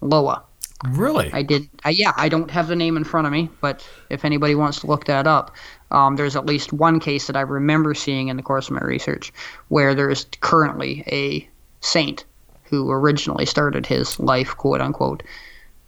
Loa. 0.00 0.42
Really? 0.90 1.30
I 1.32 1.42
did. 1.42 1.68
I, 1.84 1.90
yeah, 1.90 2.12
I 2.16 2.28
don't 2.28 2.50
have 2.52 2.68
the 2.68 2.76
name 2.76 2.96
in 2.96 3.02
front 3.02 3.26
of 3.26 3.32
me, 3.32 3.50
but 3.60 3.88
if 4.10 4.24
anybody 4.24 4.54
wants 4.54 4.80
to 4.80 4.86
look 4.86 5.06
that 5.06 5.26
up, 5.26 5.52
um, 5.90 6.14
there's 6.14 6.36
at 6.36 6.46
least 6.46 6.72
one 6.72 7.00
case 7.00 7.26
that 7.26 7.36
I 7.36 7.40
remember 7.40 7.94
seeing 7.94 8.28
in 8.28 8.36
the 8.36 8.44
course 8.44 8.68
of 8.68 8.74
my 8.74 8.82
research 8.82 9.32
where 9.68 9.92
there's 9.94 10.26
currently 10.40 11.02
a 11.08 11.48
saint 11.80 12.24
who 12.62 12.90
originally 12.90 13.44
started 13.44 13.86
his 13.86 14.20
life, 14.20 14.56
quote 14.56 14.80
unquote, 14.80 15.24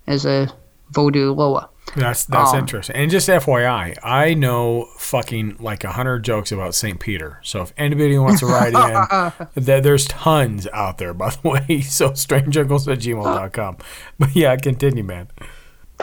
as 0.09 0.25
a 0.27 0.49
Vodou 0.93 1.37
Loa. 1.37 1.69
That's 1.97 2.25
that's 2.25 2.53
Um, 2.53 2.59
interesting. 2.61 2.95
And 2.97 3.11
just 3.11 3.29
FYI, 3.29 3.97
I 4.03 4.35
know 4.35 4.89
fucking 4.99 5.57
like 5.59 5.83
a 5.85 5.91
hundred 5.93 6.21
jokes 6.25 6.53
about 6.53 6.75
St. 6.75 7.01
Peter. 7.01 7.39
So 7.43 7.63
if 7.63 7.73
anybody 7.77 8.17
wants 8.19 8.41
to 8.41 8.47
write 8.47 8.75
in, 8.75 9.47
there, 9.65 9.81
there's 9.81 10.07
tons 10.07 10.67
out 10.73 10.99
there, 10.99 11.13
by 11.15 11.31
the 11.31 11.49
way. 11.69 11.81
So 11.81 12.11
strangeuncles 12.11 12.91
at 12.91 12.99
gmail.com. 13.01 13.77
But 14.19 14.37
yeah, 14.37 14.55
continue, 14.57 15.03
man. 15.05 15.29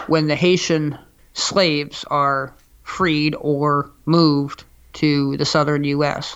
when 0.08 0.28
the 0.28 0.36
Haitian 0.36 0.98
slaves 1.34 2.04
are 2.12 2.54
freed 2.84 3.36
or 3.40 3.90
moved 4.06 4.64
to 4.94 5.38
the 5.38 5.46
southern 5.46 5.84
U.S., 5.86 6.36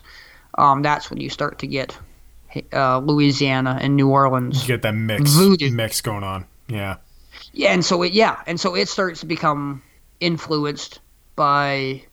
um, 0.57 0.81
that's 0.81 1.09
when 1.09 1.19
you 1.19 1.29
start 1.29 1.59
to 1.59 1.67
get 1.67 1.97
uh, 2.73 2.99
Louisiana 2.99 3.77
and 3.81 3.95
New 3.95 4.09
Orleans. 4.09 4.61
You 4.61 4.67
get 4.67 4.81
that 4.83 4.93
mix 4.95 5.31
Voodoo. 5.33 5.71
mix 5.71 6.01
going 6.01 6.23
on. 6.23 6.45
Yeah. 6.67 6.97
Yeah, 7.53 7.73
and 7.73 7.83
so 7.83 8.01
it 8.03 8.13
yeah, 8.13 8.41
and 8.47 8.59
so 8.59 8.75
it 8.75 8.87
starts 8.87 9.19
to 9.21 9.25
become 9.25 9.81
influenced 10.19 10.99
by 11.35 12.03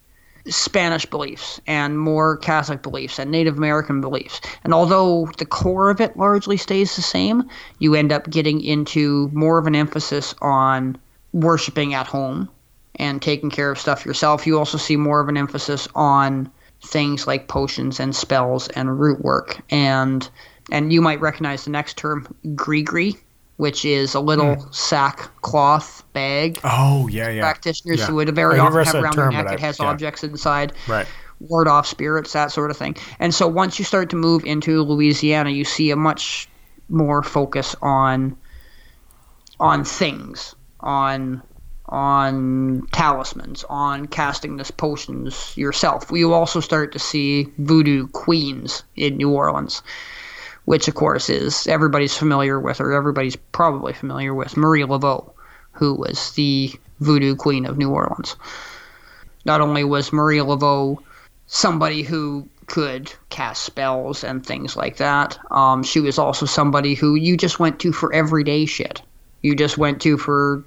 Spanish 0.46 1.04
beliefs 1.06 1.60
and 1.66 1.98
more 1.98 2.36
Catholic 2.38 2.82
beliefs 2.82 3.18
and 3.18 3.30
Native 3.30 3.56
American 3.56 4.00
beliefs. 4.00 4.40
And 4.64 4.72
although 4.72 5.28
the 5.38 5.46
core 5.46 5.90
of 5.90 6.00
it 6.00 6.16
largely 6.16 6.56
stays 6.56 6.96
the 6.96 7.02
same, 7.02 7.48
you 7.78 7.94
end 7.94 8.12
up 8.12 8.30
getting 8.30 8.62
into 8.62 9.30
more 9.32 9.58
of 9.58 9.66
an 9.66 9.76
emphasis 9.76 10.34
on 10.40 10.96
worshiping 11.32 11.94
at 11.94 12.06
home 12.06 12.48
and 12.96 13.20
taking 13.22 13.50
care 13.50 13.70
of 13.70 13.78
stuff 13.78 14.06
yourself. 14.06 14.46
You 14.46 14.58
also 14.58 14.78
see 14.78 14.96
more 14.96 15.20
of 15.20 15.28
an 15.28 15.36
emphasis 15.36 15.86
on 15.94 16.50
things 16.84 17.26
like 17.26 17.48
potions 17.48 18.00
and 18.00 18.14
spells 18.14 18.68
and 18.68 19.00
root 19.00 19.20
work 19.20 19.60
and 19.70 20.30
and 20.70 20.92
you 20.92 21.00
might 21.00 21.20
recognize 21.20 21.64
the 21.64 21.70
next 21.70 21.96
term 21.96 22.32
gree 22.54 23.16
which 23.58 23.84
is 23.84 24.14
a 24.14 24.20
little 24.20 24.66
sack 24.72 25.28
cloth 25.42 26.02
bag 26.14 26.58
Oh 26.64 27.06
yeah, 27.08 27.28
yeah. 27.28 27.42
practitioners 27.42 28.00
Yeah. 28.00 28.06
who 28.06 28.14
would 28.16 28.34
very 28.34 28.58
I 28.58 28.64
often 28.64 28.84
have 28.84 28.94
around 28.94 29.16
their 29.16 29.30
neck. 29.30 29.52
It 29.52 29.60
has 29.60 29.78
yeah. 29.78 29.86
objects 29.86 30.24
inside, 30.24 30.72
Right. 30.88 31.06
ward 31.40 31.68
off 31.68 31.86
spirits, 31.86 32.32
that 32.32 32.50
sort 32.52 32.70
of 32.70 32.76
thing. 32.76 32.96
And 33.18 33.34
so 33.34 33.46
once 33.46 33.78
you 33.78 33.84
start 33.84 34.10
to 34.10 34.16
move 34.16 34.44
into 34.44 34.82
Louisiana, 34.82 35.50
you 35.50 35.64
see 35.64 35.90
a 35.90 35.96
much 35.96 36.48
more 36.88 37.22
focus 37.22 37.76
on 37.82 38.36
on 39.60 39.84
things, 39.84 40.54
on 40.80 41.42
on 41.90 42.86
talismans, 42.92 43.64
on 43.70 44.06
casting 44.06 44.56
this 44.58 44.70
potions 44.70 45.56
yourself. 45.56 46.10
You 46.12 46.32
also 46.34 46.60
start 46.60 46.92
to 46.92 46.98
see 46.98 47.48
voodoo 47.58 48.06
queens 48.08 48.82
in 48.94 49.16
New 49.16 49.30
Orleans, 49.30 49.82
which 50.68 50.86
of 50.86 50.94
course 50.94 51.30
is 51.30 51.66
everybody's 51.66 52.14
familiar 52.14 52.60
with, 52.60 52.78
or 52.78 52.92
everybody's 52.92 53.36
probably 53.36 53.94
familiar 53.94 54.34
with 54.34 54.54
Marie 54.54 54.82
Laveau, 54.82 55.32
who 55.72 55.94
was 55.94 56.32
the 56.32 56.70
voodoo 57.00 57.34
queen 57.34 57.64
of 57.64 57.78
New 57.78 57.88
Orleans. 57.88 58.36
Not 59.46 59.62
only 59.62 59.82
was 59.82 60.12
Marie 60.12 60.40
Laveau 60.40 60.98
somebody 61.46 62.02
who 62.02 62.46
could 62.66 63.10
cast 63.30 63.64
spells 63.64 64.22
and 64.22 64.44
things 64.44 64.76
like 64.76 64.98
that, 64.98 65.38
um, 65.50 65.82
she 65.82 66.00
was 66.00 66.18
also 66.18 66.44
somebody 66.44 66.92
who 66.92 67.14
you 67.14 67.38
just 67.38 67.58
went 67.58 67.80
to 67.80 67.90
for 67.90 68.12
everyday 68.12 68.66
shit. 68.66 69.00
You 69.40 69.56
just 69.56 69.78
went 69.78 70.02
to 70.02 70.18
for 70.18 70.62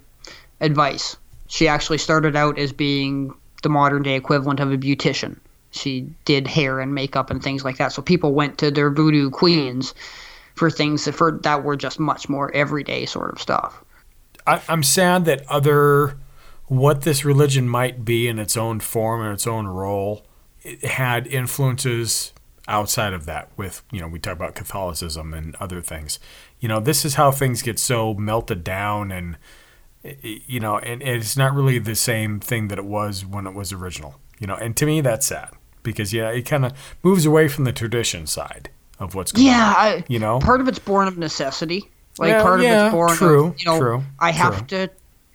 advice. 0.60 1.16
She 1.46 1.68
actually 1.68 2.00
started 2.00 2.36
out 2.36 2.58
as 2.58 2.74
being 2.74 3.36
the 3.62 3.70
modern 3.70 4.02
day 4.02 4.16
equivalent 4.16 4.62
of 4.62 4.72
a 4.72 4.78
beautician. 4.80 5.38
She 5.72 6.02
did 6.26 6.48
hair 6.48 6.80
and 6.80 6.94
makeup 6.94 7.30
and 7.30 7.42
things 7.42 7.64
like 7.64 7.78
that. 7.78 7.92
So 7.94 8.02
people 8.02 8.34
went 8.34 8.58
to 8.60 8.72
their 8.72 8.92
voodoo 8.92 9.30
queens 9.30 9.94
for 10.56 10.70
things 10.70 11.06
that, 11.06 11.14
for, 11.14 11.40
that 11.44 11.64
were 11.64 11.76
just 11.76 12.00
much 12.00 12.30
more 12.30 12.54
everyday 12.54 13.06
sort 13.06 13.32
of 13.32 13.42
stuff. 13.42 13.84
I, 14.46 14.62
I'm 14.68 14.84
sad 14.84 15.26
that 15.26 15.44
other 15.50 16.18
what 16.68 17.02
this 17.02 17.26
religion 17.26 17.68
might 17.68 18.06
be 18.06 18.28
in 18.28 18.40
its 18.40 18.56
own 18.56 18.80
form 18.80 19.22
and 19.22 19.34
its 19.34 19.46
own 19.46 19.68
role 19.68 20.26
it 20.64 20.84
had 20.86 21.28
influences 21.28 22.32
outside 22.68 23.14
of 23.14 23.26
that 23.26 23.50
with 23.58 23.84
you 23.92 24.00
know 24.00 24.08
we 24.08 24.20
talk 24.20 24.34
about 24.34 24.56
catholicism 24.56 25.34
and 25.34 25.56
other 25.56 25.82
things 25.82 26.18
you 26.60 26.70
know 26.70 26.80
this 26.80 27.04
is 27.04 27.16
how 27.16 27.30
things 27.30 27.62
get 27.62 27.78
so 27.78 28.14
melted 28.14 28.64
down 28.64 29.12
and 29.12 29.38
you 30.22 30.60
know 30.60 30.78
and 30.78 31.02
it's 31.02 31.36
not 31.36 31.54
really 31.54 31.78
the 31.78 31.96
same 31.96 32.40
thing 32.40 32.70
that 32.70 32.78
it 32.78 32.86
was 32.86 33.26
when 33.26 33.46
it 33.46 33.54
was 33.54 33.74
original 33.74 34.16
you 34.40 34.48
know 34.48 34.56
and 34.56 34.78
to 34.78 34.86
me 34.86 35.02
that's 35.02 35.28
sad 35.28 35.50
because 35.84 36.14
yeah 36.14 36.30
it 36.30 36.44
kind 36.44 36.66
of 36.66 36.74
moves 37.04 37.26
away 37.26 37.48
from 37.48 37.64
the 37.64 37.72
tradition 37.72 38.28
side 38.28 38.70
of 39.00 39.16
what's 39.16 39.32
going 39.32 39.48
Yeah, 39.48 39.68
on 39.70 39.76
I, 39.76 40.04
you 40.08 40.20
know 40.20 40.40
part 40.40 40.62
of 40.62 40.68
it's 40.68 40.80
born 40.80 41.08
of 41.08 41.18
necessity. 41.18 41.90
Like 42.18 42.32
Yeah, 42.32 42.42
part 42.44 42.60
of 42.60 42.66
it's 42.66 42.92
born 42.94 43.16
true, 43.18 43.48
of 43.48 43.56
you 43.60 43.66
know 43.66 43.80
true, 43.80 44.04
I 44.20 44.32
have 44.32 44.68
true. 44.68 44.86
to. 44.88 44.92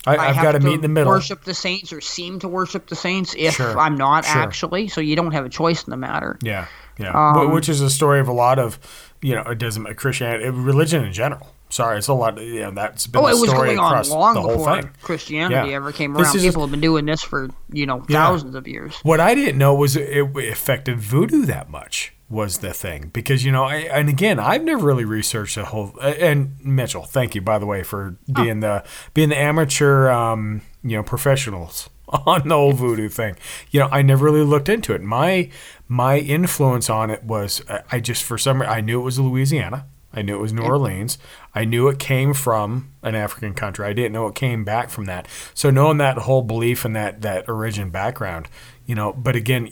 I- 0.09 0.32
have 0.32 0.42
gotta 0.42 0.61
meet 0.61 0.74
in 0.74 0.80
the 0.82 0.88
middle. 0.88 1.11
Worship 1.12 1.42
the 1.42 1.55
saints 1.55 1.92
or 1.92 2.01
seem 2.01 2.38
to 2.40 2.49
worship 2.49 2.86
the 2.86 2.94
saints 2.94 3.34
if 3.36 3.55
Sure, 3.55 3.76
I'm 3.76 3.97
not 3.97 4.24
sure. 4.24 4.40
actually. 4.40 4.86
So 4.86 5.01
you 5.01 5.16
don't 5.16 5.32
have 5.32 5.44
a 5.44 5.49
choice 5.49 5.82
in 5.84 5.90
the 5.90 5.97
matter. 5.97 6.38
yeah 6.42 6.66
Yeah, 6.99 7.11
Um, 7.12 7.51
which 7.51 7.68
is 7.68 7.80
a 7.80 7.90
story 7.90 8.20
of 8.20 8.28
a 8.28 8.32
lot 8.32 8.61
of, 8.61 8.78
you 9.20 9.34
know, 9.34 9.42
it 9.42 9.59
doesn't 9.59 9.97
Christianity, 9.97 10.49
religion 10.51 11.03
in 11.05 11.12
general. 11.12 11.49
Sorry, 11.69 11.99
it's 11.99 12.09
a 12.09 12.14
lot. 12.14 12.41
You 12.41 12.61
know, 12.61 12.71
that's 12.71 13.07
been 13.09 13.23
Oh, 13.23 13.27
it 13.27 13.33
was 13.33 13.51
story 13.51 13.75
going 13.75 13.79
on 13.81 14.09
long 14.09 14.35
before. 14.35 14.83
Christianity 15.03 15.71
Yeah. 15.71 15.77
ever 15.77 15.91
came 15.93 16.17
around. 16.17 16.35
is- 16.37 16.43
People 16.43 16.62
have 16.62 16.71
been 16.71 16.81
doing 16.81 17.07
this 17.07 17.23
for 17.23 17.49
you 17.73 17.87
know 17.87 18.05
Yeah. 18.09 18.25
thousands 18.29 18.55
of 18.55 18.69
years. 18.69 18.95
What 19.03 19.19
I 19.21 19.35
didn't 19.35 19.59
know 19.59 19.75
was 19.75 19.97
it 19.97 20.27
affected 20.49 21.01
voodoo 21.01 21.45
that 21.47 21.69
much 21.71 22.12
was 22.29 22.59
the 22.59 22.73
thing 22.75 23.11
because 23.12 23.45
you 23.45 23.53
know 23.53 23.64
I, 23.64 23.77
and 23.77 24.09
again 24.09 24.41
I've 24.41 24.64
never 24.64 24.85
really 24.85 25.05
researched 25.05 25.55
the 25.55 25.64
whole 25.67 25.97
and 26.03 26.57
Mitchell 26.61 27.05
thank 27.05 27.37
you 27.37 27.41
by 27.41 27.59
the 27.61 27.67
way 27.67 27.85
for 27.85 28.17
being 28.33 28.59
the 28.61 28.83
being 29.14 29.29
the 29.29 29.39
amateur 29.39 30.09
um, 30.11 30.62
you 30.83 30.97
know 30.97 31.05
professionals 31.05 31.89
on 32.09 32.49
the 32.49 32.55
old 32.57 32.77
voodoo 32.79 33.09
thing 33.09 33.37
you 33.71 33.79
know 33.79 33.89
I 33.93 34.03
never 34.03 34.25
really 34.25 34.43
looked 34.43 34.69
into 34.69 34.93
it 34.93 35.03
my 35.03 35.51
my 35.87 36.19
influence 36.19 36.91
on 36.91 37.11
it 37.11 37.23
was 37.23 37.62
I- 37.71 37.83
I 37.93 38.01
just 38.01 38.25
for 38.25 38.37
some 38.39 38.61
I 38.61 38.81
knew 38.81 38.99
it 39.01 39.05
was 39.05 39.21
Louisiana 39.21 39.87
I 40.17 40.23
knew 40.23 40.35
it 40.35 40.41
was 40.41 40.53
New 40.53 40.62
Orleans. 40.62 41.19
I 41.55 41.64
knew 41.67 41.89
it 41.89 41.99
came 41.99 42.33
from 42.33 42.91
an 43.03 43.14
African 43.14 43.53
country. 43.55 43.87
I 43.87 43.93
didn't 43.93 44.12
know 44.12 44.27
it 44.27 44.35
came 44.35 44.64
back 44.64 44.89
from 44.89 45.05
that. 45.05 45.29
So 45.53 45.71
knowing 45.71 45.99
that 45.99 46.17
whole 46.19 46.43
belief 46.43 46.85
and 46.87 46.97
that 46.97 47.21
that 47.23 47.49
origin 47.49 47.91
background, 47.91 48.49
you 48.87 48.95
know. 48.95 49.12
But 49.12 49.37
again, 49.37 49.69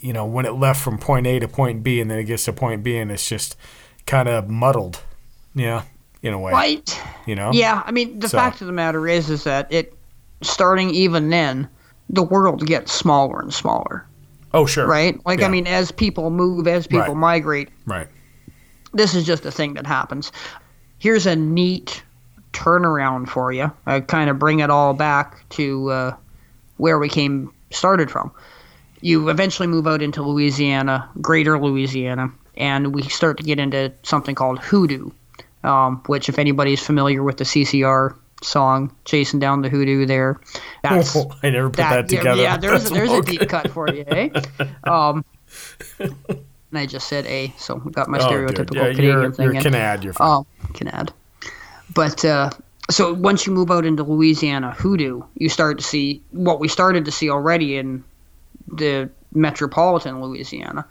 you 0.00 0.12
know, 0.12 0.26
when 0.26 0.44
it 0.44 0.52
left 0.52 0.82
from 0.82 0.98
point 0.98 1.26
A 1.26 1.38
to 1.38 1.48
point 1.48 1.82
B, 1.82 2.00
and 2.00 2.10
then 2.10 2.18
it 2.18 2.24
gets 2.24 2.44
to 2.44 2.52
point 2.52 2.82
B, 2.82 2.98
and 2.98 3.10
it's 3.10 3.26
just 3.28 3.56
kind 4.06 4.28
of 4.28 4.50
muddled, 4.50 5.00
yeah, 5.54 5.84
in 6.22 6.34
a 6.34 6.38
way, 6.38 6.52
Right. 6.52 7.02
You 7.26 7.34
know. 7.34 7.50
Yeah, 7.54 7.82
I 7.86 7.90
mean, 7.90 8.18
the 8.18 8.28
So- 8.28 8.36
fact 8.36 8.60
of 8.60 8.66
the 8.66 8.72
matter 8.74 9.08
is, 9.08 9.30
is 9.30 9.44
that 9.44 9.66
it, 9.72 9.94
starting 10.42 10.90
even 10.90 11.30
then, 11.30 11.68
the 12.10 12.22
world 12.22 12.66
gets 12.66 12.92
smaller 12.92 13.40
and 13.40 13.52
smaller. 13.52 14.06
Oh 14.52 14.66
sure. 14.66 14.86
Right. 14.86 15.18
Like 15.26 15.40
Yeah. 15.40 15.46
I 15.46 15.48
mean, 15.48 15.66
as 15.66 15.90
people 15.90 16.28
move, 16.30 16.68
as 16.68 16.86
people 16.86 17.06
Right. 17.08 17.16
migrate, 17.16 17.68
Right. 17.86 18.06
This 18.94 19.14
is 19.14 19.26
just 19.26 19.44
a 19.44 19.50
thing 19.50 19.74
that 19.74 19.86
happens. 19.86 20.32
Here's 20.98 21.26
a 21.26 21.36
neat 21.36 22.02
turnaround 22.52 23.28
for 23.28 23.52
you. 23.52 23.70
I 23.84 24.00
kind 24.00 24.30
of 24.30 24.38
bring 24.38 24.60
it 24.60 24.70
all 24.70 24.94
back 24.94 25.46
to 25.50 25.90
uh, 25.90 26.16
where 26.78 26.98
we 26.98 27.08
came 27.08 27.52
started 27.70 28.10
from. 28.10 28.32
You 29.00 29.28
eventually 29.28 29.68
move 29.68 29.86
out 29.86 30.00
into 30.00 30.22
Louisiana, 30.22 31.10
Greater 31.20 31.58
Louisiana, 31.58 32.32
and 32.56 32.94
we 32.94 33.02
start 33.02 33.36
to 33.36 33.42
get 33.42 33.58
into 33.58 33.92
something 34.02 34.34
called 34.34 34.60
hoodoo, 34.60 35.10
um, 35.62 36.02
which, 36.06 36.28
if 36.28 36.38
anybody's 36.38 36.80
familiar 36.80 37.22
with 37.22 37.36
the 37.36 37.44
CCR 37.44 38.16
song 38.42 38.94
"Chasing 39.04 39.40
Down 39.40 39.60
the 39.60 39.68
Hoodoo," 39.68 40.06
there, 40.06 40.40
that's 40.82 41.16
I 41.42 41.50
never 41.50 41.68
put 41.68 41.76
that, 41.76 42.10
yeah, 42.10 42.18
together. 42.18 42.42
Yeah, 42.42 42.56
there's 42.56 42.84
That's 42.84 42.94
there's 42.94 43.12
a 43.12 43.20
deep 43.20 43.46
cut 43.48 43.70
for 43.72 43.92
you, 43.92 44.04
eh? 44.06 44.30
Um, 44.84 45.24
and 46.74 46.78
I 46.82 46.86
just 46.86 47.06
said 47.08 47.24
a, 47.26 47.52
so 47.56 47.76
we 47.76 47.92
got 47.92 48.08
my 48.08 48.18
Oh, 48.18 48.28
stereotypical 48.28 48.74
Yeah, 48.74 48.82
Canadian 48.94 49.18
you're- 49.20 49.30
thing. 49.32 49.44
you're 49.46 49.54
in. 49.54 49.62
Canad, 49.62 50.02
you're 50.04 50.12
fine. 50.12 50.28
Oh, 50.28 50.46
Canad. 50.74 51.12
But 51.94 52.24
uh, 52.24 52.50
so 52.90 53.12
once 53.14 53.46
you 53.46 53.52
move 53.52 53.70
out 53.70 53.84
into 53.86 54.02
Louisiana, 54.02 54.72
hoodoo, 54.72 55.22
you 55.36 55.48
start 55.48 55.78
to 55.78 55.84
see 55.84 56.20
what 56.32 56.58
we 56.58 56.66
started 56.68 57.04
to 57.04 57.12
see 57.12 57.30
already 57.30 57.76
in 57.76 58.02
the 58.66 59.08
metropolitan 59.32 60.20
Louisiana 60.20 60.84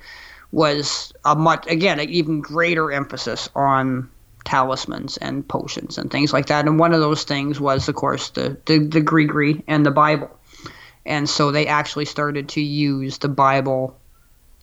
was 0.52 1.12
a 1.26 1.36
much 1.36 1.66
again 1.68 2.00
an 2.00 2.10
even 2.10 2.40
greater 2.40 2.92
emphasis 2.92 3.50
on 3.56 4.08
talismans 4.46 5.18
and 5.18 5.48
potions 5.48 5.98
and 5.98 6.12
things 6.12 6.32
like 6.32 6.46
that. 6.46 6.66
And 6.68 6.78
one 6.78 6.94
of 6.94 7.00
those 7.00 7.24
things 7.24 7.60
was, 7.60 7.90
of 7.90 7.96
course, 7.96 8.30
the 8.32 8.56
the, 8.66 8.80
the 8.80 9.02
Grigri 9.02 9.64
and 9.68 9.86
the 9.86 9.92
Bible. 9.92 10.30
And 11.06 11.30
so 11.30 11.52
they 11.52 11.68
actually 11.68 12.06
started 12.06 12.48
to 12.50 12.62
use 12.62 13.18
the 13.18 13.28
Bible 13.30 13.98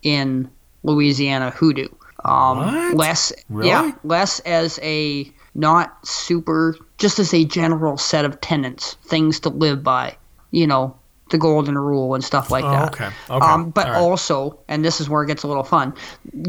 in 0.03 0.49
Louisiana 0.83 1.51
hoodoo. 1.51 1.89
Um, 2.25 2.59
What? 2.59 2.95
Less, 2.97 3.33
Really? 3.49 3.69
yeah, 3.69 3.93
less 4.05 4.41
as 4.41 4.79
a 4.83 5.31
not 5.55 6.07
super, 6.07 6.77
just 6.99 7.19
as 7.19 7.33
a 7.35 7.45
general 7.45 7.97
set 7.97 8.25
of 8.25 8.41
tenets, 8.41 8.95
things 9.07 9.41
to 9.41 9.49
live 9.49 9.83
by. 9.83 10.17
You 10.51 10.67
know, 10.67 10.97
the 11.31 11.39
golden 11.39 11.79
rule 11.79 12.15
and 12.15 12.23
stuff 12.25 12.51
like 12.51 12.65
Oh, 12.65 12.71
that. 12.71 12.93
okay. 12.93 13.09
Okay. 13.31 13.47
Um, 13.47 13.71
but 13.71 13.87
right. 13.89 13.97
also, 13.97 14.59
and 14.69 14.85
this 14.85 15.01
is 15.01 15.09
where 15.09 15.23
it 15.23 15.27
gets 15.29 15.43
a 15.45 15.49
little 15.49 15.63
fun, 15.65 15.95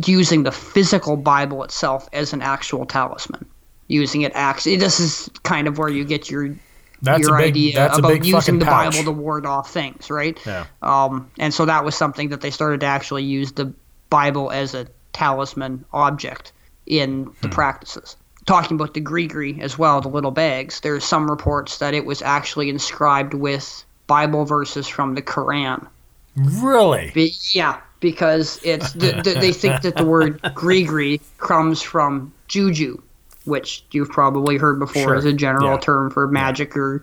using 0.07 0.43
the 0.43 0.51
physical 0.51 1.15
Bible 1.17 1.63
itself 1.63 2.09
as 2.13 2.33
an 2.33 2.41
actual 2.41 2.85
talisman. 2.85 3.45
Using 3.87 4.21
it 4.21 4.31
actually, 4.35 4.77
this 4.77 4.99
is 4.99 5.29
kind 5.43 5.67
of 5.67 5.77
where 5.77 5.89
you 5.89 6.03
get 6.03 6.29
your 6.31 6.55
That's 7.01 7.21
your 7.21 7.35
a 7.35 7.39
big- 7.39 7.47
idea 7.49 7.75
that's 7.75 7.95
a 7.97 7.99
about 7.99 8.07
big 8.09 8.25
using 8.25 8.59
the 8.59 8.65
pouch. 8.65 8.93
Bible 8.95 9.03
to 9.05 9.11
ward 9.11 9.45
off 9.45 9.71
things, 9.71 10.09
right? 10.09 10.39
Yeah. 10.45 10.65
Um, 10.81 11.29
and 11.39 11.53
so 11.53 11.65
that 11.65 11.83
was 11.85 11.95
something 11.95 12.29
that 12.29 12.41
they 12.41 12.51
started 12.51 12.79
to 12.81 12.85
actually 12.87 13.23
use 13.23 13.51
the 13.51 13.73
Bible 14.11 14.51
as 14.51 14.75
a 14.75 14.85
talisman 15.13 15.83
object 15.91 16.51
in 16.85 17.25
the 17.41 17.47
Hmm. 17.47 17.53
practices. 17.53 18.15
Talking 18.45 18.75
about 18.75 18.93
the 18.93 19.01
Grigri 19.01 19.59
as 19.61 19.77
well, 19.79 20.01
the 20.01 20.07
little 20.09 20.31
bags, 20.31 20.79
there's 20.81 21.03
some 21.03 21.27
reports 21.29 21.79
that 21.79 21.95
it 21.95 22.05
was 22.05 22.21
actually 22.21 22.69
inscribed 22.69 23.33
with 23.33 23.83
Bible 24.07 24.45
verses 24.45 24.87
from 24.87 25.15
the 25.15 25.21
Quran. 25.23 25.87
Really? 26.35 27.11
Be- 27.13 27.35
yeah, 27.51 27.77
because 27.99 28.59
it's 28.63 28.93
the, 28.93 29.21
the, 29.23 29.35
they 29.39 29.51
think 29.53 29.81
that 29.81 29.95
the 29.95 30.05
word 30.05 30.41
Grigri 30.55 31.21
comes 31.37 31.81
from 31.81 32.31
juju, 32.47 32.99
which 33.45 33.83
you've 33.91 34.09
probably 34.09 34.57
heard 34.57 34.79
before 34.79 35.01
Sure. 35.03 35.15
as 35.15 35.25
a 35.25 35.33
general 35.33 35.71
Yeah. 35.73 35.77
term 35.79 36.09
for 36.09 36.27
magic 36.27 36.75
or 36.75 37.01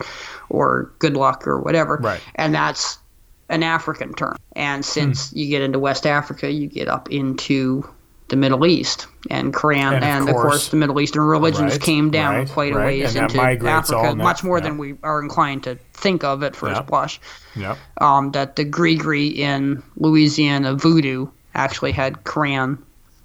or 0.51 0.91
good 0.99 1.17
luck 1.17 1.47
or 1.47 1.59
whatever. 1.61 1.99
Right. 2.03 2.21
And 2.35 2.55
that's 2.55 2.99
an 3.49 3.63
African 3.63 4.13
term. 4.15 4.37
And 4.55 4.85
since 4.85 5.31
Hmm. 5.31 5.39
you 5.39 5.49
get 5.49 5.63
into 5.63 5.79
West 5.79 6.07
Africa, 6.07 6.51
you 6.51 6.67
get 6.69 6.89
up 6.89 7.11
into 7.11 7.89
the 8.29 8.37
Middle 8.37 8.67
East 8.67 9.07
and 9.31 9.55
Quran, 9.55 9.95
And 9.95 10.05
and, 10.05 10.29
of 10.29 10.35
course- 10.35 10.45
course 10.45 10.69
the 10.69 10.77
Middle 10.77 11.01
Eastern 11.01 11.23
religions 11.23 11.73
Right, 11.73 11.81
came 11.81 12.11
down 12.11 12.35
right, 12.35 12.49
quite 12.51 12.75
a 12.75 12.79
ways 12.79 13.15
into 13.17 13.41
Africa, 13.41 14.15
much 14.17 14.45
more 14.45 14.59
yeah. 14.59 14.65
than 14.65 14.77
we 14.77 14.97
are 15.03 15.23
inclined 15.23 15.63
to 15.63 15.79
think 15.95 16.25
of 16.25 16.43
at 16.43 16.55
first 16.55 16.77
Yeah. 16.77 16.83
blush 16.83 17.21
Yeah. 17.57 17.77
um, 18.03 18.33
that 18.33 18.57
the 18.57 18.67
Grigri 18.67 19.35
in 19.35 19.83
Louisiana 19.97 20.75
voodoo 20.75 21.29
actually 21.55 21.93
had 21.93 22.23
Quran 22.25 22.77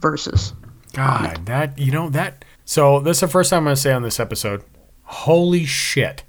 verses. 0.01 0.53
God, 0.93 1.41
that 1.47 1.77
you 1.77 1.91
know 1.91 2.09
that. 2.11 2.45
So 2.63 3.01
this 3.01 3.17
is 3.17 3.21
the 3.21 3.27
first 3.27 3.49
time 3.49 3.57
I'm 3.59 3.63
gonna 3.65 3.75
say 3.75 3.91
on 3.91 4.03
this 4.03 4.21
episode, 4.21 4.63
holy 5.03 5.65
shit, 5.65 6.23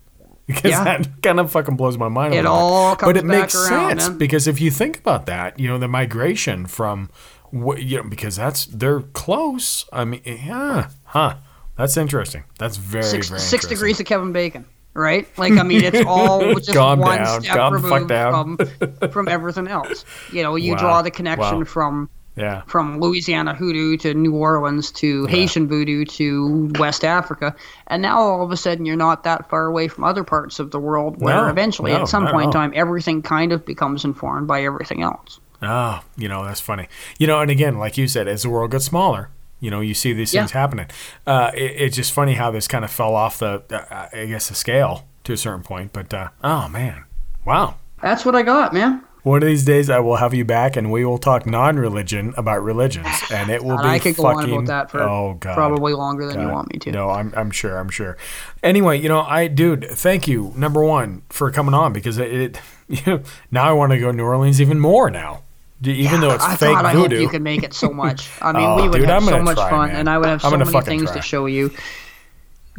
because 0.46 0.70
Yeah. 0.72 0.84
that 0.84 1.22
kind 1.22 1.40
of 1.40 1.50
fucking 1.50 1.76
blows 1.76 1.96
my 1.98 2.08
mind. 2.08 2.34
It 2.34 2.46
all 2.46 2.96
but 2.96 3.16
it 3.16 3.24
makes 3.24 3.54
around, 3.54 3.98
sense 3.98 4.08
man. 4.10 4.18
because 4.18 4.46
if 4.46 4.60
you 4.60 4.70
think 4.70 4.98
about 4.98 5.26
that, 5.26 5.58
you 5.58 5.68
know 5.68 5.78
the 5.78 5.88
migration 5.88 6.66
from, 6.66 7.10
you 7.52 7.98
know, 7.98 8.08
because 8.08 8.36
that's 8.36 8.66
they're 8.66 9.00
close. 9.00 9.86
I 9.92 10.04
mean, 10.04 10.20
yeah, 10.24 10.88
huh? 11.04 11.36
That's 11.76 11.96
interesting. 11.96 12.44
That's 12.58 12.76
very 12.76 13.02
Six, 13.04 13.28
very 13.28 13.40
six 13.40 13.66
degrees 13.66 13.98
of 14.00 14.06
Kevin 14.06 14.32
Bacon, 14.32 14.64
right? 14.94 15.26
Like 15.38 15.54
I 15.54 15.62
mean, 15.62 15.82
it's 15.82 16.04
all 16.06 16.54
just 16.54 16.76
one 16.78 17.00
down, 17.00 17.42
step 17.42 17.56
calm 17.56 17.72
the 17.74 17.80
fuck 17.80 17.90
removed 17.92 18.08
down. 18.08 18.56
from 18.56 19.10
from 19.10 19.28
everything 19.28 19.66
else. 19.66 20.04
You 20.32 20.42
know, 20.42 20.56
you 20.56 20.72
Wow, 20.72 20.78
draw 20.78 21.02
the 21.02 21.10
connection 21.10 21.58
wow. 21.60 21.64
from 21.64 22.10
Yeah. 22.36 22.62
from 22.66 22.98
Louisiana 23.00 23.54
hoodoo 23.54 23.96
to 23.98 24.12
New 24.12 24.34
Orleans 24.34 24.90
to 24.92 25.24
Haitian 25.26 25.68
voodoo 25.68 26.04
to 26.04 26.72
West 26.80 27.04
Africa, 27.04 27.54
and 27.86 28.02
now 28.02 28.18
all 28.18 28.42
of 28.44 28.50
a 28.50 28.56
sudden 28.56 28.84
you're 28.84 28.96
not 28.96 29.22
that 29.22 29.48
far 29.48 29.66
away 29.66 29.86
from 29.86 30.02
other 30.02 30.24
parts 30.24 30.58
of 30.58 30.72
the 30.72 30.80
world 30.80 31.20
where 31.20 31.36
No, 31.36 31.46
eventually 31.48 31.92
no, 31.92 32.00
at 32.02 32.08
some 32.08 32.26
point 32.26 32.46
in 32.46 32.50
time 32.52 32.72
everything 32.74 33.22
kind 33.22 33.52
of 33.52 33.64
becomes 33.64 34.04
informed 34.04 34.48
by 34.48 34.64
everything 34.64 35.02
else. 35.02 35.38
Oh, 35.62 36.00
you 36.16 36.28
know, 36.28 36.44
that's 36.44 36.60
funny. 36.60 36.88
You 37.18 37.26
know, 37.28 37.40
and 37.40 37.50
again, 37.50 37.78
like 37.78 37.96
you 37.96 38.08
said, 38.08 38.26
as 38.26 38.42
the 38.42 38.50
world 38.50 38.72
gets 38.72 38.84
smaller, 38.86 39.30
you 39.60 39.70
know, 39.70 39.80
you 39.80 39.94
see 39.94 40.12
these 40.12 40.34
Yeah. 40.34 40.40
things 40.42 40.50
happening. 40.50 40.86
Uh, 41.26 41.52
it, 41.54 41.72
it's 41.82 41.96
just 41.96 42.12
funny 42.12 42.34
how 42.34 42.50
this 42.50 42.66
kind 42.68 42.84
of 42.84 42.90
fell 42.90 43.14
off 43.14 43.38
the, 43.38 43.62
uh, 43.70 44.08
I 44.12 44.26
guess, 44.26 44.48
the 44.48 44.54
scale 44.56 45.06
to 45.22 45.32
a 45.32 45.36
certain 45.36 45.62
point. 45.62 45.92
But, 45.94 46.12
uh, 46.12 46.28
oh, 46.42 46.68
man. 46.68 47.04
Wow. 47.46 47.76
That's 48.02 48.26
what 48.26 48.34
I 48.34 48.42
got, 48.42 48.74
man. 48.74 49.02
One 49.24 49.42
of 49.42 49.46
these 49.48 49.64
days, 49.64 49.88
I 49.90 50.00
will 50.00 50.16
have 50.16 50.34
you 50.34 50.44
back, 50.44 50.76
and 50.76 50.92
we 50.92 51.04
will 51.04 51.16
talk 51.18 51.46
non-religion 51.46 52.34
about 52.36 52.62
religions, 52.62 53.08
and 53.32 53.50
it 53.50 53.64
will 53.64 53.76
God, 53.78 53.82
be 53.84 53.88
I 53.88 53.98
could 53.98 54.16
go 54.16 54.22
fucking. 54.24 54.52
on 54.52 54.64
about 54.64 54.66
that 54.66 54.90
for 54.90 55.02
oh 55.02 55.36
god, 55.40 55.54
probably 55.54 55.94
longer 55.94 56.26
than 56.26 56.40
you 56.42 56.48
want 56.48 56.70
me 56.72 56.78
to. 56.80 56.92
No, 56.92 57.08
I'm, 57.10 57.32
I'm 57.34 57.50
sure, 57.50 57.78
I'm 57.78 57.88
sure. 57.88 58.16
Anyway, 58.62 59.00
you 59.00 59.08
know, 59.08 59.22
I, 59.22 59.48
dude, 59.48 59.86
thank 59.90 60.28
you, 60.28 60.52
number 60.56 60.84
one, 60.84 61.22
for 61.30 61.50
coming 61.50 61.74
on 61.74 61.92
because 61.94 62.18
it. 62.18 62.32
it 62.32 62.60
you 62.88 63.00
know, 63.06 63.22
now 63.50 63.64
I 63.64 63.72
want 63.72 63.92
to 63.92 63.98
go 63.98 64.10
to 64.10 64.16
New 64.16 64.24
Orleans 64.24 64.60
even 64.60 64.78
more 64.78 65.10
now, 65.10 65.42
even 65.82 66.20
though 66.20 66.34
it's 66.34 66.44
I 66.44 66.56
fake 66.56 66.74
thought 66.74 66.84
I 66.84 66.92
voodoo. 66.92 67.16
hope 67.16 67.22
you 67.22 67.28
could 67.30 67.40
make 67.42 67.62
it 67.62 67.72
so 67.72 67.90
much. 67.90 68.28
I 68.42 68.52
mean, 68.52 68.62
Oh, 68.62 68.76
we 68.82 68.88
would 68.90 68.98
dude, 68.98 69.08
have 69.08 69.24
so 69.24 69.40
much 69.42 69.56
try, 69.56 69.70
fun, 69.70 69.88
man. 69.88 70.00
and 70.00 70.10
I 70.10 70.18
would 70.18 70.28
have 70.28 70.42
so 70.42 70.50
many 70.50 70.80
things 70.82 71.04
try. 71.04 71.14
to 71.14 71.22
show 71.22 71.46
you. 71.46 71.70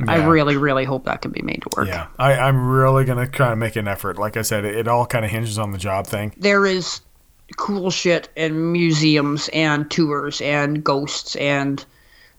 I 0.07 0.25
really, 0.25 0.57
really 0.57 0.83
hope 0.83 1.05
that 1.05 1.21
can 1.21 1.31
be 1.31 1.41
made 1.41 1.61
to 1.61 1.69
work. 1.77 1.87
Yeah, 1.87 2.07
I, 2.19 2.33
I'm 2.33 2.67
really 2.67 3.05
gonna 3.05 3.27
kind 3.27 3.53
of 3.53 3.57
make 3.57 3.75
an 3.75 3.87
effort. 3.87 4.17
Like 4.17 4.35
I 4.37 4.41
said, 4.41 4.65
it, 4.65 4.75
it 4.75 4.87
all 4.87 5.05
kind 5.05 5.23
of 5.23 5.31
hinges 5.31 5.57
on 5.57 5.71
the 5.71 5.77
job 5.77 6.05
thing. 6.07 6.33
There 6.37 6.65
is 6.65 6.99
cool 7.57 7.91
shit 7.91 8.27
and 8.35 8.73
museums 8.73 9.49
and 9.53 9.89
tours 9.89 10.41
and 10.41 10.83
ghosts 10.83 11.35
and 11.37 11.85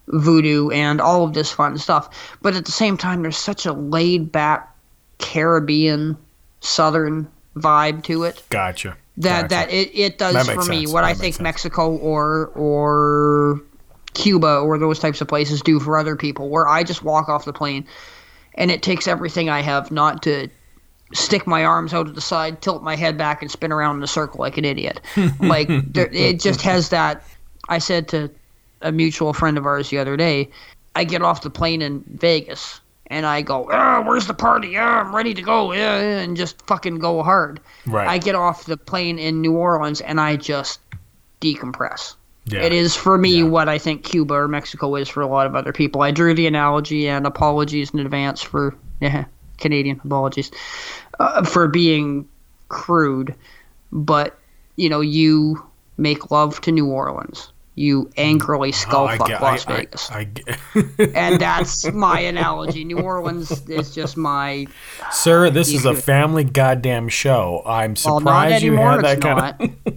voodoo 0.09 0.69
and 0.69 1.01
all 1.01 1.23
of 1.23 1.33
this 1.33 1.51
fun 1.51 1.77
stuff. 1.77 2.37
But 2.41 2.55
at 2.55 2.65
the 2.65 2.71
same 2.71 2.97
time, 2.97 3.21
there's 3.23 3.37
such 3.37 3.65
a 3.65 3.73
laid 3.73 4.31
back 4.31 4.73
Caribbean, 5.19 6.17
southern 6.61 7.27
vibe 7.55 8.03
to 8.03 8.23
it. 8.23 8.43
Gotcha. 8.49 8.95
That 9.17 9.49
that 9.49 9.71
it, 9.71 9.89
it 9.97 10.17
does 10.19 10.33
That 10.35 10.45
for 10.45 10.63
me 10.65 10.81
sense. 10.81 10.93
what 10.93 11.01
That 11.01 11.07
I 11.07 11.13
think 11.15 11.35
sense. 11.35 11.43
Mexico 11.43 11.95
or 11.97 12.51
or 12.53 13.61
Cuba 14.17 14.57
or 14.57 14.77
those 14.77 14.99
types 14.99 15.21
of 15.21 15.27
places 15.27 15.61
do 15.61 15.79
for 15.79 15.97
other 15.97 16.15
people. 16.15 16.49
Where 16.49 16.67
I 16.67 16.83
just 16.83 17.03
walk 17.03 17.29
off 17.29 17.45
the 17.45 17.53
plane, 17.53 17.85
and 18.55 18.71
it 18.71 18.81
takes 18.81 19.07
everything 19.07 19.49
I 19.49 19.61
have 19.61 19.91
not 19.91 20.23
to 20.23 20.49
stick 21.13 21.47
my 21.47 21.63
arms 21.63 21.93
out 21.93 22.07
to 22.07 22.11
the 22.11 22.21
side, 22.21 22.61
tilt 22.61 22.83
my 22.83 22.95
head 22.95 23.17
back, 23.17 23.41
and 23.41 23.49
spin 23.49 23.71
around 23.71 23.97
in 23.97 24.03
a 24.03 24.07
circle 24.07 24.39
like 24.41 24.57
an 24.57 24.65
idiot. 24.65 24.99
like 25.39 25.69
there, 25.93 26.09
it 26.11 26.39
just 26.39 26.61
has 26.63 26.89
that. 26.89 27.23
I 27.69 27.77
said 27.77 28.07
to 28.09 28.31
a 28.81 28.91
mutual 28.91 29.33
friend 29.33 29.57
of 29.57 29.65
ours 29.65 29.89
the 29.89 29.99
other 29.99 30.17
day, 30.17 30.49
I 30.95 31.03
get 31.03 31.21
off 31.21 31.41
the 31.41 31.49
plane 31.49 31.81
in 31.81 32.03
Vegas 32.07 32.81
and 33.07 33.25
I 33.25 33.41
go, 33.41 33.69
oh, 33.71 34.01
where's 34.01 34.27
the 34.27 34.33
party? 34.33 34.69
Yeah, 34.69 35.01
I'm 35.01 35.15
ready 35.15 35.33
to 35.33 35.41
go. 35.41 35.71
Yeah, 35.71 35.99
yeah," 35.99 36.19
and 36.19 36.35
just 36.35 36.65
fucking 36.65 36.99
go 36.99 37.23
hard. 37.23 37.59
Right. 37.85 38.07
I 38.07 38.17
get 38.17 38.35
off 38.35 38.65
the 38.65 38.77
plane 38.77 39.19
in 39.19 39.41
New 39.41 39.53
Orleans 39.53 40.01
and 40.01 40.19
I 40.19 40.35
just 40.35 40.79
decompress. 41.39 42.15
Yeah. 42.49 42.61
It 42.61 42.71
is 42.73 42.95
for 42.95 43.17
me 43.17 43.43
what 43.43 43.67
I 43.67 43.77
think 43.77 44.03
Cuba 44.03 44.33
or 44.35 44.47
Mexico 44.47 44.95
is 44.95 45.09
for 45.09 45.21
a 45.21 45.27
lot 45.27 45.47
of 45.47 45.55
other 45.55 45.73
people. 45.73 46.01
I 46.01 46.11
drew 46.11 46.33
the 46.33 46.47
analogy 46.47 47.07
and 47.09 47.25
apologies 47.27 47.91
in 47.91 47.99
advance 47.99 48.41
for 48.41 48.75
yeah, 49.01 49.25
Canadian 49.57 49.99
apologies 50.03 50.49
uh, 51.19 51.43
for 51.43 51.67
being 51.67 52.27
crude, 52.69 53.35
but 53.91 54.37
you 54.77 54.89
know 54.89 55.01
you 55.01 55.63
make 55.97 56.31
love 56.31 56.61
to 56.61 56.71
New 56.71 56.87
Orleans. 56.87 57.51
You 57.75 58.09
angrily 58.17 58.71
skull 58.71 59.07
Oh, 59.11 59.17
fuck 59.17 59.27
get- 59.27 59.41
Las 59.41 59.67
I- 59.67 59.71
I- 59.71 59.75
Vegas, 59.77 60.11
I 60.11 60.23
get- 60.23 60.59
and 61.15 61.39
that's 61.39 61.91
my 61.93 62.19
analogy. 62.21 62.83
New 62.83 62.99
Orleans 62.99 63.51
is 63.69 63.93
just 63.93 64.17
my 64.17 64.65
Sir, 65.11 65.49
this 65.51 65.71
is 65.71 65.85
a 65.85 65.93
family 65.93 66.43
goddamn 66.43 67.07
show. 67.09 67.61
I'm 67.65 67.93
well, 68.03 68.19
surprised 68.19 68.63
you 68.63 68.71
anymore. 68.71 68.91
had 68.93 69.05
that 69.05 69.21
kind 69.21 69.37
not. 69.37 69.61
of. 69.61 69.96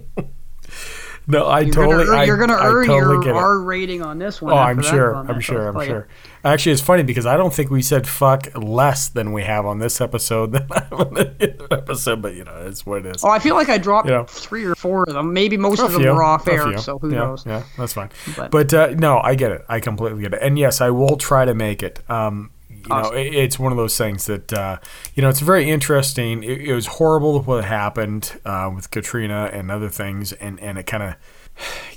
No, 1.27 1.45
I 1.45 1.61
You're 1.61 1.73
totally. 1.73 2.05
gonna, 2.05 2.09
earn- 2.11 2.19
I, 2.19 2.23
you're 2.25 2.37
gonna 2.37 2.57
earn 2.59 2.87
totally 2.87 3.25
your. 3.27 3.35
R 3.35 3.59
rating 3.59 4.01
on 4.01 4.17
this 4.17 4.41
one. 4.41 4.53
Oh, 4.53 4.57
I'm 4.57 4.81
sure. 4.81 5.15
I'm 5.15 5.39
sure. 5.39 5.69
I'm 5.69 5.85
sure. 5.85 6.07
Actually, 6.43 6.71
it's 6.71 6.81
funny 6.81 7.03
because 7.03 7.25
I 7.27 7.37
don't 7.37 7.53
think 7.53 7.69
we 7.69 7.81
said 7.83 8.07
fuck 8.07 8.47
less 8.57 9.07
than 9.09 9.31
we 9.31 9.43
have 9.43 9.65
on 9.65 9.77
this 9.79 10.01
episode 10.01 10.51
than 10.53 10.63
on 10.91 11.13
the 11.13 11.55
other 11.63 11.77
episode, 11.77 12.21
but 12.21 12.33
you 12.33 12.43
know, 12.43 12.65
it's 12.65 12.85
what 12.85 13.05
it 13.05 13.15
is. 13.15 13.23
Oh, 13.23 13.29
I 13.29 13.37
feel 13.39 13.53
like 13.55 13.69
I 13.69 13.77
dropped 13.77 14.07
You 14.07 14.13
know. 14.15 14.23
three 14.25 14.65
or 14.65 14.73
four 14.75 15.03
of 15.07 15.13
them. 15.13 15.31
Maybe 15.31 15.57
most 15.57 15.79
of 15.79 15.91
them 15.91 16.01
few, 16.01 16.11
were 16.11 16.23
off 16.23 16.47
air, 16.47 16.77
so 16.79 16.97
who 16.97 17.11
yeah, 17.11 17.17
knows? 17.19 17.45
Yeah, 17.45 17.63
that's 17.77 17.93
fine. 17.93 18.09
But- 18.35 18.49
But, 18.51 18.73
uh, 18.73 18.87
no, 18.97 19.19
I 19.19 19.35
get 19.35 19.51
it. 19.51 19.63
I 19.69 19.79
completely 19.79 20.23
get 20.23 20.33
it. 20.33 20.39
And 20.41 20.57
yes, 20.57 20.81
I 20.81 20.89
will 20.89 21.17
try 21.17 21.45
to 21.45 21.53
make 21.53 21.83
it. 21.83 21.99
Um, 22.09 22.49
you 22.87 23.01
know, 23.01 23.11
it, 23.11 23.33
it's 23.33 23.59
one 23.59 23.71
of 23.71 23.77
those 23.77 23.97
things 23.97 24.25
that 24.25 24.51
uh, 24.53 24.79
you 25.15 25.21
know 25.21 25.29
it's 25.29 25.39
very 25.39 25.69
interesting. 25.69 26.43
It, 26.43 26.61
it 26.61 26.73
was 26.73 26.87
horrible 26.87 27.41
what 27.41 27.65
happened 27.65 28.39
uh, 28.45 28.71
with 28.73 28.91
Katrina 28.91 29.49
and 29.53 29.71
other 29.71 29.89
things, 29.89 30.33
and 30.33 30.59
and 30.59 30.77
it 30.77 30.83
kind 30.83 31.03
of. 31.03 31.15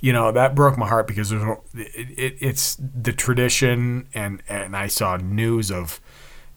You 0.01 0.13
know 0.13 0.33
that 0.33 0.55
broke 0.55 0.77
my 0.77 0.89
heart 0.89 1.07
because 1.07 1.31
there's 1.31 1.59
it, 1.75 2.11
it, 2.19 2.37
it's 2.41 2.77
the 2.77 3.13
tradition, 3.13 4.09
and 4.13 4.43
and 4.49 4.77
I 4.77 4.89
saw 4.89 5.17
news 5.17 5.71
of, 5.71 6.01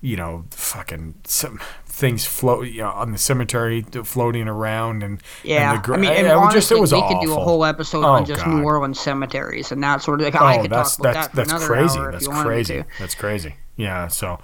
you 0.02 0.18
know, 0.18 0.46
fucking 0.50 1.14
some 1.24 1.62
things 1.98 2.26
float, 2.26 2.68
you 2.68 2.82
know, 2.82 2.92
on 2.92 3.12
the 3.12 3.18
cemetery 3.18 3.82
floating 3.82 4.48
around, 4.48 5.02
and 5.04 5.20
Yeah, 5.44 5.74
and 5.74 5.84
the, 5.84 5.94
I 5.94 5.98
mean, 5.98 6.12
and 6.12 6.28
it 6.28 6.36
was 6.36 6.38
honestly, 6.54 6.58
just 6.60 6.72
it 6.72 6.80
was 6.80 6.92
we 6.94 7.00
awful. 7.00 7.20
could 7.20 7.26
do 7.26 7.34
a 7.34 7.40
whole 7.44 7.66
episode 7.66 8.04
Oh, 8.04 8.10
on 8.10 8.26
just 8.26 8.46
God. 8.46 8.54
New 8.54 8.64
Orleans 8.64 9.00
cemeteries 9.00 9.72
and 9.72 9.82
that 9.84 10.02
sort 10.04 10.22
of 10.22 10.26
thing. 10.32 10.36
I 10.40 10.58
Oh, 10.58 10.62
could 10.62 10.72
that's 10.72 10.96
talk 10.98 11.00
about 11.06 11.14
that's 11.14 11.28
that 11.34 11.48
that's 11.50 11.66
crazy. 11.66 12.00
That's 12.00 12.28
crazy. 12.28 12.84
That's 13.00 13.16
crazy. 13.16 13.56
Yeah. 13.76 14.08
So, 14.10 14.40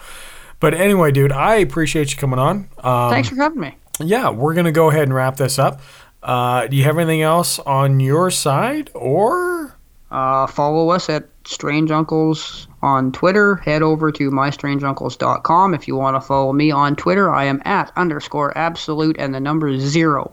but 0.60 0.74
anyway, 0.74 1.12
dude, 1.12 1.32
I 1.32 1.56
appreciate 1.56 2.12
you 2.12 2.18
coming 2.18 2.39
on. 2.39 2.70
Um, 2.80 3.12
Thanks 3.12 3.30
for 3.30 3.36
having 3.36 3.60
me. 3.60 3.78
Yeah, 3.99 4.32
we're 4.32 4.56
gonna 4.56 4.72
go 4.72 4.89
ahead 4.89 5.04
and 5.04 5.14
wrap 5.14 5.38
this 5.38 5.60
up. 5.60 5.80
Uh, 6.24 6.66
do 6.68 6.76
you 6.76 6.84
have 6.86 6.97
anything 6.97 7.22
else 7.22 7.60
on 7.60 7.99
your 7.99 8.32
side, 8.32 8.89
or 8.95 9.72
Uh, 10.14 10.45
follow 10.45 10.89
us 10.91 11.09
at 11.09 11.28
Strange 11.43 11.89
Uncles 11.89 12.68
on 12.84 13.11
Twitter. 13.11 13.55
Head 13.55 13.82
over 13.82 14.11
to 14.11 14.30
mystrangeUncles.com 14.30 15.74
if 15.74 15.88
you 15.88 15.95
want 15.95 16.16
to 16.16 16.22
follow 16.22 16.53
me 16.53 16.70
on 16.70 16.95
Twitter. 16.95 17.34
I 17.34 17.45
am 17.45 17.64
at 17.66 17.91
underscore 17.95 18.55
absolute 18.55 19.16
and 19.18 19.34
the 19.34 19.39
number 19.39 19.68
is 19.68 19.82
zero. 19.82 20.32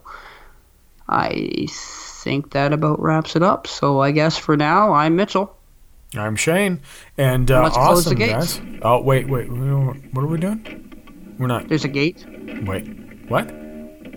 I 1.09 1.67
think 1.71 2.51
that 2.51 2.75
about 2.75 3.01
wraps 3.01 3.37
it 3.37 3.43
up. 3.43 3.67
So 3.67 4.01
I 4.01 4.11
guess 4.11 4.37
for 4.37 4.55
now, 4.55 4.93
I'm 4.93 5.17
Mitchell. 5.17 5.57
I'm 6.15 6.37
Shane? 6.37 6.81
And 7.17 7.51
uh, 7.51 7.63
Let's 7.63 7.77
close 7.77 8.05
the 8.05 8.15
gates. 8.15 8.59
guys. 8.59 8.79
Oh 8.83 9.01
wait, 9.01 9.29
wait, 9.31 9.49
what 9.51 10.23
are 10.23 10.27
we 10.27 10.39
doing? 10.39 11.35
We're 11.39 11.47
not. 11.47 11.69
There's 11.69 11.85
a 11.87 11.89
gate. 11.89 12.27
Wait, 12.67 12.87
what? 13.31 13.51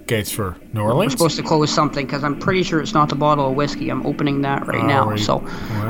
Gates 0.07 0.31
for 0.31 0.57
New 0.73 0.83
We're 0.83 1.09
supposed 1.09 1.37
to 1.37 1.43
close 1.43 1.71
something 1.73 2.05
because 2.05 2.23
I'm 2.23 2.37
pretty 2.37 2.63
sure 2.63 2.81
it's 2.81 2.93
not 2.93 3.09
the 3.09 3.15
bottle 3.15 3.49
of 3.49 3.55
whiskey. 3.55 3.89
I'm 3.89 4.05
opening 4.05 4.41
that 4.41 4.67
right 4.67 4.83
Oh, 4.83 4.87
now. 4.87 5.09
wait. 5.09 5.19
So 5.19 5.37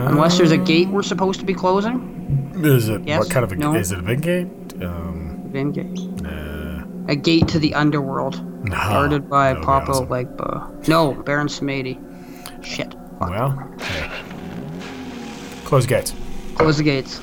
unless 0.07 0.38
there's 0.38 0.51
a 0.51 0.57
gate 0.57 0.88
we're 0.89 1.01
supposed 1.03 1.39
to 1.39 1.45
be 1.45 1.53
closing, 1.53 2.51
Is 2.64 2.89
it 2.89 3.01
Yes? 3.07 3.20
what 3.20 3.30
kind 3.32 3.43
of 3.43 3.51
a 3.51 3.55
No? 3.55 3.74
is 3.76 3.91
it 3.91 3.99
a 3.99 4.03
big 4.03 4.22
gate? 4.22 4.47
Um, 4.84 5.49
Vin 5.51 5.72
gate. 5.72 5.99
A 7.09 7.16
gate 7.16 7.47
to 7.49 7.59
the 7.59 7.74
underworld. 7.76 8.41
No, 8.66 8.76
Guarded 8.76 9.30
by 9.30 9.49
that 9.49 9.55
would 9.55 9.61
be 9.61 9.66
Papa 9.66 9.91
awesome. 9.91 10.07
Legba. 10.07 10.88
No, 10.88 11.14
Baron 11.14 11.47
Samedi. 11.47 11.97
Shit. 12.64 12.95
well, 13.20 13.49
hey. 13.82 14.09
close 15.66 15.86
gates. 15.86 16.14
Close 16.55 16.78
the 16.78 16.84
gates. 16.84 17.20